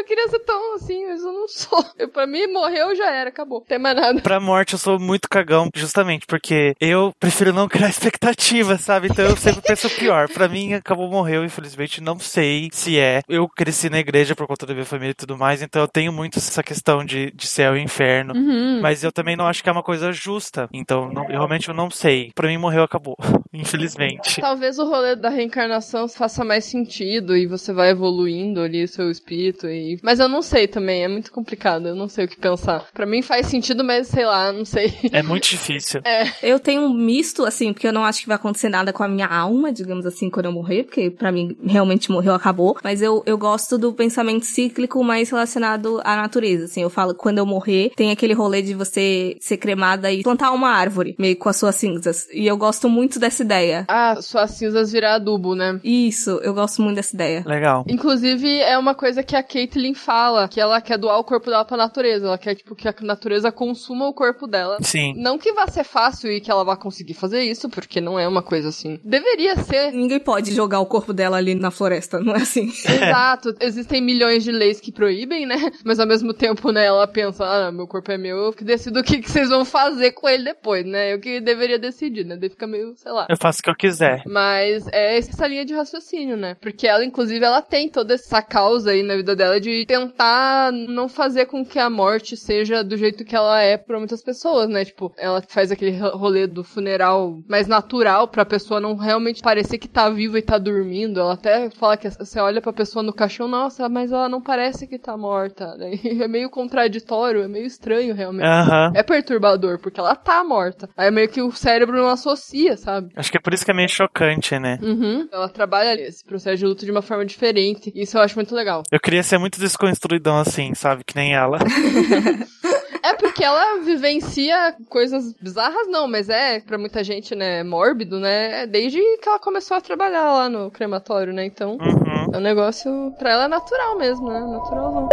Eu 0.00 0.04
queria 0.04 0.28
ser 0.28 0.40
tão 0.40 0.74
assim, 0.74 1.06
mas 1.06 1.22
eu 1.22 1.32
não 1.32 1.46
sou. 1.48 1.84
Eu, 1.98 2.08
pra 2.08 2.26
mim, 2.26 2.46
morreu 2.46 2.94
já 2.96 3.10
era, 3.10 3.28
acabou. 3.28 3.60
Não 3.60 3.66
tem 3.66 3.78
mais 3.78 3.96
nada. 3.96 4.20
Pra 4.30 4.38
morte 4.38 4.74
eu 4.74 4.78
sou 4.78 4.96
muito 4.96 5.28
cagão, 5.28 5.68
justamente 5.74 6.24
porque 6.24 6.76
eu 6.80 7.12
prefiro 7.18 7.52
não 7.52 7.66
criar 7.66 7.88
expectativa, 7.90 8.78
sabe? 8.78 9.08
Então 9.10 9.24
eu 9.24 9.36
sempre 9.36 9.60
penso 9.60 9.88
o 9.88 9.90
pior. 9.90 10.28
Pra 10.28 10.48
mim, 10.48 10.72
acabou, 10.72 11.10
morreu, 11.10 11.44
infelizmente, 11.44 12.00
não 12.00 12.16
sei 12.16 12.68
se 12.70 12.96
é. 12.96 13.22
Eu 13.28 13.48
cresci 13.48 13.90
na 13.90 13.98
igreja 13.98 14.36
por 14.36 14.46
conta 14.46 14.64
da 14.66 14.72
minha 14.72 14.86
família 14.86 15.10
e 15.10 15.14
tudo 15.14 15.36
mais, 15.36 15.62
então 15.62 15.82
eu 15.82 15.88
tenho 15.88 16.12
muito 16.12 16.38
essa 16.38 16.62
questão 16.62 17.04
de, 17.04 17.32
de 17.32 17.44
céu 17.48 17.76
e 17.76 17.82
inferno. 17.82 18.32
Uhum. 18.32 18.80
Mas 18.80 19.02
eu 19.02 19.10
também 19.10 19.34
não 19.34 19.48
acho 19.48 19.64
que 19.64 19.68
é 19.68 19.72
uma 19.72 19.82
coisa 19.82 20.12
justa. 20.12 20.68
Então, 20.72 21.12
não- 21.12 21.24
eu 21.24 21.30
realmente 21.30 21.68
eu 21.68 21.74
não 21.74 21.90
sei. 21.90 22.30
Pra 22.32 22.46
mim, 22.46 22.56
morreu, 22.56 22.84
acabou. 22.84 23.16
Infelizmente. 23.52 24.40
Talvez 24.40 24.78
o 24.78 24.88
rolê 24.88 25.16
da 25.16 25.28
reencarnação 25.28 26.06
faça 26.06 26.44
mais 26.44 26.64
sentido 26.64 27.36
e 27.36 27.48
você 27.48 27.72
vai 27.72 27.90
evoluindo 27.90 28.60
ali 28.60 28.84
o 28.84 28.88
seu 28.88 29.10
espírito 29.10 29.66
e... 29.66 29.98
Mas 30.04 30.20
eu 30.20 30.28
não 30.28 30.40
sei 30.40 30.68
também, 30.68 31.02
é 31.02 31.08
muito 31.08 31.32
complicado, 31.32 31.88
eu 31.88 31.96
não 31.96 32.08
sei 32.08 32.26
o 32.26 32.28
que 32.28 32.36
pensar. 32.36 32.86
Pra 32.94 33.04
mim 33.06 33.22
faz 33.22 33.46
sentido, 33.46 33.82
mas 33.82 34.12
sei 34.20 34.26
lá, 34.26 34.52
não 34.52 34.64
sei. 34.64 34.92
É 35.12 35.22
muito 35.22 35.48
difícil. 35.48 36.02
Eu 36.42 36.60
tenho 36.60 36.82
um 36.82 36.92
misto, 36.92 37.44
assim, 37.44 37.72
porque 37.72 37.86
eu 37.86 37.92
não 37.92 38.04
acho 38.04 38.20
que 38.20 38.26
vai 38.26 38.36
acontecer 38.36 38.68
nada 38.68 38.92
com 38.92 39.02
a 39.02 39.08
minha 39.08 39.26
alma, 39.26 39.72
digamos 39.72 40.04
assim, 40.04 40.28
quando 40.28 40.46
eu 40.46 40.52
morrer, 40.52 40.84
porque 40.84 41.10
pra 41.10 41.32
mim 41.32 41.56
realmente 41.64 42.10
morreu, 42.10 42.34
acabou. 42.34 42.76
Mas 42.84 43.00
eu, 43.00 43.22
eu 43.24 43.38
gosto 43.38 43.78
do 43.78 43.92
pensamento 43.92 44.44
cíclico 44.44 45.02
mais 45.02 45.30
relacionado 45.30 46.00
à 46.04 46.16
natureza, 46.16 46.66
assim. 46.66 46.82
Eu 46.82 46.90
falo 46.90 47.14
que 47.14 47.20
quando 47.20 47.38
eu 47.38 47.46
morrer, 47.46 47.92
tem 47.96 48.10
aquele 48.10 48.34
rolê 48.34 48.60
de 48.60 48.74
você 48.74 49.36
ser 49.40 49.56
cremada 49.56 50.12
e 50.12 50.22
plantar 50.22 50.52
uma 50.52 50.68
árvore, 50.68 51.14
meio 51.18 51.36
com 51.36 51.48
as 51.48 51.56
suas 51.56 51.76
cinzas. 51.76 52.28
E 52.32 52.46
eu 52.46 52.56
gosto 52.56 52.88
muito 52.88 53.18
dessa 53.18 53.42
ideia. 53.42 53.86
Ah, 53.88 54.20
suas 54.20 54.50
cinzas 54.50 54.92
virar 54.92 55.14
adubo, 55.14 55.54
né? 55.54 55.80
Isso, 55.82 56.40
eu 56.42 56.52
gosto 56.52 56.82
muito 56.82 56.96
dessa 56.96 57.14
ideia. 57.14 57.42
Legal. 57.46 57.84
Inclusive, 57.88 58.60
é 58.60 58.76
uma 58.76 58.94
coisa 58.94 59.22
que 59.22 59.34
a 59.34 59.42
Caitlyn 59.42 59.94
fala, 59.94 60.46
que 60.46 60.60
ela 60.60 60.80
quer 60.80 60.98
doar 60.98 61.18
o 61.18 61.24
corpo 61.24 61.48
dela 61.48 61.64
pra 61.64 61.76
natureza. 61.76 62.26
Ela 62.26 62.38
quer, 62.38 62.54
tipo, 62.54 62.74
que 62.74 62.86
a 62.86 62.94
natureza 63.00 63.50
consuma 63.50 64.09
o 64.10 64.14
corpo 64.14 64.46
dela. 64.46 64.78
Sim. 64.82 65.14
Não 65.16 65.38
que 65.38 65.52
vá 65.52 65.66
ser 65.66 65.84
fácil 65.84 66.30
e 66.30 66.40
que 66.40 66.50
ela 66.50 66.64
vá 66.64 66.76
conseguir 66.76 67.14
fazer 67.14 67.42
isso, 67.42 67.68
porque 67.68 68.00
não 68.00 68.18
é 68.18 68.26
uma 68.28 68.42
coisa 68.42 68.68
assim. 68.68 69.00
Deveria 69.04 69.56
ser. 69.56 69.92
Ninguém 69.92 70.20
pode 70.20 70.52
jogar 70.54 70.80
o 70.80 70.86
corpo 70.86 71.12
dela 71.12 71.36
ali 71.36 71.54
na 71.54 71.70
floresta, 71.70 72.20
não 72.20 72.34
é 72.34 72.42
assim? 72.42 72.68
Exato. 72.84 73.54
Existem 73.60 74.00
milhões 74.00 74.44
de 74.44 74.52
leis 74.52 74.80
que 74.80 74.92
proíbem, 74.92 75.46
né? 75.46 75.72
Mas 75.84 75.98
ao 75.98 76.06
mesmo 76.06 76.34
tempo, 76.34 76.70
né, 76.72 76.86
ela 76.86 77.06
pensa, 77.06 77.44
ah, 77.44 77.72
meu 77.72 77.86
corpo 77.86 78.10
é 78.12 78.18
meu, 78.18 78.36
eu 78.36 78.52
que 78.52 78.64
decido 78.64 79.00
o 79.00 79.02
que, 79.02 79.18
que 79.18 79.30
vocês 79.30 79.48
vão 79.48 79.64
fazer 79.64 80.12
com 80.12 80.28
ele 80.28 80.44
depois, 80.44 80.84
né? 80.84 81.12
Eu 81.14 81.20
que 81.20 81.40
deveria 81.40 81.78
decidir, 81.78 82.24
né? 82.24 82.36
Daí 82.36 82.50
fica 82.50 82.66
meio, 82.66 82.94
sei 82.96 83.12
lá. 83.12 83.26
Eu 83.28 83.36
faço 83.36 83.60
o 83.60 83.62
que 83.62 83.70
eu 83.70 83.76
quiser. 83.76 84.22
Mas 84.26 84.86
é 84.88 85.18
essa 85.18 85.46
linha 85.46 85.64
de 85.64 85.74
raciocínio, 85.74 86.36
né? 86.36 86.56
Porque 86.60 86.86
ela, 86.86 87.04
inclusive, 87.04 87.44
ela 87.44 87.62
tem 87.62 87.88
toda 87.88 88.14
essa 88.14 88.42
causa 88.42 88.90
aí 88.90 89.02
na 89.02 89.16
vida 89.16 89.36
dela 89.36 89.60
de 89.60 89.84
tentar 89.86 90.72
não 90.72 91.08
fazer 91.08 91.46
com 91.46 91.64
que 91.64 91.78
a 91.78 91.90
morte 91.90 92.36
seja 92.36 92.82
do 92.82 92.96
jeito 92.96 93.24
que 93.24 93.36
ela 93.36 93.60
é 93.60 93.76
pra 93.76 93.99
muitas 94.00 94.22
pessoas, 94.22 94.68
né? 94.68 94.84
Tipo, 94.84 95.12
ela 95.16 95.42
faz 95.48 95.70
aquele 95.70 95.96
ro- 95.96 96.16
rolê 96.16 96.46
do 96.46 96.64
funeral 96.64 97.38
mais 97.48 97.68
natural 97.68 98.26
pra 98.26 98.44
pessoa 98.44 98.80
não 98.80 98.96
realmente 98.96 99.40
parecer 99.42 99.78
que 99.78 99.86
tá 99.88 100.10
viva 100.10 100.38
e 100.38 100.42
tá 100.42 100.58
dormindo. 100.58 101.20
Ela 101.20 101.34
até 101.34 101.70
fala 101.70 101.96
que 101.96 102.08
você 102.10 102.40
olha 102.40 102.60
pra 102.60 102.72
pessoa 102.72 103.02
no 103.02 103.12
caixão, 103.12 103.46
nossa, 103.46 103.88
mas 103.88 104.10
ela 104.12 104.28
não 104.28 104.40
parece 104.42 104.86
que 104.86 104.98
tá 104.98 105.16
morta. 105.16 105.76
Daí 105.78 106.00
É 106.20 106.28
meio 106.28 106.50
contraditório, 106.50 107.42
é 107.42 107.48
meio 107.48 107.66
estranho, 107.66 108.14
realmente. 108.14 108.44
Aham. 108.46 108.92
É 108.94 109.02
perturbador, 109.02 109.78
porque 109.78 110.00
ela 110.00 110.14
tá 110.16 110.42
morta. 110.42 110.88
Aí 110.96 111.10
meio 111.10 111.28
que 111.28 111.40
o 111.42 111.52
cérebro 111.52 111.96
não 111.96 112.08
associa, 112.08 112.76
sabe? 112.76 113.10
Acho 113.16 113.30
que 113.30 113.36
é 113.38 113.40
por 113.40 113.54
isso 113.54 113.64
que 113.64 113.70
é 113.70 113.74
meio 113.74 113.88
chocante, 113.88 114.58
né? 114.58 114.78
Uhum. 114.82 115.28
Ela 115.32 115.48
trabalha 115.48 116.00
esse 116.00 116.24
processo 116.24 116.56
de 116.58 116.66
luto 116.66 116.84
de 116.84 116.90
uma 116.90 117.02
forma 117.02 117.24
diferente. 117.24 117.92
Isso 117.94 118.16
eu 118.16 118.22
acho 118.22 118.34
muito 118.36 118.54
legal. 118.54 118.82
Eu 118.90 119.00
queria 119.00 119.22
ser 119.22 119.38
muito 119.38 119.58
desconstruidão 119.60 120.38
assim, 120.38 120.74
sabe? 120.74 121.04
Que 121.04 121.14
nem 121.16 121.34
ela. 121.34 121.58
É 123.02 123.14
porque 123.14 123.42
ela 123.44 123.78
vivencia 123.82 124.74
coisas 124.88 125.32
bizarras, 125.34 125.88
não, 125.88 126.06
mas 126.06 126.28
é, 126.28 126.60
pra 126.60 126.76
muita 126.78 127.02
gente, 127.02 127.34
né, 127.34 127.62
mórbido, 127.64 128.18
né? 128.20 128.62
é 128.62 128.66
Desde 128.66 128.98
que 129.18 129.28
ela 129.28 129.38
começou 129.38 129.76
a 129.76 129.80
trabalhar 129.80 130.24
lá 130.32 130.48
no 130.48 130.70
crematório, 130.70 131.32
né? 131.32 131.44
Então, 131.46 131.78
Uhum. 131.80 132.30
é 132.34 132.36
um 132.36 132.40
negócio, 132.40 133.12
pra 133.18 133.30
ela 133.30 133.44
é 133.44 133.48
natural 133.48 133.96
mesmo, 133.96 134.28
né? 134.30 134.40
Naturalzão. 134.40 135.08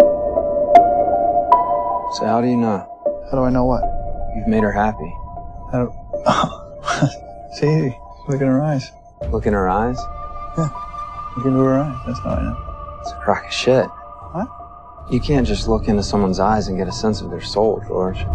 So 2.13 2.25
how 2.25 2.41
do 2.41 2.47
you 2.47 2.57
know? 2.57 2.79
How 3.31 3.39
do 3.39 3.45
I 3.45 3.51
know 3.51 3.65
what? 3.67 3.83
You've 4.35 4.47
made 4.49 4.63
her 4.63 4.71
happy. 4.71 5.11
I 5.73 5.77
don't. 5.79 5.93
See, 7.53 7.93
look 8.29 8.41
in 8.41 8.47
her 8.47 8.61
eyes. 8.63 8.91
Look 9.31 9.45
in 9.47 9.53
her 9.53 9.67
eyes. 9.69 9.97
Look 11.35 11.45
into 11.45 11.59
her 11.59 11.79
eyes. 11.81 11.95
That's 12.05 12.19
how 12.19 12.31
I 12.31 12.43
know. 12.43 12.57
It's 13.01 13.11
a 13.11 13.15
crock 13.23 13.45
of 13.45 13.51
shit. 13.51 13.88
You 15.10 15.22
can't 15.22 15.47
just 15.47 15.70
look 15.70 15.88
into 15.88 16.03
someone's 16.03 16.38
eyes 16.38 16.68
and 16.68 16.78
get 16.78 16.89
a 16.89 16.91
sense 16.91 17.22
of 17.22 17.30
their 17.30 17.39
soul, 17.39 17.82
George. 17.88 18.26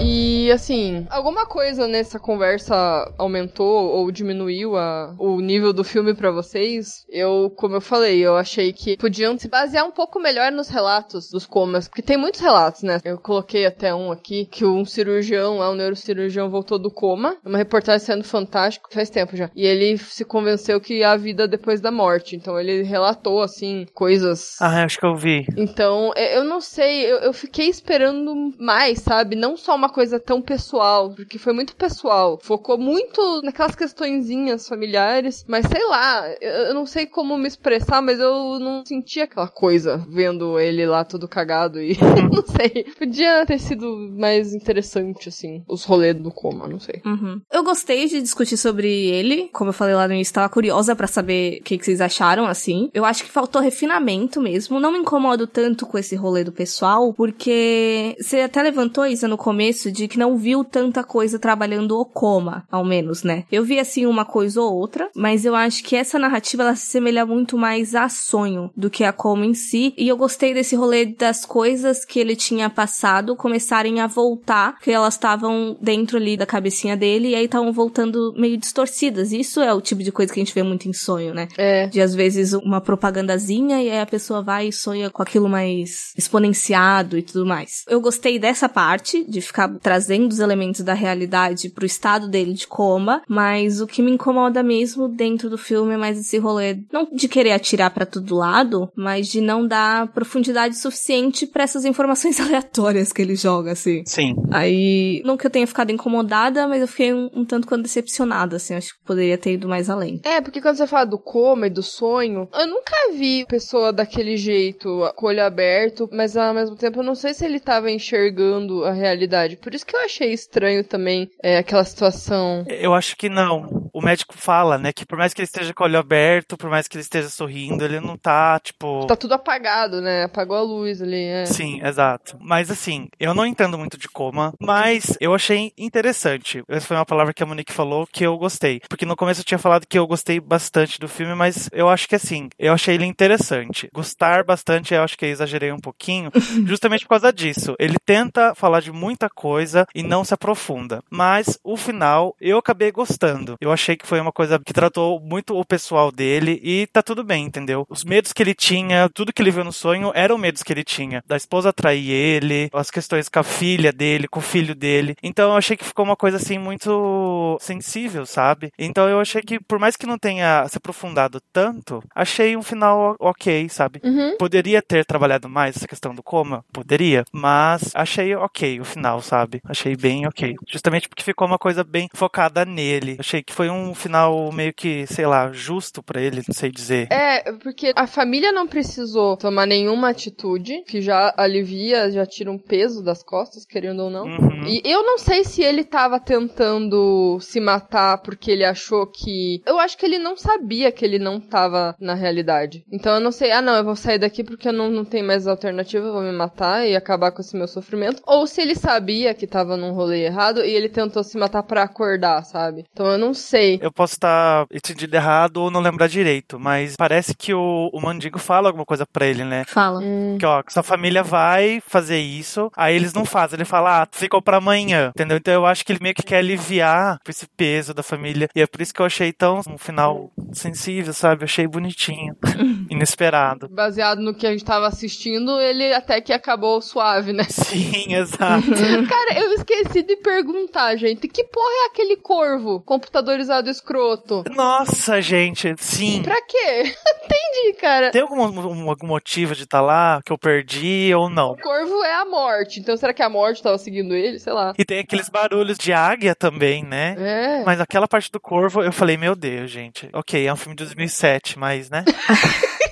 E 0.00 0.50
assim, 0.50 1.06
alguma 1.10 1.46
coisa 1.46 1.86
nessa 1.86 2.18
conversa 2.18 2.74
aumentou 3.18 3.90
ou 3.90 4.10
diminuiu 4.10 4.76
a, 4.76 5.14
o 5.18 5.40
nível 5.40 5.72
do 5.72 5.84
filme 5.84 6.14
pra 6.14 6.30
vocês? 6.30 7.04
Eu, 7.08 7.52
como 7.56 7.76
eu 7.76 7.80
falei, 7.80 8.18
eu 8.20 8.36
achei 8.36 8.72
que 8.72 8.96
podiam 8.96 9.38
se 9.38 9.48
basear 9.48 9.86
um 9.86 9.90
pouco 9.90 10.18
melhor 10.18 10.50
nos 10.50 10.68
relatos 10.68 11.28
dos 11.30 11.46
comas, 11.46 11.88
porque 11.88 12.02
tem 12.02 12.16
muitos 12.16 12.40
relatos, 12.40 12.82
né? 12.82 13.00
Eu 13.04 13.18
coloquei 13.18 13.66
até 13.66 13.94
um 13.94 14.10
aqui 14.10 14.46
que 14.46 14.64
um 14.64 14.84
cirurgião, 14.84 15.58
lá, 15.58 15.70
um 15.70 15.74
neurocirurgião 15.74 16.48
voltou 16.50 16.78
do 16.78 16.90
coma, 16.90 17.36
uma 17.44 17.58
reportagem 17.58 18.04
sendo 18.06 18.24
fantástico, 18.24 18.88
faz 18.92 19.10
tempo 19.10 19.36
já. 19.36 19.50
E 19.54 19.66
ele 19.66 19.98
se 19.98 20.24
convenceu 20.24 20.80
que 20.80 21.04
há 21.04 21.16
vida 21.16 21.46
depois 21.46 21.80
da 21.80 21.90
morte, 21.90 22.34
então 22.34 22.58
ele 22.58 22.82
relatou 22.82 23.42
assim 23.42 23.86
coisas 23.94 24.56
Ah, 24.60 24.84
acho 24.84 24.98
que 24.98 25.06
eu 25.06 25.14
vi. 25.16 25.46
então, 25.56 26.12
é, 26.16 26.36
eu 26.36 26.44
não 26.44 26.60
sei, 26.60 27.04
eu, 27.04 27.18
eu 27.18 27.32
fiquei 27.32 27.68
esperando 27.68 28.34
mais, 28.58 29.00
sabe? 29.00 29.36
Não 29.36 29.56
só 29.56 29.76
uma 29.82 29.88
coisa 29.88 30.20
tão 30.20 30.40
pessoal, 30.40 31.10
porque 31.10 31.38
foi 31.38 31.52
muito 31.52 31.74
pessoal. 31.74 32.38
Focou 32.40 32.78
muito 32.78 33.42
naquelas 33.42 33.74
questõezinhas 33.74 34.68
familiares, 34.68 35.44
mas 35.48 35.66
sei 35.66 35.84
lá, 35.88 36.24
eu, 36.40 36.72
não 36.72 36.86
sei 36.86 37.04
como 37.04 37.36
me 37.36 37.48
expressar, 37.48 38.00
mas 38.00 38.20
eu 38.20 38.60
não 38.60 38.86
senti 38.86 39.20
aquela 39.20 39.48
coisa 39.48 40.06
vendo 40.08 40.58
ele 40.60 40.86
lá 40.86 41.04
todo 41.04 41.26
cagado 41.26 41.82
e 41.82 41.96
não 42.32 42.46
sei. 42.46 42.84
Podia 42.96 43.44
ter 43.44 43.58
sido 43.58 43.84
mais 44.16 44.54
interessante, 44.54 45.28
assim, 45.28 45.64
os 45.68 45.84
rolês 45.84 46.14
do 46.14 46.30
coma, 46.30 46.68
não 46.68 46.78
sei. 46.78 47.02
Uhum. 47.04 47.40
Eu 47.50 47.64
gostei 47.64 48.06
de 48.06 48.22
discutir 48.22 48.56
sobre 48.56 48.88
ele. 48.88 49.50
Como 49.52 49.70
eu 49.70 49.74
falei 49.74 49.96
lá 49.96 50.06
no 50.06 50.14
início, 50.14 50.34
tava 50.34 50.48
curiosa 50.48 50.94
pra 50.94 51.08
saber 51.08 51.58
o 51.60 51.64
que, 51.64 51.76
que 51.76 51.84
vocês 51.84 52.00
acharam, 52.00 52.46
assim. 52.46 52.88
Eu 52.94 53.04
acho 53.04 53.24
que 53.24 53.30
faltou 53.30 53.60
refinamento 53.60 54.40
mesmo. 54.40 54.78
Não 54.78 54.92
me 54.92 54.98
incomodo 54.98 55.46
tanto 55.46 55.86
com 55.86 55.98
esse 55.98 56.14
rolê 56.14 56.44
do 56.44 56.52
pessoal, 56.52 57.12
porque 57.12 58.14
você 58.20 58.40
até 58.40 58.62
levantou, 58.62 59.06
Isa, 59.06 59.26
no 59.26 59.36
começo, 59.36 59.71
de 59.72 60.08
que 60.08 60.18
não 60.18 60.36
viu 60.36 60.64
tanta 60.64 61.02
coisa 61.02 61.38
trabalhando 61.38 61.98
o 61.98 62.04
coma, 62.04 62.64
ao 62.70 62.84
menos, 62.84 63.22
né? 63.22 63.44
Eu 63.50 63.64
vi, 63.64 63.78
assim, 63.78 64.06
uma 64.06 64.24
coisa 64.24 64.60
ou 64.60 64.74
outra, 64.74 65.10
mas 65.14 65.44
eu 65.44 65.54
acho 65.54 65.82
que 65.82 65.96
essa 65.96 66.18
narrativa, 66.18 66.62
ela 66.62 66.76
se 66.76 66.86
semelha 66.86 67.24
muito 67.24 67.56
mais 67.56 67.94
a 67.94 68.08
sonho 68.08 68.70
do 68.76 68.90
que 68.90 69.04
a 69.04 69.12
coma 69.12 69.46
em 69.46 69.54
si. 69.54 69.94
E 69.96 70.08
eu 70.08 70.16
gostei 70.16 70.54
desse 70.54 70.76
rolê 70.76 71.06
das 71.06 71.44
coisas 71.44 72.04
que 72.04 72.20
ele 72.20 72.36
tinha 72.36 72.68
passado 72.68 73.36
começarem 73.36 74.00
a 74.00 74.06
voltar, 74.06 74.78
que 74.80 74.90
elas 74.90 75.14
estavam 75.14 75.76
dentro 75.80 76.16
ali 76.16 76.36
da 76.36 76.46
cabecinha 76.46 76.96
dele 76.96 77.30
e 77.30 77.34
aí 77.34 77.44
estavam 77.44 77.72
voltando 77.72 78.34
meio 78.36 78.56
distorcidas. 78.56 79.32
Isso 79.32 79.60
é 79.60 79.72
o 79.72 79.80
tipo 79.80 80.02
de 80.02 80.12
coisa 80.12 80.32
que 80.32 80.40
a 80.40 80.44
gente 80.44 80.54
vê 80.54 80.62
muito 80.62 80.88
em 80.88 80.92
sonho, 80.92 81.34
né? 81.34 81.48
É. 81.56 81.86
De 81.86 82.00
às 82.00 82.14
vezes 82.14 82.52
uma 82.52 82.80
propagandazinha 82.80 83.82
e 83.82 83.90
aí 83.90 84.00
a 84.00 84.06
pessoa 84.06 84.42
vai 84.42 84.68
e 84.68 84.72
sonha 84.72 85.10
com 85.10 85.22
aquilo 85.22 85.48
mais 85.48 86.12
exponenciado 86.16 87.16
e 87.18 87.22
tudo 87.22 87.46
mais. 87.46 87.84
Eu 87.88 88.00
gostei 88.00 88.38
dessa 88.38 88.68
parte, 88.68 89.24
de 89.28 89.40
ficar 89.40 89.61
trazendo 89.68 90.30
os 90.30 90.40
elementos 90.40 90.82
da 90.82 90.94
realidade 90.94 91.68
pro 91.68 91.86
estado 91.86 92.28
dele 92.28 92.52
de 92.52 92.66
coma, 92.66 93.22
mas 93.28 93.80
o 93.80 93.86
que 93.86 94.02
me 94.02 94.12
incomoda 94.12 94.62
mesmo 94.62 95.08
dentro 95.08 95.48
do 95.50 95.58
filme 95.58 95.94
é 95.94 95.96
mais 95.96 96.18
esse 96.18 96.38
rolê, 96.38 96.78
não 96.92 97.08
de 97.12 97.28
querer 97.28 97.52
atirar 97.52 97.90
para 97.90 98.06
todo 98.06 98.34
lado, 98.34 98.90
mas 98.96 99.28
de 99.28 99.40
não 99.40 99.66
dar 99.66 100.08
profundidade 100.08 100.76
suficiente 100.76 101.46
para 101.46 101.64
essas 101.64 101.84
informações 101.84 102.38
aleatórias 102.40 103.12
que 103.12 103.22
ele 103.22 103.36
joga, 103.36 103.72
assim. 103.72 104.02
Sim. 104.06 104.34
Aí, 104.50 105.22
não 105.24 105.36
que 105.36 105.46
eu 105.46 105.50
tenha 105.50 105.66
ficado 105.66 105.90
incomodada, 105.90 106.66
mas 106.66 106.80
eu 106.80 106.88
fiquei 106.88 107.12
um, 107.12 107.30
um 107.34 107.44
tanto 107.44 107.66
quanto 107.66 107.82
decepcionada, 107.82 108.56
assim, 108.56 108.74
acho 108.74 108.94
que 108.94 109.04
poderia 109.04 109.38
ter 109.38 109.54
ido 109.54 109.68
mais 109.68 109.88
além. 109.88 110.20
É, 110.24 110.40
porque 110.40 110.60
quando 110.60 110.76
você 110.76 110.86
fala 110.86 111.04
do 111.04 111.18
coma 111.18 111.66
e 111.66 111.70
do 111.70 111.82
sonho, 111.82 112.48
eu 112.52 112.66
nunca 112.66 112.94
vi 113.14 113.44
pessoa 113.46 113.92
daquele 113.92 114.36
jeito, 114.36 115.00
com 115.16 115.26
o 115.26 115.28
olho 115.28 115.44
aberto, 115.44 116.08
mas 116.12 116.36
ao 116.36 116.54
mesmo 116.54 116.76
tempo 116.76 117.00
eu 117.00 117.04
não 117.04 117.14
sei 117.14 117.34
se 117.34 117.44
ele 117.44 117.60
tava 117.60 117.90
enxergando 117.90 118.84
a 118.84 118.92
realidade. 118.92 119.51
Por 119.56 119.74
isso 119.74 119.86
que 119.86 119.96
eu 119.96 120.00
achei 120.00 120.32
estranho 120.32 120.84
também 120.84 121.30
é, 121.42 121.58
aquela 121.58 121.84
situação. 121.84 122.64
Eu 122.68 122.94
acho 122.94 123.16
que 123.16 123.28
não. 123.28 123.81
Médico 124.02 124.34
fala, 124.36 124.78
né, 124.78 124.92
que 124.92 125.06
por 125.06 125.18
mais 125.18 125.32
que 125.32 125.40
ele 125.40 125.46
esteja 125.46 125.72
com 125.74 125.84
o 125.84 125.86
olho 125.86 125.98
aberto, 125.98 126.56
por 126.56 126.70
mais 126.70 126.88
que 126.88 126.96
ele 126.96 127.02
esteja 127.02 127.28
sorrindo, 127.28 127.84
ele 127.84 128.00
não 128.00 128.16
tá, 128.16 128.58
tipo. 128.60 129.06
Tá 129.06 129.16
tudo 129.16 129.34
apagado, 129.34 130.00
né? 130.00 130.24
Apagou 130.24 130.56
a 130.56 130.62
luz 130.62 131.00
ali, 131.00 131.24
é. 131.24 131.46
Sim, 131.46 131.80
exato. 131.84 132.36
Mas 132.40 132.70
assim, 132.70 133.08
eu 133.18 133.34
não 133.34 133.46
entendo 133.46 133.78
muito 133.78 133.96
de 133.96 134.08
coma, 134.08 134.52
mas 134.60 135.16
eu 135.20 135.34
achei 135.34 135.72
interessante. 135.76 136.62
Essa 136.68 136.86
foi 136.86 136.96
uma 136.96 137.06
palavra 137.06 137.32
que 137.32 137.42
a 137.42 137.46
Monique 137.46 137.72
falou 137.72 138.06
que 138.06 138.24
eu 138.24 138.36
gostei. 138.36 138.80
Porque 138.88 139.06
no 139.06 139.16
começo 139.16 139.40
eu 139.40 139.44
tinha 139.44 139.58
falado 139.58 139.86
que 139.86 139.98
eu 139.98 140.06
gostei 140.06 140.40
bastante 140.40 140.98
do 140.98 141.08
filme, 141.08 141.34
mas 141.34 141.68
eu 141.72 141.88
acho 141.88 142.08
que 142.08 142.14
assim, 142.14 142.48
eu 142.58 142.72
achei 142.72 142.94
ele 142.94 143.06
interessante. 143.06 143.88
Gostar 143.92 144.44
bastante, 144.44 144.94
eu 144.94 145.02
acho 145.02 145.16
que 145.16 145.24
eu 145.24 145.30
exagerei 145.30 145.72
um 145.72 145.78
pouquinho, 145.78 146.30
justamente 146.66 147.04
por 147.04 147.10
causa 147.10 147.32
disso. 147.32 147.74
Ele 147.78 147.96
tenta 148.04 148.54
falar 148.54 148.80
de 148.80 148.92
muita 148.92 149.28
coisa 149.28 149.86
e 149.94 150.02
não 150.02 150.24
se 150.24 150.34
aprofunda. 150.34 151.02
Mas 151.10 151.58
o 151.62 151.76
final 151.76 152.34
eu 152.40 152.58
acabei 152.58 152.90
gostando. 152.90 153.56
Eu 153.60 153.72
achei 153.72 153.91
que 153.96 154.06
foi 154.06 154.20
uma 154.20 154.32
coisa 154.32 154.58
que 154.58 154.72
tratou 154.72 155.20
muito 155.20 155.56
o 155.56 155.64
pessoal 155.64 156.10
dele 156.10 156.60
e 156.62 156.86
tá 156.86 157.02
tudo 157.02 157.24
bem, 157.24 157.44
entendeu? 157.44 157.86
Os 157.88 158.04
medos 158.04 158.32
que 158.32 158.42
ele 158.42 158.54
tinha, 158.54 159.08
tudo 159.08 159.32
que 159.32 159.42
ele 159.42 159.50
viu 159.50 159.64
no 159.64 159.72
sonho 159.72 160.12
eram 160.14 160.38
medos 160.38 160.62
que 160.62 160.72
ele 160.72 160.84
tinha. 160.84 161.22
Da 161.26 161.36
esposa 161.36 161.72
trair 161.72 162.10
ele, 162.10 162.70
as 162.72 162.90
questões 162.90 163.28
com 163.28 163.38
a 163.38 163.42
filha 163.42 163.92
dele, 163.92 164.28
com 164.28 164.40
o 164.40 164.42
filho 164.42 164.74
dele. 164.74 165.16
Então 165.22 165.50
eu 165.50 165.56
achei 165.56 165.76
que 165.76 165.84
ficou 165.84 166.04
uma 166.04 166.16
coisa 166.16 166.36
assim 166.36 166.58
muito 166.58 167.58
sensível, 167.60 168.26
sabe? 168.26 168.70
Então 168.78 169.08
eu 169.08 169.20
achei 169.20 169.42
que, 169.42 169.58
por 169.60 169.78
mais 169.78 169.96
que 169.96 170.06
não 170.06 170.18
tenha 170.18 170.66
se 170.68 170.78
aprofundado 170.78 171.40
tanto, 171.52 172.02
achei 172.14 172.56
um 172.56 172.62
final 172.62 173.16
ok, 173.18 173.68
sabe? 173.68 174.00
Uhum. 174.04 174.36
Poderia 174.38 174.82
ter 174.82 175.04
trabalhado 175.04 175.48
mais 175.48 175.76
essa 175.76 175.88
questão 175.88 176.14
do 176.14 176.22
coma? 176.22 176.64
Poderia. 176.72 177.24
Mas 177.32 177.90
achei 177.94 178.34
ok 178.34 178.80
o 178.80 178.84
final, 178.84 179.20
sabe? 179.22 179.60
Achei 179.64 179.96
bem 179.96 180.26
ok. 180.26 180.54
Justamente 180.68 181.08
porque 181.08 181.22
ficou 181.22 181.46
uma 181.46 181.58
coisa 181.58 181.82
bem 181.82 182.08
focada 182.14 182.64
nele. 182.64 183.16
Achei 183.18 183.42
que 183.42 183.52
foi 183.52 183.70
um 183.70 183.81
final 183.94 184.50
meio 184.52 184.72
que, 184.72 185.06
sei 185.06 185.26
lá, 185.26 185.50
justo 185.52 186.02
pra 186.02 186.20
ele, 186.20 186.42
não 186.46 186.54
sei 186.54 186.70
dizer. 186.70 187.08
É, 187.10 187.52
porque 187.52 187.92
a 187.94 188.06
família 188.06 188.52
não 188.52 188.66
precisou 188.66 189.36
tomar 189.36 189.66
nenhuma 189.66 190.10
atitude, 190.10 190.82
que 190.86 191.00
já 191.00 191.32
alivia, 191.36 192.10
já 192.10 192.24
tira 192.26 192.50
um 192.50 192.58
peso 192.58 193.02
das 193.02 193.22
costas, 193.22 193.64
querendo 193.64 194.04
ou 194.04 194.10
não. 194.10 194.24
Uhum. 194.24 194.64
E 194.66 194.80
eu 194.84 195.02
não 195.02 195.18
sei 195.18 195.44
se 195.44 195.62
ele 195.62 195.84
tava 195.84 196.20
tentando 196.20 197.38
se 197.40 197.60
matar 197.60 198.18
porque 198.18 198.50
ele 198.50 198.64
achou 198.64 199.06
que. 199.06 199.60
Eu 199.66 199.78
acho 199.78 199.96
que 199.96 200.06
ele 200.06 200.18
não 200.18 200.36
sabia 200.36 200.92
que 200.92 201.04
ele 201.04 201.18
não 201.18 201.40
tava 201.40 201.94
na 202.00 202.14
realidade. 202.14 202.84
Então 202.90 203.14
eu 203.14 203.20
não 203.20 203.32
sei, 203.32 203.50
ah 203.52 203.62
não, 203.62 203.76
eu 203.76 203.84
vou 203.84 203.96
sair 203.96 204.18
daqui 204.18 204.44
porque 204.44 204.68
eu 204.68 204.72
não, 204.72 204.90
não 204.90 205.04
tenho 205.04 205.26
mais 205.26 205.46
alternativa, 205.46 206.06
eu 206.06 206.12
vou 206.12 206.22
me 206.22 206.32
matar 206.32 206.86
e 206.86 206.96
acabar 206.96 207.32
com 207.32 207.40
esse 207.40 207.56
meu 207.56 207.68
sofrimento. 207.68 208.22
Ou 208.26 208.46
se 208.46 208.60
ele 208.60 208.74
sabia 208.74 209.34
que 209.34 209.46
tava 209.46 209.76
num 209.76 209.92
rolê 209.92 210.24
errado 210.24 210.64
e 210.64 210.70
ele 210.70 210.88
tentou 210.88 211.22
se 211.22 211.36
matar 211.36 211.62
pra 211.62 211.82
acordar, 211.82 212.42
sabe? 212.44 212.84
Então 212.92 213.06
eu 213.06 213.18
não 213.18 213.34
sei. 213.34 213.61
Eu 213.80 213.92
posso 213.92 214.14
estar 214.14 214.66
entendido 214.72 215.14
errado 215.16 215.58
ou 215.58 215.70
não 215.70 215.80
lembrar 215.80 216.08
direito, 216.08 216.58
mas 216.58 216.96
parece 216.96 217.34
que 217.34 217.54
o, 217.54 217.90
o 217.92 218.00
Mandigo 218.00 218.38
fala 218.38 218.68
alguma 218.68 218.84
coisa 218.84 219.06
pra 219.06 219.26
ele, 219.26 219.44
né? 219.44 219.64
Fala. 219.66 220.00
Hum. 220.02 220.36
Que, 220.38 220.46
ó, 220.46 220.62
que 220.62 220.72
sua 220.72 220.82
família 220.82 221.22
vai 221.22 221.82
fazer 221.86 222.18
isso, 222.18 222.70
aí 222.76 222.94
eles 222.94 223.12
não 223.12 223.24
fazem. 223.24 223.56
Ele 223.56 223.64
fala, 223.64 224.02
ah, 224.02 224.08
ficou 224.10 224.42
pra 224.42 224.58
amanhã, 224.58 225.10
entendeu? 225.14 225.36
Então 225.36 225.54
eu 225.54 225.66
acho 225.66 225.84
que 225.84 225.92
ele 225.92 226.02
meio 226.02 226.14
que 226.14 226.22
quer 226.22 226.38
aliviar 226.38 227.18
esse 227.28 227.46
peso 227.46 227.94
da 227.94 228.02
família. 228.02 228.48
E 228.54 228.60
é 228.60 228.66
por 228.66 228.80
isso 228.80 228.92
que 228.92 229.00
eu 229.00 229.06
achei 229.06 229.32
tão 229.32 229.60
um 229.68 229.78
final 229.78 230.30
sensível, 230.52 231.12
sabe? 231.12 231.42
Eu 231.42 231.46
achei 231.46 231.66
bonitinho. 231.66 232.36
Inesperado. 232.90 233.68
Baseado 233.68 234.20
no 234.20 234.34
que 234.34 234.46
a 234.46 234.50
gente 234.50 234.64
tava 234.64 234.86
assistindo, 234.86 235.60
ele 235.60 235.92
até 235.94 236.20
que 236.20 236.32
acabou 236.32 236.80
suave, 236.80 237.32
né? 237.32 237.44
Sim, 237.48 238.14
exato. 238.14 238.66
Cara, 239.08 239.40
eu 239.40 239.52
esqueci 239.54 240.02
de 240.02 240.16
perguntar, 240.16 240.96
gente. 240.96 241.28
Que 241.28 241.44
porra 241.44 241.84
é 241.84 241.86
aquele 241.86 242.16
corvo 242.16 242.80
computadorizado 242.80 243.51
escroto? 243.68 244.44
Nossa, 244.54 245.20
gente, 245.20 245.74
sim. 245.78 246.22
Pra 246.22 246.40
quê? 246.42 246.94
Entendi, 247.24 247.76
cara. 247.80 248.10
Tem 248.10 248.22
algum, 248.22 248.40
um- 248.42 248.88
algum 248.90 249.06
motivo 249.06 249.54
de 249.54 249.64
estar 249.64 249.80
lá 249.80 250.20
que 250.24 250.32
eu 250.32 250.38
perdi 250.38 251.12
ou 251.14 251.28
não? 251.28 251.52
O 251.52 251.56
corvo 251.58 252.02
é 252.04 252.14
a 252.14 252.24
morte. 252.24 252.80
Então 252.80 252.96
será 252.96 253.12
que 253.12 253.22
a 253.22 253.28
morte 253.28 253.62
tava 253.62 253.78
seguindo 253.78 254.14
ele? 254.14 254.38
Sei 254.38 254.52
lá. 254.52 254.72
E 254.78 254.84
tem 254.84 254.98
aqueles 255.00 255.28
barulhos 255.28 255.78
de 255.78 255.92
águia 255.92 256.34
também, 256.34 256.82
né? 256.84 257.14
É. 257.18 257.64
Mas 257.64 257.80
aquela 257.80 258.08
parte 258.08 258.30
do 258.30 258.40
corvo, 258.40 258.82
eu 258.82 258.92
falei, 258.92 259.16
meu 259.16 259.34
Deus, 259.36 259.70
gente. 259.70 260.08
Ok, 260.12 260.46
é 260.46 260.52
um 260.52 260.56
filme 260.56 260.74
de 260.76 260.84
2007, 260.84 261.58
mas, 261.58 261.90
né? 261.90 262.04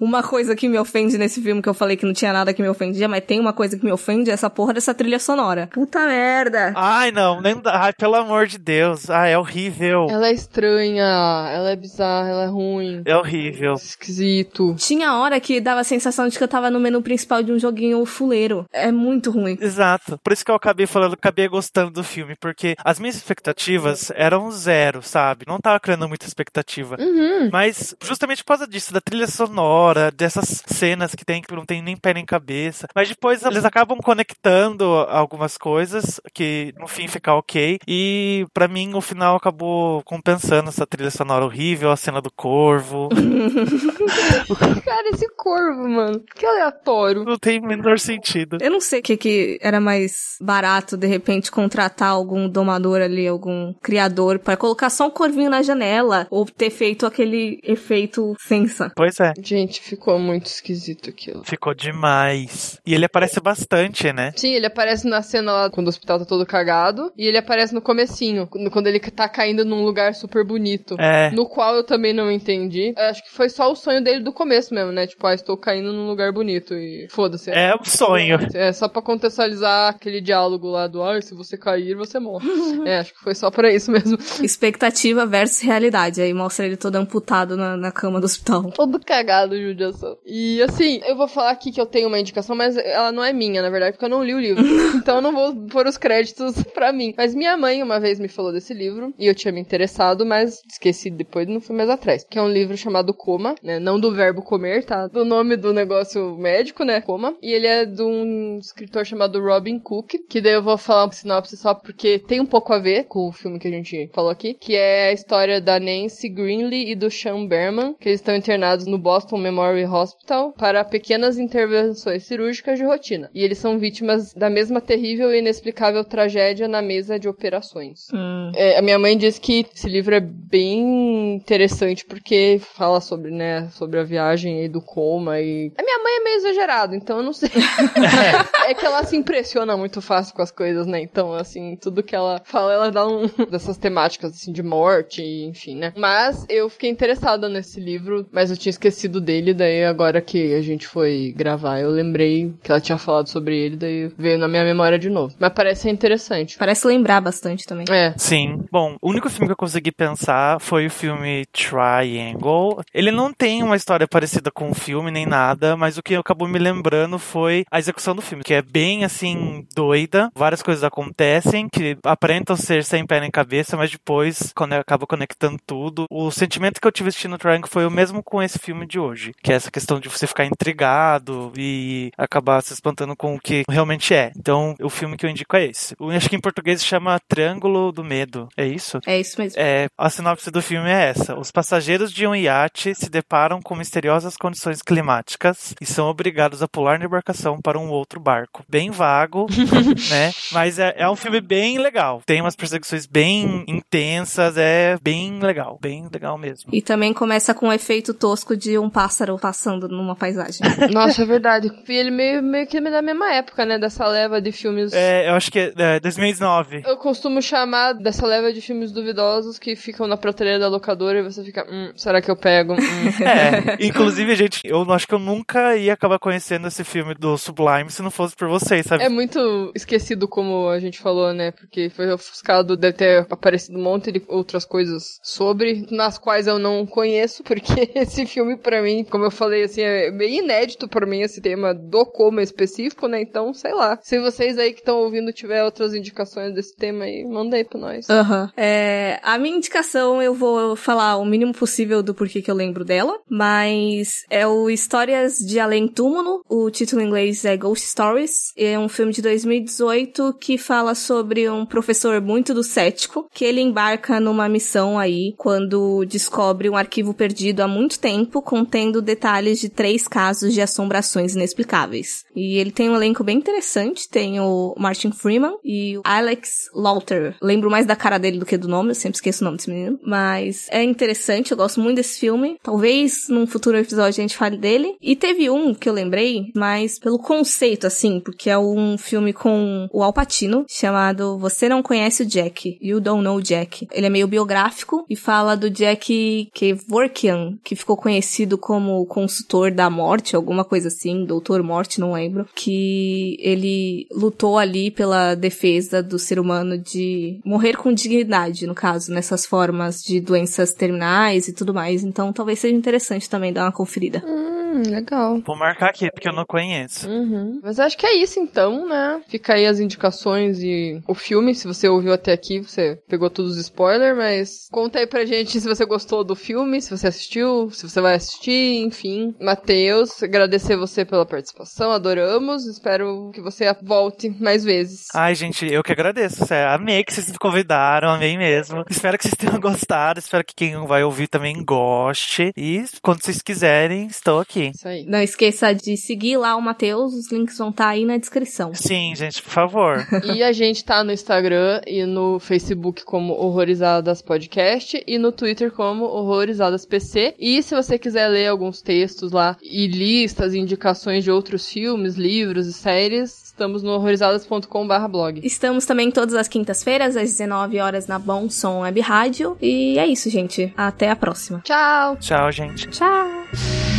Uma 0.00 0.22
coisa 0.22 0.56
que 0.56 0.68
me 0.68 0.78
ofende 0.78 1.18
nesse 1.18 1.42
filme, 1.42 1.60
que 1.60 1.68
eu 1.68 1.74
falei 1.74 1.96
que 1.96 2.06
não 2.06 2.12
tinha 2.12 2.32
nada 2.32 2.54
que 2.54 2.62
me 2.62 2.68
ofendia, 2.68 3.06
mas 3.06 3.24
tem 3.24 3.38
uma 3.38 3.52
coisa 3.52 3.76
que 3.76 3.84
me 3.84 3.92
ofende, 3.92 4.30
é 4.30 4.32
essa 4.32 4.48
porra 4.48 4.72
dessa 4.72 4.94
trilha 4.94 5.18
sonora. 5.18 5.68
Puta 5.72 6.06
merda. 6.06 6.72
Ai, 6.74 7.10
não, 7.12 7.40
nem 7.40 7.60
dá. 7.60 7.82
Ai, 7.82 7.92
pelo 7.92 8.14
amor 8.14 8.46
de 8.46 8.58
Deus. 8.58 9.10
Ai, 9.10 9.32
é 9.32 9.38
horrível. 9.38 10.06
Ela 10.08 10.28
é 10.28 10.32
estranha, 10.32 11.04
ela 11.52 11.70
é 11.70 11.76
bizarra, 11.76 12.28
ela 12.28 12.44
é 12.44 12.46
ruim. 12.46 13.02
É 13.04 13.16
horrível. 13.16 13.74
Esquisito. 13.74 14.74
Tinha 14.76 15.18
hora 15.18 15.38
que 15.38 15.60
dava 15.60 15.80
a 15.80 15.84
sensação 15.84 16.28
de 16.28 16.38
que 16.38 16.42
eu 16.42 16.48
tava 16.48 16.70
no 16.70 16.80
menu 16.80 17.02
principal 17.02 17.42
de 17.42 17.52
um 17.52 17.58
joguinho 17.58 18.04
fuleiro. 18.06 18.64
É 18.72 18.90
muito 18.90 19.30
ruim. 19.30 19.58
Exato. 19.60 20.18
Por 20.22 20.32
isso 20.32 20.44
que 20.44 20.50
eu 20.50 20.54
acabei 20.54 20.86
falando, 20.86 21.14
acabei 21.14 21.48
gostando 21.48 21.90
do 21.90 22.04
filme, 22.04 22.36
porque 22.40 22.74
as 22.84 22.98
minhas 22.98 23.16
expectativas 23.16 24.10
eram 24.14 24.50
zero, 24.50 25.02
sabe? 25.02 25.44
Não 25.46 25.58
tava 25.58 25.80
criando 25.80 26.08
muita 26.08 26.26
expectativa. 26.26 26.96
Uhum. 26.98 27.50
Mas 27.52 27.94
justamente 28.02 28.42
por 28.42 28.48
causa 28.48 28.66
disso, 28.66 28.92
da 28.92 29.00
trilha 29.00 29.26
sonora, 29.26 29.89
dessas 30.10 30.62
cenas 30.66 31.14
que 31.14 31.24
tem 31.24 31.42
que 31.42 31.54
não 31.54 31.64
tem 31.64 31.82
nem 31.82 31.96
pé 31.96 32.14
nem 32.14 32.24
cabeça. 32.24 32.86
Mas 32.94 33.08
depois 33.08 33.42
eles 33.44 33.64
acabam 33.64 33.98
conectando 33.98 34.84
algumas 35.08 35.56
coisas 35.56 36.20
que 36.32 36.72
no 36.78 36.86
fim 36.86 37.08
fica 37.08 37.34
ok. 37.34 37.78
E 37.86 38.46
pra 38.52 38.68
mim 38.68 38.94
o 38.94 39.00
final 39.00 39.36
acabou 39.36 40.02
compensando 40.04 40.68
essa 40.68 40.86
trilha 40.86 41.10
sonora 41.10 41.44
horrível, 41.44 41.90
a 41.90 41.96
cena 41.96 42.20
do 42.20 42.30
corvo. 42.30 43.08
Cara, 44.84 45.10
esse 45.10 45.28
corvo, 45.36 45.88
mano. 45.88 46.22
Que 46.34 46.46
aleatório. 46.46 47.24
não 47.24 47.38
tem 47.38 47.60
o 47.60 47.66
menor 47.66 47.98
sentido. 47.98 48.58
Eu 48.60 48.70
não 48.70 48.80
sei 48.80 49.00
o 49.00 49.02
que, 49.02 49.16
que 49.16 49.58
era 49.60 49.80
mais 49.80 50.36
barato, 50.40 50.96
de 50.96 51.06
repente, 51.06 51.50
contratar 51.50 52.10
algum 52.10 52.48
domador 52.48 53.00
ali, 53.00 53.26
algum 53.26 53.72
criador, 53.82 54.38
pra 54.38 54.56
colocar 54.56 54.90
só 54.90 55.06
um 55.06 55.10
corvinho 55.10 55.50
na 55.50 55.62
janela, 55.62 56.26
ou 56.30 56.44
ter 56.46 56.70
feito 56.70 57.06
aquele 57.06 57.60
efeito 57.62 58.34
sensa. 58.38 58.92
Pois 58.96 59.18
é. 59.20 59.32
Gente, 59.42 59.79
ficou 59.80 60.18
muito 60.18 60.46
esquisito 60.46 61.10
aquilo. 61.10 61.44
Ficou 61.44 61.74
demais. 61.74 62.78
E 62.86 62.94
ele 62.94 63.04
aparece 63.04 63.40
bastante, 63.40 64.12
né? 64.12 64.32
Sim, 64.36 64.54
ele 64.54 64.66
aparece 64.66 65.06
na 65.06 65.22
cena 65.22 65.52
lá 65.52 65.70
quando 65.70 65.86
o 65.86 65.90
hospital 65.90 66.18
tá 66.18 66.24
todo 66.24 66.46
cagado. 66.46 67.12
E 67.16 67.26
ele 67.26 67.38
aparece 67.38 67.74
no 67.74 67.80
comecinho, 67.80 68.46
quando 68.46 68.86
ele 68.86 69.00
tá 69.00 69.28
caindo 69.28 69.64
num 69.64 69.84
lugar 69.84 70.14
super 70.14 70.44
bonito. 70.44 70.96
É. 70.98 71.30
No 71.30 71.46
qual 71.46 71.74
eu 71.76 71.84
também 71.84 72.12
não 72.12 72.30
entendi. 72.30 72.94
Eu 72.96 73.04
Acho 73.04 73.24
que 73.24 73.30
foi 73.30 73.48
só 73.48 73.70
o 73.70 73.76
sonho 73.76 74.02
dele 74.02 74.20
do 74.20 74.32
começo 74.32 74.74
mesmo, 74.74 74.92
né? 74.92 75.06
Tipo, 75.06 75.26
ah, 75.26 75.34
estou 75.34 75.56
caindo 75.56 75.92
num 75.92 76.06
lugar 76.06 76.32
bonito 76.32 76.74
e 76.74 77.08
foda-se. 77.10 77.50
É 77.50 77.74
um 77.74 77.84
sonho. 77.84 78.38
É 78.54 78.72
só 78.72 78.88
pra 78.88 79.02
contextualizar 79.02 79.90
aquele 79.90 80.20
diálogo 80.20 80.68
lá 80.68 80.86
do 80.86 81.02
ar, 81.02 81.22
se 81.22 81.34
você 81.34 81.56
cair, 81.56 81.94
você 81.94 82.18
morre. 82.18 82.46
é, 82.86 82.98
acho 82.98 83.14
que 83.14 83.20
foi 83.20 83.34
só 83.34 83.50
pra 83.50 83.72
isso 83.72 83.90
mesmo. 83.90 84.18
Expectativa 84.42 85.26
versus 85.26 85.60
realidade. 85.60 86.20
Aí 86.20 86.32
mostra 86.32 86.66
ele 86.66 86.76
todo 86.76 86.96
amputado 86.96 87.56
na, 87.56 87.76
na 87.76 87.92
cama 87.92 88.20
do 88.20 88.24
hospital. 88.24 88.70
Todo 88.72 89.00
cagado 89.00 89.54
judiação. 89.70 90.16
E 90.24 90.62
assim, 90.62 91.00
eu 91.06 91.16
vou 91.16 91.28
falar 91.28 91.50
aqui 91.50 91.72
que 91.72 91.80
eu 91.80 91.86
tenho 91.86 92.08
uma 92.08 92.18
indicação, 92.18 92.54
mas 92.54 92.76
ela 92.76 93.12
não 93.12 93.24
é 93.24 93.32
minha, 93.32 93.62
na 93.62 93.70
verdade, 93.70 93.92
porque 93.92 94.04
eu 94.04 94.10
não 94.10 94.24
li 94.24 94.34
o 94.34 94.40
livro. 94.40 94.62
então 94.96 95.16
eu 95.16 95.22
não 95.22 95.32
vou 95.32 95.54
pôr 95.68 95.86
os 95.86 95.96
créditos 95.96 96.62
pra 96.74 96.92
mim. 96.92 97.14
Mas 97.16 97.34
minha 97.34 97.56
mãe 97.56 97.82
uma 97.82 98.00
vez 98.00 98.18
me 98.18 98.28
falou 98.28 98.52
desse 98.52 98.74
livro 98.74 99.14
e 99.18 99.26
eu 99.26 99.34
tinha 99.34 99.52
me 99.52 99.60
interessado, 99.60 100.24
mas 100.26 100.60
esqueci 100.70 101.10
depois, 101.10 101.48
não 101.48 101.60
fui 101.60 101.76
mais 101.76 101.88
atrás. 101.88 102.24
Que 102.28 102.38
é 102.38 102.42
um 102.42 102.50
livro 102.50 102.76
chamado 102.76 103.14
Coma, 103.14 103.54
né? 103.62 103.78
Não 103.78 103.98
do 103.98 104.12
verbo 104.12 104.42
comer, 104.42 104.84
tá? 104.84 105.06
Do 105.06 105.24
nome 105.24 105.56
do 105.56 105.72
negócio 105.72 106.36
médico, 106.36 106.84
né? 106.84 107.00
Coma. 107.00 107.36
E 107.42 107.52
ele 107.52 107.66
é 107.66 107.84
de 107.84 108.02
um 108.02 108.58
escritor 108.58 109.04
chamado 109.04 109.40
Robin 109.40 109.78
Cook, 109.78 110.14
que 110.28 110.40
daí 110.40 110.54
eu 110.54 110.62
vou 110.62 110.78
falar 110.78 111.06
um 111.06 111.12
sinopse 111.12 111.56
só 111.56 111.74
porque 111.74 112.18
tem 112.18 112.40
um 112.40 112.46
pouco 112.46 112.72
a 112.72 112.78
ver 112.78 113.04
com 113.04 113.28
o 113.28 113.32
filme 113.32 113.58
que 113.58 113.68
a 113.68 113.70
gente 113.70 114.10
falou 114.12 114.30
aqui, 114.30 114.54
que 114.54 114.74
é 114.74 115.08
a 115.08 115.12
história 115.12 115.60
da 115.60 115.78
Nancy 115.78 116.28
Greenlee 116.28 116.90
e 116.90 116.94
do 116.94 117.10
Sean 117.10 117.46
Berman, 117.46 117.94
que 117.98 118.08
eles 118.08 118.20
estão 118.20 118.34
internados 118.34 118.86
no 118.86 118.98
Boston 118.98 119.38
Memorial 119.38 119.59
Memorial 119.60 119.92
Hospital 119.92 120.52
para 120.52 120.84
pequenas 120.84 121.38
intervenções 121.38 122.24
cirúrgicas 122.24 122.78
de 122.78 122.84
rotina. 122.84 123.30
E 123.34 123.42
eles 123.44 123.58
são 123.58 123.78
vítimas 123.78 124.32
da 124.32 124.48
mesma 124.48 124.80
terrível 124.80 125.32
e 125.32 125.38
inexplicável 125.38 126.04
tragédia 126.04 126.66
na 126.66 126.80
mesa 126.80 127.18
de 127.18 127.28
operações. 127.28 128.08
Hum. 128.12 128.52
É, 128.54 128.78
a 128.78 128.82
minha 128.82 128.98
mãe 128.98 129.16
diz 129.16 129.38
que 129.38 129.66
esse 129.74 129.88
livro 129.88 130.14
é 130.14 130.20
bem 130.20 131.34
interessante 131.36 132.04
porque 132.04 132.60
fala 132.74 133.00
sobre, 133.00 133.30
né, 133.30 133.68
sobre 133.72 133.98
a 133.98 134.02
viagem 134.02 134.60
aí 134.60 134.68
do 134.68 134.80
coma 134.80 135.40
e... 135.40 135.72
A 135.76 135.82
minha 135.82 135.98
mãe 135.98 136.16
é 136.16 136.24
meio 136.24 136.36
exagerada, 136.36 136.96
então 136.96 137.18
eu 137.18 137.22
não 137.22 137.32
sei. 137.32 137.50
é 138.66 138.74
que 138.74 138.86
ela 138.86 139.04
se 139.04 139.16
impressiona 139.16 139.76
muito 139.76 140.00
fácil 140.00 140.34
com 140.34 140.42
as 140.42 140.50
coisas, 140.50 140.86
né? 140.86 141.00
Então, 141.00 141.34
assim, 141.34 141.76
tudo 141.76 142.02
que 142.02 142.14
ela 142.14 142.40
fala, 142.44 142.72
ela 142.72 142.90
dá 142.90 143.06
um 143.06 143.26
dessas 143.50 143.76
temáticas, 143.76 144.32
assim, 144.32 144.52
de 144.52 144.62
morte, 144.62 145.22
enfim, 145.22 145.76
né? 145.76 145.92
Mas 145.96 146.46
eu 146.48 146.68
fiquei 146.68 146.90
interessada 146.90 147.48
nesse 147.48 147.80
livro, 147.80 148.26
mas 148.30 148.50
eu 148.50 148.56
tinha 148.56 148.70
esquecido 148.70 149.20
dele, 149.20 149.39
daí 149.54 149.84
agora 149.84 150.20
que 150.20 150.54
a 150.54 150.62
gente 150.62 150.86
foi 150.86 151.34
gravar, 151.36 151.80
eu 151.80 151.90
lembrei 151.90 152.52
que 152.62 152.70
ela 152.70 152.80
tinha 152.80 152.98
falado 152.98 153.28
sobre 153.28 153.56
ele, 153.56 153.76
daí 153.76 154.12
veio 154.18 154.38
na 154.38 154.48
minha 154.48 154.64
memória 154.64 154.98
de 154.98 155.08
novo. 155.08 155.34
Mas 155.38 155.52
parece 155.52 155.82
ser 155.82 155.90
interessante. 155.90 156.58
Parece 156.58 156.86
lembrar 156.86 157.20
bastante 157.20 157.66
também. 157.66 157.86
É. 157.90 158.14
Sim. 158.16 158.64
Bom, 158.70 158.96
o 159.00 159.10
único 159.10 159.28
filme 159.30 159.46
que 159.46 159.52
eu 159.52 159.56
consegui 159.56 159.92
pensar 159.92 160.60
foi 160.60 160.86
o 160.86 160.90
filme 160.90 161.46
Triangle. 161.52 162.82
Ele 162.92 163.10
não 163.10 163.32
tem 163.32 163.62
uma 163.62 163.76
história 163.76 164.06
parecida 164.06 164.50
com 164.50 164.70
o 164.70 164.74
filme 164.74 165.10
nem 165.10 165.26
nada, 165.26 165.76
mas 165.76 165.96
o 165.96 166.02
que 166.02 166.14
acabou 166.14 166.48
me 166.48 166.58
lembrando 166.58 167.18
foi 167.18 167.64
a 167.70 167.78
execução 167.78 168.14
do 168.14 168.22
filme, 168.22 168.44
que 168.44 168.54
é 168.54 168.62
bem 168.62 169.04
assim 169.04 169.66
doida. 169.74 170.30
Várias 170.34 170.62
coisas 170.62 170.84
acontecem 170.84 171.68
que 171.68 171.96
aparentam 172.04 172.56
ser 172.56 172.84
sem 172.84 173.06
pé 173.06 173.20
nem 173.20 173.30
cabeça, 173.30 173.76
mas 173.76 173.90
depois, 173.90 174.52
quando 174.54 174.74
acaba 174.74 175.06
conectando 175.06 175.58
tudo, 175.66 176.06
o 176.10 176.30
sentimento 176.30 176.80
que 176.80 176.86
eu 176.86 176.92
tive 176.92 177.08
assistindo 177.08 177.38
Triangle 177.38 177.68
foi 177.68 177.86
o 177.86 177.90
mesmo 177.90 178.22
com 178.22 178.42
esse 178.42 178.58
filme 178.58 178.86
de 178.86 178.98
hoje, 178.98 179.29
que 179.42 179.52
é 179.52 179.56
essa 179.56 179.70
questão 179.70 180.00
de 180.00 180.08
você 180.08 180.26
ficar 180.26 180.44
intrigado 180.44 181.52
e 181.56 182.10
acabar 182.16 182.62
se 182.62 182.72
espantando 182.72 183.16
com 183.16 183.34
o 183.34 183.40
que 183.40 183.64
realmente 183.68 184.14
é. 184.14 184.32
Então, 184.36 184.74
o 184.80 184.90
filme 184.90 185.16
que 185.16 185.26
eu 185.26 185.30
indico 185.30 185.56
é 185.56 185.66
esse. 185.66 185.94
Eu 185.98 186.10
acho 186.10 186.28
que 186.28 186.36
em 186.36 186.40
português 186.40 186.80
se 186.80 186.86
chama 186.86 187.20
Triângulo 187.28 187.92
do 187.92 188.04
Medo. 188.04 188.48
É 188.56 188.66
isso? 188.66 189.00
É 189.06 189.18
isso 189.18 189.40
mesmo. 189.40 189.60
É, 189.60 189.88
a 189.96 190.10
sinopse 190.10 190.50
do 190.50 190.62
filme 190.62 190.88
é 190.88 191.10
essa. 191.10 191.38
Os 191.38 191.50
passageiros 191.50 192.12
de 192.12 192.26
um 192.26 192.34
iate 192.34 192.94
se 192.94 193.10
deparam 193.10 193.60
com 193.60 193.74
misteriosas 193.74 194.36
condições 194.36 194.82
climáticas 194.82 195.74
e 195.80 195.86
são 195.86 196.08
obrigados 196.08 196.62
a 196.62 196.68
pular 196.68 196.98
na 196.98 197.04
embarcação 197.04 197.60
para 197.60 197.78
um 197.78 197.90
outro 197.90 198.20
barco. 198.20 198.64
Bem 198.68 198.90
vago, 198.90 199.46
né? 200.10 200.32
Mas 200.52 200.78
é, 200.78 200.94
é 200.96 201.08
um 201.08 201.16
filme 201.16 201.40
bem 201.40 201.78
legal. 201.78 202.22
Tem 202.24 202.40
umas 202.40 202.56
perseguições 202.56 203.06
bem 203.06 203.64
intensas, 203.66 204.56
é 204.56 204.98
bem 205.02 205.40
legal. 205.40 205.78
Bem 205.80 206.08
legal 206.12 206.38
mesmo. 206.38 206.70
E 206.72 206.80
também 206.80 207.12
começa 207.12 207.54
com 207.54 207.68
um 207.68 207.72
efeito 207.72 208.14
tosco 208.14 208.56
de 208.56 208.78
um 208.78 208.88
pássaro 208.88 209.19
passando 209.38 209.88
numa 209.88 210.14
paisagem. 210.16 210.60
Nossa, 210.92 211.22
é 211.22 211.26
verdade. 211.26 211.70
E 211.88 211.92
ele 211.92 212.10
meio, 212.10 212.42
meio 212.42 212.66
que 212.66 212.80
da 212.80 213.02
mesma 213.02 213.32
época, 213.32 213.64
né? 213.64 213.78
Dessa 213.78 214.06
leva 214.06 214.40
de 214.40 214.52
filmes. 214.52 214.92
É, 214.92 215.28
eu 215.28 215.34
acho 215.34 215.50
que 215.50 215.58
é, 215.58 215.72
é 215.76 216.00
2009. 216.00 216.82
Eu 216.86 216.96
costumo 216.96 217.40
chamar 217.42 217.94
dessa 217.94 218.26
leva 218.26 218.52
de 218.52 218.60
filmes 218.60 218.92
duvidosos 218.92 219.58
que 219.58 219.76
ficam 219.76 220.06
na 220.06 220.16
prateleira 220.16 220.58
da 220.58 220.68
locadora 220.68 221.18
e 221.18 221.22
você 221.22 221.42
fica, 221.44 221.66
hum, 221.70 221.92
será 221.96 222.20
que 222.20 222.30
eu 222.30 222.36
pego? 222.36 222.74
Hum. 222.74 222.76
É, 223.30 223.86
inclusive, 223.86 224.34
gente, 224.34 224.60
eu 224.64 224.90
acho 224.92 225.06
que 225.06 225.14
eu 225.14 225.18
nunca 225.18 225.76
ia 225.76 225.92
acabar 225.92 226.18
conhecendo 226.18 226.66
esse 226.66 226.82
filme 226.82 227.14
do 227.14 227.36
Sublime 227.36 227.90
se 227.90 228.02
não 228.02 228.10
fosse 228.10 228.34
por 228.34 228.48
vocês, 228.48 228.86
sabe? 228.86 229.04
É 229.04 229.08
muito 229.08 229.70
esquecido, 229.74 230.26
como 230.26 230.68
a 230.68 230.80
gente 230.80 230.98
falou, 230.98 231.32
né? 231.32 231.52
Porque 231.52 231.90
foi 231.90 232.10
ofuscado, 232.12 232.76
deve 232.76 232.96
ter 232.96 233.26
aparecido 233.30 233.78
um 233.78 233.82
monte 233.82 234.10
de 234.10 234.22
outras 234.28 234.64
coisas 234.64 235.18
sobre, 235.22 235.86
nas 235.90 236.18
quais 236.18 236.46
eu 236.46 236.58
não 236.58 236.86
conheço, 236.86 237.42
porque 237.42 237.90
esse 237.94 238.26
filme, 238.26 238.56
pra 238.56 238.82
mim, 238.82 239.04
como 239.10 239.24
eu 239.24 239.30
falei, 239.30 239.64
assim, 239.64 239.82
é 239.82 240.10
meio 240.10 240.42
inédito 240.42 240.88
pra 240.88 241.06
mim 241.06 241.20
esse 241.20 241.40
tema 241.40 241.74
do 241.74 242.06
coma 242.06 242.42
específico, 242.42 243.06
né? 243.06 243.20
Então, 243.20 243.52
sei 243.52 243.74
lá. 243.74 243.98
Se 244.02 244.18
vocês 244.18 244.58
aí 244.58 244.72
que 244.72 244.80
estão 244.80 244.98
ouvindo 244.98 245.32
tiver 245.32 245.62
outras 245.64 245.94
indicações 245.94 246.54
desse 246.54 246.74
tema 246.74 247.04
aí, 247.04 247.24
manda 247.24 247.56
aí 247.56 247.64
pra 247.64 247.78
nós. 247.78 248.08
Aham. 248.08 248.50
É, 248.56 249.18
a 249.22 249.38
minha 249.38 249.56
indicação, 249.56 250.22
eu 250.22 250.34
vou 250.34 250.76
falar 250.76 251.16
o 251.16 251.24
mínimo 251.24 251.52
possível 251.52 252.02
do 252.02 252.14
porquê 252.14 252.40
que 252.40 252.50
eu 252.50 252.54
lembro 252.54 252.84
dela, 252.84 253.18
mas 253.28 254.24
é 254.30 254.46
o 254.46 254.70
Histórias 254.70 255.38
de 255.38 255.58
Além 255.58 255.88
Túmulo, 255.88 256.42
o 256.48 256.70
título 256.70 257.02
em 257.02 257.06
inglês 257.06 257.44
é 257.44 257.56
Ghost 257.56 257.86
Stories, 257.86 258.52
é 258.56 258.78
um 258.78 258.88
filme 258.88 259.12
de 259.12 259.22
2018 259.22 260.34
que 260.40 260.56
fala 260.56 260.94
sobre 260.94 261.48
um 261.48 261.66
professor 261.66 262.20
muito 262.20 262.54
do 262.54 262.62
cético, 262.62 263.28
que 263.32 263.44
ele 263.44 263.60
embarca 263.60 264.20
numa 264.20 264.48
missão 264.48 264.98
aí 264.98 265.34
quando 265.36 266.04
descobre 266.04 266.68
um 266.68 266.76
arquivo 266.76 267.12
perdido 267.12 267.60
há 267.60 267.68
muito 267.68 267.98
tempo, 267.98 268.42
contendo 268.42 268.99
detalhes 269.00 269.60
de 269.60 269.68
três 269.68 270.06
casos 270.06 270.52
de 270.52 270.60
assombrações 270.60 271.34
inexplicáveis. 271.34 272.24
E 272.34 272.56
ele 272.58 272.70
tem 272.70 272.88
um 272.88 272.96
elenco 272.96 273.24
bem 273.24 273.38
interessante, 273.38 274.08
tem 274.08 274.40
o 274.40 274.74
Martin 274.78 275.12
Freeman 275.12 275.56
e 275.64 275.98
o 275.98 276.02
Alex 276.04 276.68
Lauter. 276.74 277.36
Lembro 277.42 277.70
mais 277.70 277.86
da 277.86 277.96
cara 277.96 278.18
dele 278.18 278.38
do 278.38 278.46
que 278.46 278.56
do 278.56 278.68
nome, 278.68 278.90
eu 278.90 278.94
sempre 278.94 279.16
esqueço 279.16 279.42
o 279.42 279.44
nome 279.44 279.56
desse 279.56 279.70
menino, 279.70 279.98
mas 280.04 280.66
é 280.70 280.82
interessante, 280.82 281.50
eu 281.50 281.56
gosto 281.56 281.80
muito 281.80 281.96
desse 281.96 282.18
filme. 282.18 282.58
Talvez 282.62 283.28
num 283.28 283.46
futuro 283.46 283.76
episódio 283.76 284.20
a 284.20 284.22
gente 284.22 284.36
fale 284.36 284.56
dele. 284.56 284.96
E 285.00 285.16
teve 285.16 285.50
um 285.50 285.74
que 285.74 285.88
eu 285.88 285.92
lembrei, 285.92 286.50
mas 286.54 286.98
pelo 286.98 287.18
conceito, 287.18 287.86
assim, 287.86 288.20
porque 288.20 288.50
é 288.50 288.58
um 288.58 288.96
filme 288.98 289.32
com 289.32 289.88
o 289.92 290.02
Al 290.02 290.12
Pacino, 290.12 290.64
chamado 290.68 291.38
Você 291.38 291.68
Não 291.68 291.82
Conhece 291.82 292.22
o 292.22 292.26
Jack, 292.26 292.78
You 292.80 293.00
Don't 293.00 293.22
Know 293.22 293.40
Jack. 293.40 293.88
Ele 293.92 294.06
é 294.06 294.10
meio 294.10 294.28
biográfico 294.28 295.04
e 295.08 295.16
fala 295.16 295.56
do 295.56 295.70
Jack 295.70 296.50
Kevorkian, 296.54 297.58
que 297.64 297.76
ficou 297.76 297.96
conhecido 297.96 298.58
como 298.58 298.89
consultor 299.06 299.70
da 299.70 299.88
morte, 299.88 300.36
alguma 300.36 300.64
coisa 300.64 300.88
assim, 300.88 301.24
doutor 301.24 301.62
morte, 301.62 302.00
não 302.00 302.12
lembro, 302.12 302.46
que 302.54 303.36
ele 303.40 304.06
lutou 304.12 304.58
ali 304.58 304.90
pela 304.90 305.34
defesa 305.34 306.02
do 306.02 306.18
ser 306.18 306.38
humano 306.38 306.78
de 306.78 307.40
morrer 307.44 307.76
com 307.76 307.92
dignidade, 307.92 308.66
no 308.66 308.74
caso, 308.74 309.12
nessas 309.12 309.46
formas 309.46 310.02
de 310.02 310.20
doenças 310.20 310.72
terminais 310.72 311.48
e 311.48 311.52
tudo 311.52 311.74
mais. 311.74 312.02
Então 312.02 312.32
talvez 312.32 312.58
seja 312.58 312.74
interessante 312.74 313.28
também 313.28 313.52
dar 313.52 313.64
uma 313.64 313.72
conferida. 313.72 314.22
Hum, 314.26 314.49
legal. 314.86 315.40
Vou 315.44 315.56
marcar 315.56 315.90
aqui, 315.90 316.10
porque 316.10 316.28
eu 316.28 316.32
não 316.32 316.44
conheço. 316.44 317.08
Uhum. 317.08 317.60
Mas 317.62 317.78
acho 317.78 317.96
que 317.96 318.06
é 318.06 318.14
isso 318.16 318.38
então, 318.38 318.86
né? 318.86 319.20
Fica 319.28 319.54
aí 319.54 319.66
as 319.66 319.80
indicações 319.80 320.62
e 320.62 321.00
o 321.06 321.14
filme. 321.14 321.54
Se 321.54 321.66
você 321.66 321.88
ouviu 321.88 322.12
até 322.12 322.32
aqui, 322.32 322.60
você 322.60 322.98
pegou 323.08 323.30
todos 323.30 323.52
os 323.52 323.58
spoilers, 323.58 324.16
mas 324.16 324.68
conta 324.70 324.98
aí 324.98 325.06
pra 325.06 325.24
gente 325.24 325.58
se 325.60 325.68
você 325.68 325.84
gostou 325.84 326.24
do 326.24 326.34
filme, 326.34 326.80
se 326.80 326.90
você 326.90 327.08
assistiu, 327.08 327.70
se 327.70 327.88
você 327.88 328.00
vai 328.00 328.14
assistir, 328.14 328.82
enfim. 328.84 329.34
Matheus, 329.40 330.22
agradecer 330.22 330.76
você 330.76 331.04
pela 331.04 331.26
participação, 331.26 331.90
adoramos. 331.90 332.66
Espero 332.66 333.30
que 333.34 333.40
você 333.40 333.72
volte 333.82 334.30
mais 334.40 334.64
vezes. 334.64 335.06
Ai, 335.14 335.34
gente, 335.34 335.66
eu 335.66 335.82
que 335.82 335.92
agradeço. 335.92 336.44
Sério. 336.46 336.74
Amei 336.74 337.04
que 337.04 337.12
vocês 337.12 337.30
me 337.30 337.38
convidaram, 337.38 338.10
amei 338.10 338.36
mesmo. 338.36 338.84
Espero 338.88 339.18
que 339.18 339.24
vocês 339.24 339.34
tenham 339.36 339.58
gostado, 339.60 340.18
espero 340.18 340.44
que 340.44 340.54
quem 340.54 340.86
vai 340.86 341.02
ouvir 341.02 341.28
também 341.28 341.64
goste. 341.64 342.52
E 342.56 342.84
quando 343.02 343.22
vocês 343.22 343.42
quiserem, 343.42 344.06
estou 344.06 344.40
aqui. 344.40 344.59
Isso 344.68 344.86
aí. 344.86 345.04
Não 345.06 345.20
esqueça 345.20 345.74
de 345.74 345.96
seguir 345.96 346.36
lá 346.36 346.56
o 346.56 346.62
Matheus, 346.62 347.14
os 347.14 347.30
links 347.30 347.58
vão 347.58 347.70
estar 347.70 347.88
aí 347.88 348.04
na 348.04 348.16
descrição. 348.16 348.72
Sim, 348.74 349.14
gente, 349.14 349.42
por 349.42 349.50
favor. 349.50 350.06
E 350.30 350.42
a 350.42 350.52
gente 350.52 350.84
tá 350.84 351.02
no 351.02 351.12
Instagram 351.12 351.80
e 351.86 352.04
no 352.04 352.38
Facebook 352.38 353.04
como 353.04 353.32
Horrorizadas 353.32 354.22
Podcast 354.22 355.02
e 355.06 355.18
no 355.18 355.32
Twitter 355.32 355.72
como 355.72 356.04
Horrorizadas 356.04 356.84
PC. 356.84 357.34
E 357.38 357.62
se 357.62 357.74
você 357.74 357.98
quiser 357.98 358.28
ler 358.28 358.46
alguns 358.46 358.80
textos 358.80 359.32
lá 359.32 359.56
e 359.62 359.86
listas 359.86 360.54
e 360.54 360.58
indicações 360.58 361.24
de 361.24 361.30
outros 361.30 361.68
filmes, 361.68 362.16
livros 362.16 362.66
e 362.66 362.72
séries, 362.72 363.44
estamos 363.44 363.82
no 363.82 363.90
horrorizadas.com/blog. 363.92 365.40
Estamos 365.44 365.84
também 365.86 366.10
todas 366.10 366.34
as 366.34 366.48
quintas-feiras, 366.48 367.16
às 367.16 367.30
19 367.30 367.78
horas, 367.78 368.06
na 368.06 368.18
Bom 368.18 368.48
Som 368.48 368.80
Web 368.80 369.00
Rádio. 369.00 369.56
E 369.60 369.98
é 369.98 370.06
isso, 370.06 370.30
gente. 370.30 370.72
Até 370.76 371.10
a 371.10 371.16
próxima. 371.16 371.60
Tchau! 371.64 372.16
Tchau, 372.16 372.52
gente. 372.52 372.88
Tchau! 372.88 373.89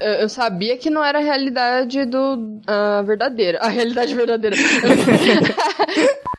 Eu 0.00 0.28
sabia 0.28 0.76
que 0.76 0.90
não 0.90 1.04
era 1.04 1.18
a 1.18 1.22
realidade 1.22 2.04
do. 2.04 2.60
a 2.66 3.02
verdadeira. 3.02 3.58
A 3.60 3.68
realidade 3.68 4.14
verdadeira. 4.14 4.56